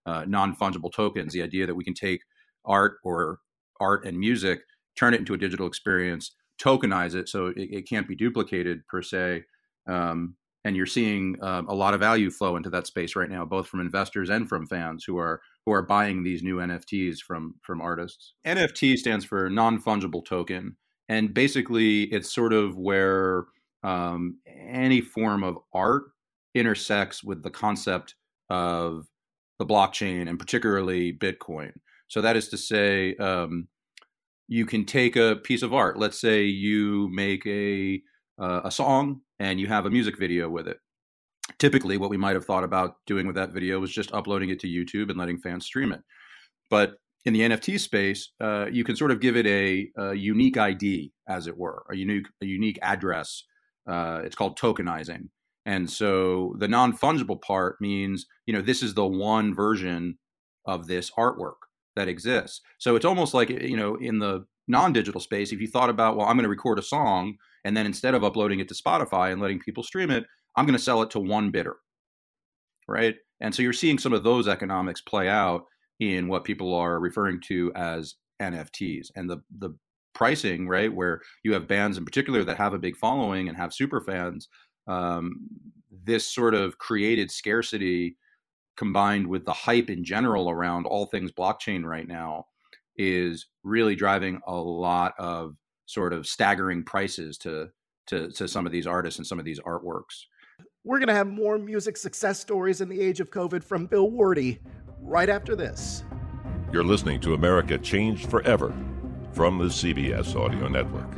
uh, 0.06 0.24
non-fungible 0.28 0.94
tokens 0.94 1.34
the 1.34 1.42
idea 1.42 1.66
that 1.66 1.74
we 1.74 1.84
can 1.84 1.96
take 1.96 2.22
art 2.64 2.98
or 3.04 3.40
art 3.82 4.06
and 4.06 4.20
music 4.20 4.60
turn 4.96 5.16
it 5.16 5.20
into 5.20 5.34
a 5.34 5.38
digital 5.38 5.66
experience 5.66 6.36
tokenize 6.62 7.16
it 7.16 7.28
so 7.28 7.48
it, 7.48 7.58
it 7.58 7.90
can't 7.90 8.08
be 8.08 8.16
duplicated 8.16 8.86
per 8.88 9.02
se 9.02 9.44
um, 9.88 10.36
and 10.64 10.76
you're 10.76 10.86
seeing 10.86 11.38
um, 11.42 11.68
a 11.68 11.74
lot 11.74 11.94
of 11.94 12.00
value 12.00 12.30
flow 12.30 12.56
into 12.56 12.70
that 12.70 12.86
space 12.86 13.16
right 13.16 13.32
now 13.32 13.44
both 13.44 13.68
from 13.68 13.80
investors 13.80 14.30
and 14.30 14.48
from 14.48 14.68
fans 14.68 15.04
who 15.04 15.18
are 15.18 15.42
who 15.66 15.72
are 15.72 15.82
buying 15.82 16.22
these 16.22 16.44
new 16.44 16.58
nfts 16.58 17.18
from 17.18 17.56
from 17.64 17.82
artists. 17.82 18.34
Nft 18.46 18.98
stands 18.98 19.26
for 19.26 19.50
non-fungible 19.50 20.24
token 20.24 20.78
and 21.10 21.34
basically 21.34 22.04
it's 22.04 22.34
sort 22.34 22.54
of 22.54 22.78
where 22.78 23.46
um, 23.84 24.40
any 24.48 25.02
form 25.02 25.44
of 25.44 25.58
art 25.74 26.06
intersects 26.56 27.24
with 27.24 27.44
the 27.44 27.50
concept 27.52 28.16
of 28.50 29.06
the 29.60 29.66
blockchain 29.66 30.28
and 30.28 30.40
particularly 30.40 31.14
bitcoin. 31.14 31.72
So 32.08 32.22
that 32.22 32.36
is 32.36 32.50
to 32.50 32.58
say 32.58 33.16
um, 33.16 33.68
you 34.48 34.66
can 34.66 34.86
take 34.86 35.16
a 35.16 35.38
piece 35.38 35.62
of 35.62 35.74
art. 35.74 35.98
Let's 35.98 36.20
say 36.20 36.44
you 36.44 37.10
make 37.12 37.46
a 37.46 38.02
uh, 38.38 38.62
a 38.66 38.72
song 38.72 39.22
and 39.40 39.60
you 39.60 39.68
have 39.68 39.86
a 39.86 39.90
music 39.90 40.20
video 40.20 40.50
with 40.50 40.68
it. 40.68 40.78
Typically 41.58 41.98
what 41.98 42.10
we 42.10 42.18
might 42.18 42.36
have 42.36 42.46
thought 42.46 42.64
about 42.64 42.96
doing 43.06 43.28
with 43.28 43.36
that 43.36 43.52
video 43.52 43.80
was 43.80 43.92
just 43.92 44.14
uploading 44.14 44.50
it 44.50 44.60
to 44.60 44.68
youtube 44.68 45.10
and 45.10 45.18
letting 45.18 45.38
fans 45.38 45.66
stream 45.66 45.92
it. 45.92 46.02
But 46.70 46.96
in 47.26 47.34
the 47.34 47.42
NFT 47.42 47.80
space, 47.80 48.32
uh, 48.40 48.68
you 48.72 48.84
can 48.84 48.96
sort 48.96 49.12
of 49.12 49.20
give 49.20 49.36
it 49.36 49.48
a, 49.48 49.90
a, 49.98 50.14
unique 50.14 50.58
ID, 50.58 51.12
as 51.28 51.48
it 51.48 51.58
were, 51.58 51.84
a 51.92 51.96
unique 51.96 52.28
a 52.42 52.46
unique 52.46 52.80
address. 52.82 53.44
Uh, 53.88 54.22
it's 54.24 54.36
called 54.36 54.58
tokenizing, 54.58 55.30
and 55.66 55.90
so 55.90 56.56
the 56.60 56.68
non 56.68 56.96
fungible 56.96 57.42
part 57.42 57.78
means 57.82 58.26
you 58.46 58.54
know 58.54 58.62
this 58.62 58.84
is 58.84 58.94
the 58.94 59.06
one 59.06 59.56
version 59.56 60.18
of 60.66 60.88
this 60.88 61.12
artwork 61.18 61.56
that 61.96 62.08
exists. 62.08 62.62
So 62.78 62.96
it's 62.96 63.06
almost 63.06 63.34
like 63.34 63.50
you 63.50 63.78
know 63.78 63.96
in 63.96 64.20
the 64.20 64.46
non 64.68 64.94
digital 64.94 65.22
space, 65.22 65.52
if 65.52 65.60
you 65.60 65.68
thought 65.68 65.90
about 65.90 66.18
well, 66.18 66.28
I'm 66.28 66.36
going 66.36 66.44
to 66.44 66.50
record 66.50 66.78
a 66.78 66.84
song, 66.84 67.38
and 67.64 67.76
then 67.76 67.88
instead 67.88 68.14
of 68.14 68.24
uploading 68.24 68.60
it 68.60 68.68
to 68.68 68.76
Spotify 68.76 69.32
and 69.32 69.42
letting 69.42 69.60
people 69.60 69.84
stream 69.84 70.12
it, 70.12 70.26
I'm 70.56 70.66
going 70.66 70.78
to 70.78 70.84
sell 70.84 71.02
it 71.02 71.10
to 71.12 71.20
one 71.20 71.50
bidder, 71.50 71.78
right? 72.88 73.16
And 73.42 73.54
so 73.54 73.64
you're 73.64 73.74
seeing 73.74 73.98
some 73.98 74.14
of 74.14 74.24
those 74.24 74.48
economics 74.48 75.02
play 75.02 75.28
out 75.28 75.66
in 76.00 76.28
what 76.28 76.44
people 76.44 76.74
are 76.74 77.00
referring 77.00 77.40
to 77.42 77.72
as 77.76 78.16
NFTs 78.42 79.12
and 79.16 79.30
the 79.30 79.38
the 79.60 79.72
pricing 80.14 80.68
right 80.68 80.94
where 80.94 81.22
you 81.44 81.54
have 81.54 81.68
bands 81.68 81.98
in 81.98 82.06
particular 82.06 82.44
that 82.44 82.58
have 82.58 82.74
a 82.74 82.80
big 82.80 82.96
following 82.96 83.50
and 83.50 83.58
have 83.58 83.74
super 83.74 84.00
fans 84.00 84.48
um, 84.88 85.48
this 86.06 86.26
sort 86.28 86.54
of 86.54 86.78
created 86.78 87.30
scarcity 87.30 88.18
combined 88.78 89.28
with 89.28 89.46
the 89.46 89.54
hype 89.54 89.90
in 89.90 90.04
general 90.04 90.50
around 90.50 90.86
all 90.86 91.06
things 91.06 91.32
blockchain 91.32 91.84
right 91.84 92.08
now 92.08 92.46
is 92.98 93.48
really 93.64 93.96
driving 93.96 94.40
a 94.48 94.56
lot 94.56 95.14
of 95.18 95.56
sort 95.86 96.14
of 96.14 96.26
staggering 96.26 96.84
prices 96.84 97.38
to 97.38 97.70
to, 98.08 98.30
to 98.32 98.48
some 98.48 98.66
of 98.66 98.72
these 98.72 98.86
artists 98.86 99.18
and 99.18 99.26
some 99.28 99.40
of 99.40 99.46
these 99.46 99.60
artworks 99.62 100.26
we're 100.86 101.00
going 101.00 101.08
to 101.08 101.14
have 101.14 101.28
more 101.28 101.58
music 101.58 101.98
success 101.98 102.40
stories 102.40 102.80
in 102.80 102.88
the 102.88 103.02
age 103.02 103.20
of 103.20 103.32
covid 103.32 103.64
from 103.64 103.88
Bill 103.88 104.10
Werde 104.10 104.60
right 105.02 105.30
after 105.30 105.56
this. 105.56 106.04
You're 106.72 106.84
listening 106.84 107.20
to 107.22 107.34
America 107.34 107.78
Changed 107.78 108.30
Forever 108.30 108.74
from 109.34 109.58
the 109.58 109.66
CBS 109.66 110.36
Audio 110.36 110.68
Network. 110.68 111.10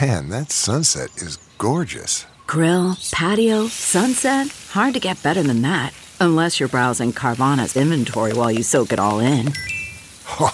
Man, 0.00 0.28
that 0.28 0.50
sunset 0.50 1.10
is 1.16 1.38
gorgeous. 1.58 2.26
Grill, 2.46 2.96
patio, 3.12 3.66
sunset. 3.68 4.48
Hard 4.70 4.94
to 4.94 5.00
get 5.00 5.22
better 5.22 5.42
than 5.42 5.62
that. 5.62 5.92
Unless 6.20 6.58
you're 6.60 6.68
browsing 6.68 7.12
Carvana's 7.12 7.76
inventory 7.76 8.32
while 8.32 8.50
you 8.50 8.62
soak 8.62 8.92
it 8.92 8.98
all 8.98 9.20
in. 9.20 9.52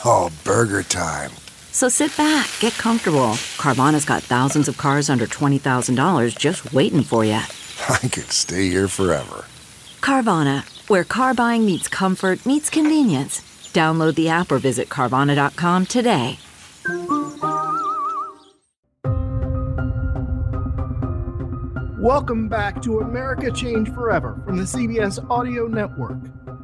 Oh, 0.05 0.30
burger 0.45 0.82
time. 0.82 1.30
So 1.73 1.89
sit 1.89 2.14
back, 2.18 2.51
get 2.61 2.75
comfortable. 2.75 3.33
Carvana's 3.57 4.05
got 4.05 4.23
thousands 4.23 4.68
of 4.68 4.77
cars 4.77 5.09
under 5.09 5.27
$20,000 5.27 6.39
just 6.39 6.70
waiting 6.75 7.03
for 7.03 7.25
you. 7.25 7.33
I 7.89 7.99
could 7.99 8.31
stay 8.31 8.68
here 8.68 8.89
forever. 8.89 9.47
Carvana, 10.03 10.64
where 10.91 11.03
car 11.03 11.33
buying 11.33 11.64
meets 11.64 11.89
comfort, 11.89 12.45
meets 12.45 12.68
convenience. 12.68 13.41
Download 13.73 14.14
the 14.14 14.29
app 14.29 14.53
or 14.53 14.59
visit 14.59 14.91
Carvana.com 14.91 15.87
today. 15.87 16.39
Welcome 21.99 22.49
back 22.51 22.83
to 22.83 23.01
America 23.01 23.51
Change 23.51 23.89
Forever 23.95 24.43
from 24.45 24.59
the 24.59 24.64
CBS 24.64 25.25
Audio 25.31 25.68
Network. 25.68 26.18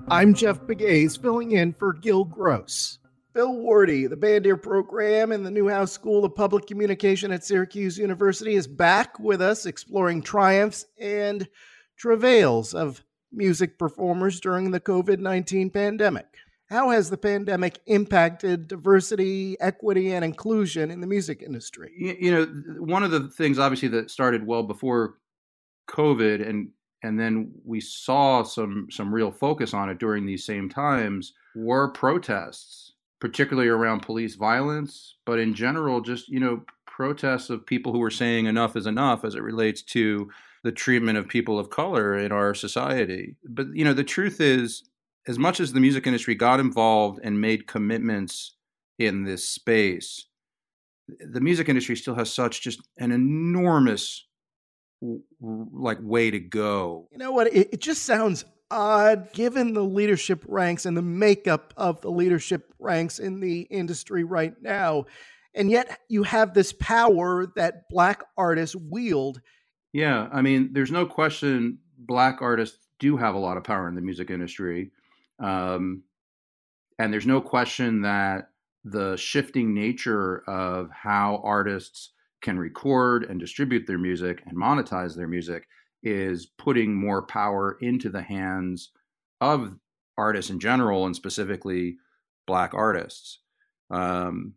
I'm 0.09 0.35
Jeff 0.35 0.61
Begays, 0.61 1.19
filling 1.19 1.53
in 1.53 1.73
for 1.73 1.95
Gil 1.95 2.25
Gross. 2.25 2.98
Bill 3.39 3.55
Werde, 3.55 4.11
the 4.11 4.17
Bandier 4.17 4.61
program 4.61 5.31
in 5.31 5.45
the 5.45 5.51
Newhouse 5.53 5.93
School 5.93 6.25
of 6.25 6.35
Public 6.35 6.67
Communication 6.67 7.31
at 7.31 7.45
Syracuse 7.45 7.97
University, 7.97 8.57
is 8.57 8.67
back 8.67 9.21
with 9.21 9.41
us 9.41 9.65
exploring 9.65 10.23
triumphs 10.23 10.87
and 10.99 11.47
travails 11.97 12.75
of 12.75 13.05
music 13.31 13.79
performers 13.79 14.41
during 14.41 14.73
the 14.73 14.81
COVID 14.81 15.21
19 15.21 15.71
pandemic. 15.71 16.27
How 16.69 16.91
has 16.91 17.11
the 17.11 17.17
pandemic 17.17 17.79
impacted 17.87 18.67
diversity, 18.67 19.57
equity, 19.61 20.15
and 20.15 20.25
inclusion 20.25 20.91
in 20.91 21.01
the 21.01 21.07
music 21.07 21.41
industry? 21.41 21.93
You, 21.97 22.17
you 22.19 22.33
know, 22.33 22.45
one 22.83 23.05
of 23.05 23.13
the 23.13 23.29
things 23.29 23.61
obviously 23.61 23.87
that 23.91 24.11
started 24.11 24.45
well 24.45 24.65
before 24.65 25.15
COVID 25.89 26.45
and 26.45 26.71
and 27.05 27.21
then 27.21 27.53
we 27.65 27.81
saw 27.81 28.43
some 28.43 28.89
some 28.91 29.15
real 29.15 29.31
focus 29.31 29.75
on 29.75 29.91
it 29.91 30.01
during 30.01 30.27
these 30.27 30.45
same 30.45 30.69
times 30.69 31.35
were 31.55 31.93
protests 31.93 32.88
particularly 33.21 33.69
around 33.69 34.01
police 34.01 34.35
violence 34.35 35.17
but 35.27 35.39
in 35.39 35.55
general 35.55 36.01
just 36.01 36.29
you 36.29 36.41
know 36.41 36.63
protests 36.99 37.49
of 37.49 37.65
people 37.65 37.93
who 37.93 38.03
are 38.03 38.11
saying 38.11 38.47
enough 38.47 38.75
is 38.75 38.87
enough 38.87 39.25
as 39.25 39.37
it 39.37 39.43
relates 39.43 39.83
to 39.83 40.29
the 40.65 40.73
treatment 40.73 41.17
of 41.17 41.29
people 41.29 41.57
of 41.57 41.71
color 41.71 42.19
in 42.19 42.33
our 42.33 42.55
society. 42.55 43.37
But 43.45 43.69
you 43.73 43.85
know, 43.85 43.93
the 43.93 44.03
truth 44.03 44.41
is, 44.41 44.83
as 45.29 45.39
much 45.39 45.61
as 45.61 45.73
the 45.73 45.79
music 45.79 46.09
industry 46.09 46.35
got 46.35 46.59
involved 46.59 47.21
and 47.23 47.41
made 47.41 47.69
commitments 47.69 48.57
in 48.99 49.23
this 49.23 49.49
space, 49.49 50.27
the 51.21 51.41
music 51.41 51.69
industry 51.69 51.95
still 51.95 52.17
has 52.17 52.33
such 52.33 52.63
just 52.63 52.81
an 52.99 53.13
enormous 53.13 54.27
like 55.41 55.99
way 56.01 56.33
to 56.33 56.41
go. 56.41 57.07
You 57.13 57.19
know 57.19 57.31
what? 57.31 57.47
It, 57.47 57.69
it 57.75 57.81
just 57.81 58.03
sounds 58.03 58.45
odd 58.71 59.33
given 59.33 59.73
the 59.73 59.85
leadership 59.85 60.45
ranks 60.47 60.87
and 60.87 60.97
the 60.97 61.03
makeup 61.03 61.73
of 61.77 62.01
the 62.01 62.11
leadership 62.11 62.73
ranks 62.79 63.19
in 63.19 63.41
the 63.41 63.63
industry 63.63 64.25
right 64.25 64.55
now. 64.61 65.07
And 65.55 65.71
yet 65.71 66.01
you 66.09 66.23
have 66.25 66.55
this 66.55 66.73
power 66.73 67.47
that 67.57 67.89
black 67.89 68.23
artists 68.37 68.77
wield 68.77 69.41
yeah, 69.93 70.29
I 70.33 70.43
mean, 70.43 70.71
there's 70.73 70.91
no 70.91 71.07
question 71.07 71.79
black 71.97 72.39
artists 72.41 72.87
do 72.99 73.17
have 73.17 73.35
a 73.35 73.39
lot 73.39 73.57
of 73.57 73.65
power 73.65 73.89
in 73.89 73.95
the 73.95 74.01
music 74.01 74.31
industry. 74.31 74.91
Um, 75.39 76.03
and 76.99 77.13
there's 77.13 77.27
no 77.27 77.41
question 77.41 78.03
that 78.03 78.51
the 78.85 79.17
shifting 79.17 79.75
nature 79.75 80.43
of 80.49 80.91
how 80.91 81.41
artists 81.45 82.13
can 82.41 82.59
record 82.59 83.25
and 83.25 83.41
distribute 83.41 83.87
their 83.87 83.99
music 83.99 84.43
and 84.47 84.57
monetize 84.57 85.17
their 85.17 85.29
music 85.29 85.67
is 86.03 86.47
putting 86.47 86.95
more 86.95 87.23
power 87.23 87.77
into 87.81 88.09
the 88.09 88.23
hands 88.23 88.91
of 89.41 89.75
artists 90.17 90.51
in 90.51 90.61
general 90.61 91.07
and 91.07 91.15
specifically 91.15 91.97
black 92.47 92.75
artists. 92.75 93.41
Um, 93.91 94.55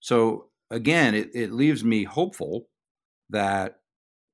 so 0.00 0.48
again, 0.70 1.14
it, 1.14 1.30
it 1.34 1.52
leaves 1.52 1.84
me 1.84 2.04
hopeful 2.04 2.66
that 3.30 3.80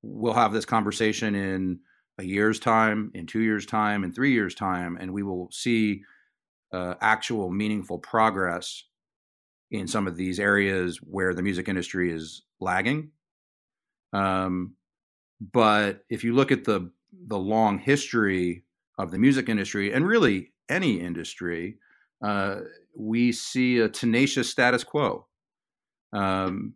we'll 0.03 0.35
have 0.35 0.53
this 0.53 0.65
conversation 0.65 1.35
in 1.35 1.81
a 2.19 2.25
year's 2.25 2.59
time, 2.59 3.11
in 3.15 3.27
two 3.27 3.41
years' 3.41 3.67
time, 3.67 4.03
in 4.05 4.13
three 4.13 4.33
years' 4.33 4.55
time, 4.55 4.97
and 5.01 5.13
we 5.13 5.23
will 5.23 5.49
see 5.53 6.03
uh, 6.73 6.95
actual 7.01 7.51
meaningful 7.51 7.99
progress 7.99 8.85
in 9.71 9.87
some 9.87 10.07
of 10.07 10.17
these 10.17 10.41
areas 10.41 10.99
where 10.99 11.35
the 11.35 11.43
music 11.43 11.69
industry 11.69 12.13
is 12.13 12.43
lagging. 12.61 13.11
Um, 14.13 14.75
but 15.41 16.05
if 16.09 16.25
you 16.25 16.35
look 16.35 16.53
at 16.53 16.65
the 16.65 16.91
the 17.27 17.39
long 17.39 17.79
history 17.79 18.65
of 18.99 19.11
the 19.11 19.19
music 19.19 19.49
industry 19.49 19.93
and 19.93 20.07
really 20.07 20.53
any 20.69 21.01
industry, 21.01 21.79
uh, 22.23 22.61
we 22.97 23.33
see 23.33 23.79
a 23.79 23.89
tenacious 23.89 24.51
status 24.51 24.85
quo. 24.85 25.27
Um, 26.13 26.75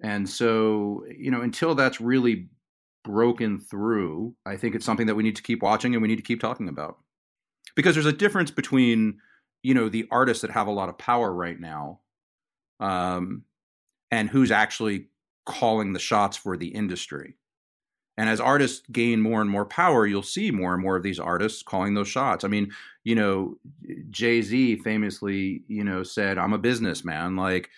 and 0.00 0.28
so, 0.28 1.04
you 1.16 1.30
know, 1.30 1.40
until 1.40 1.74
that's 1.74 2.00
really 2.00 2.48
broken 3.04 3.58
through, 3.58 4.34
I 4.46 4.56
think 4.56 4.74
it's 4.74 4.84
something 4.86 5.06
that 5.06 5.14
we 5.14 5.22
need 5.22 5.36
to 5.36 5.42
keep 5.42 5.62
watching 5.62 5.94
and 5.94 6.02
we 6.02 6.08
need 6.08 6.16
to 6.16 6.22
keep 6.22 6.40
talking 6.40 6.68
about. 6.68 6.98
Because 7.74 7.94
there's 7.94 8.06
a 8.06 8.12
difference 8.12 8.50
between, 8.50 9.18
you 9.62 9.74
know, 9.74 9.88
the 9.88 10.06
artists 10.10 10.42
that 10.42 10.50
have 10.50 10.66
a 10.66 10.72
lot 10.72 10.88
of 10.88 10.98
power 10.98 11.32
right 11.32 11.58
now 11.58 12.00
um, 12.80 13.42
and 14.10 14.28
who's 14.28 14.50
actually 14.50 15.08
calling 15.46 15.92
the 15.92 15.98
shots 15.98 16.36
for 16.36 16.56
the 16.56 16.68
industry. 16.68 17.34
And 18.18 18.28
as 18.28 18.40
artists 18.40 18.86
gain 18.92 19.22
more 19.22 19.40
and 19.40 19.50
more 19.50 19.64
power, 19.66 20.06
you'll 20.06 20.22
see 20.24 20.50
more 20.50 20.74
and 20.74 20.82
more 20.82 20.96
of 20.98 21.04
these 21.04 21.20
artists 21.20 21.62
calling 21.62 21.94
those 21.94 22.08
shots. 22.08 22.44
I 22.44 22.48
mean, 22.48 22.72
you 23.04 23.14
know, 23.14 23.56
Jay 24.10 24.42
Z 24.42 24.78
famously, 24.78 25.64
you 25.68 25.84
know, 25.84 26.02
said, 26.02 26.38
"I'm 26.38 26.52
a 26.52 26.58
businessman." 26.58 27.36
Like, 27.36 27.70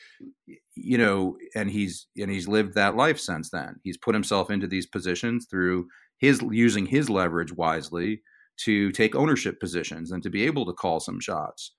you 0.75 0.99
know, 0.99 1.37
and 1.55 1.71
he's 1.71 2.07
and 2.19 2.31
he's 2.31 2.49
lived 2.49 2.75
that 2.75 2.97
life 2.97 3.21
since 3.21 3.51
then. 3.51 3.81
He's 3.85 3.99
put 3.99 4.15
himself 4.15 4.51
into 4.51 4.67
these 4.67 4.87
positions 4.87 5.47
through 5.51 5.89
his 6.19 6.43
using 6.51 6.87
his 6.87 7.11
leverage 7.11 7.53
wisely 7.53 8.23
to 8.59 8.93
take 8.93 9.15
ownership 9.15 9.61
positions 9.61 10.13
and 10.13 10.23
to 10.23 10.31
be 10.31 10.45
able 10.47 10.67
to 10.67 10.73
call 10.73 11.01
some 11.01 11.21
shots. 11.21 11.73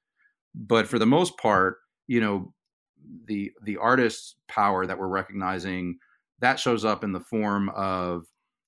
But 0.55 0.87
for 0.87 0.99
the 0.99 1.05
most 1.05 1.37
part, 1.37 1.77
you 2.07 2.21
know, 2.21 2.53
the 3.25 3.51
the 3.63 3.77
artist's 3.77 4.35
power 4.47 4.85
that 4.85 4.99
we're 4.99 5.07
recognizing 5.07 5.97
that 6.39 6.59
shows 6.59 6.85
up 6.85 7.03
in 7.03 7.11
the 7.13 7.19
form 7.19 7.69
of 7.69 8.25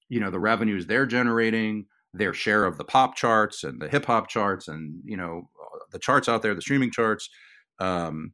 you 0.10 0.20
know 0.20 0.30
the 0.30 0.40
revenues 0.40 0.86
they're 0.86 1.06
generating 1.06 1.86
their 2.14 2.34
share 2.34 2.66
of 2.66 2.78
the 2.78 2.84
pop 2.84 3.16
charts 3.16 3.64
and 3.64 3.82
the 3.82 3.90
hip 3.90 4.06
hop 4.06 4.28
charts 4.28 4.68
and 4.68 5.00
you 5.04 5.18
know 5.18 5.50
the 5.92 6.00
charts 6.00 6.30
out 6.30 6.42
there 6.42 6.54
the 6.54 6.62
streaming 6.62 6.92
charts 6.92 7.30
um, 7.80 8.34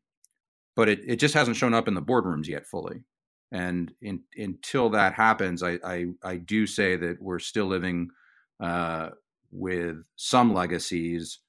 but 0.76 0.88
it, 0.88 0.99
it 1.05 1.15
just 1.17 1.34
hasn't 1.34 1.57
shown 1.57 1.74
up 1.74 1.88
in 1.88 1.93
the 1.93 2.01
boardrooms 2.01 2.47
yet 2.47 2.65
fully. 2.65 3.03
And 3.51 3.91
in, 4.01 4.22
until 4.38 4.89
that 4.91 5.13
happens 5.13 5.63
I, 5.63 5.80
I, 5.84 6.05
I 6.24 6.38
do 6.38 6.67
say 6.67 6.95
that 6.95 7.22
we're 7.22 7.39
still 7.39 7.65
living 7.65 8.11
uh, 8.59 9.09
with 9.51 9.97
some 10.15 10.53
legacies 10.53 11.39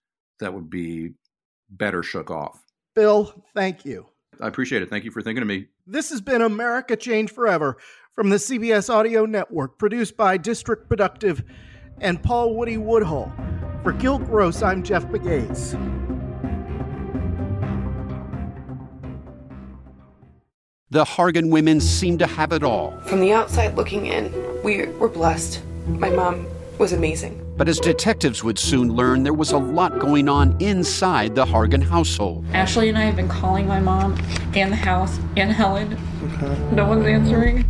that 0.41 0.55
would 0.55 0.71
be 0.71 1.11
better 1.69 2.03
shook 2.03 2.31
off. 2.31 2.65
Bill, 2.97 3.45
thank 3.55 3.85
you. 3.85 4.07
i 4.41 4.49
appreciate 4.49 4.83
it. 4.83 4.91
Thank 4.91 5.05
you 5.05 5.11
for 5.11 5.23
thinking 5.23 5.43
of 5.43 5.49
me. 5.49 5.67
This 5.87 6.11
has 6.11 6.21
been 6.21 6.43
America 6.43 6.97
Change 6.97 7.31
Forever 7.31 7.77
from 8.21 8.29
the 8.29 8.37
CBS 8.37 8.93
Audio 8.93 9.25
Network, 9.25 9.79
produced 9.79 10.15
by 10.15 10.37
District 10.37 10.87
Productive 10.91 11.43
and 12.03 12.23
Paul 12.23 12.55
Woody 12.55 12.77
Woodhull. 12.77 13.33
For 13.83 13.93
Gil 13.93 14.19
Gross, 14.19 14.61
I'm 14.61 14.83
Jeff 14.83 15.11
Begates. 15.11 15.71
The 20.91 21.03
Hargan 21.03 21.49
women 21.49 21.81
seem 21.81 22.19
to 22.19 22.27
have 22.27 22.53
it 22.53 22.63
all. 22.63 22.91
From 23.07 23.21
the 23.21 23.33
outside 23.33 23.75
looking 23.75 24.05
in, 24.05 24.31
we 24.63 24.87
were 24.99 25.09
blessed. 25.09 25.63
My 25.87 26.11
mom 26.11 26.47
was 26.77 26.93
amazing. 26.93 27.43
But 27.57 27.71
as 27.71 27.81
detectives 27.81 28.45
would 28.45 28.59
soon 28.59 28.93
learn, 28.93 29.23
there 29.23 29.33
was 29.33 29.53
a 29.53 29.59
lot 29.59 29.99
going 29.99 30.29
on 30.29 30.61
inside 30.61 31.35
the 31.35 31.47
Hargan 31.47 31.83
household. 31.83 32.45
Ashley 32.53 32.91
and 32.91 32.99
I 32.99 33.03
have 33.03 33.17
been 33.17 33.29
calling 33.29 33.67
my 33.67 33.81
mom 33.81 34.19
and 34.55 34.71
the 34.71 34.77
house 34.77 35.19
and 35.39 35.51
Helen. 35.51 35.99
No 36.75 36.87
one's 36.87 37.07
answering. 37.07 37.70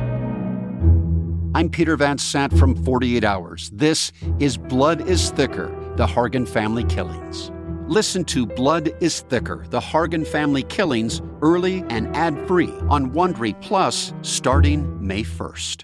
I'm 1.53 1.69
Peter 1.69 1.97
Van 1.97 2.17
Sant 2.17 2.57
from 2.57 2.81
48 2.85 3.25
Hours. 3.25 3.71
This 3.73 4.13
is 4.39 4.55
Blood 4.55 5.05
is 5.09 5.31
Thicker 5.31 5.67
The 5.97 6.07
Hargan 6.07 6.47
Family 6.47 6.85
Killings. 6.85 7.51
Listen 7.87 8.23
to 8.25 8.45
Blood 8.45 8.91
is 9.01 9.19
Thicker 9.19 9.65
The 9.69 9.81
Hargan 9.81 10.25
Family 10.25 10.63
Killings 10.63 11.21
early 11.41 11.83
and 11.89 12.15
ad 12.15 12.47
free 12.47 12.71
on 12.89 13.11
Wondery 13.11 13.59
Plus 13.61 14.13
starting 14.21 15.05
May 15.05 15.23
1st. 15.23 15.79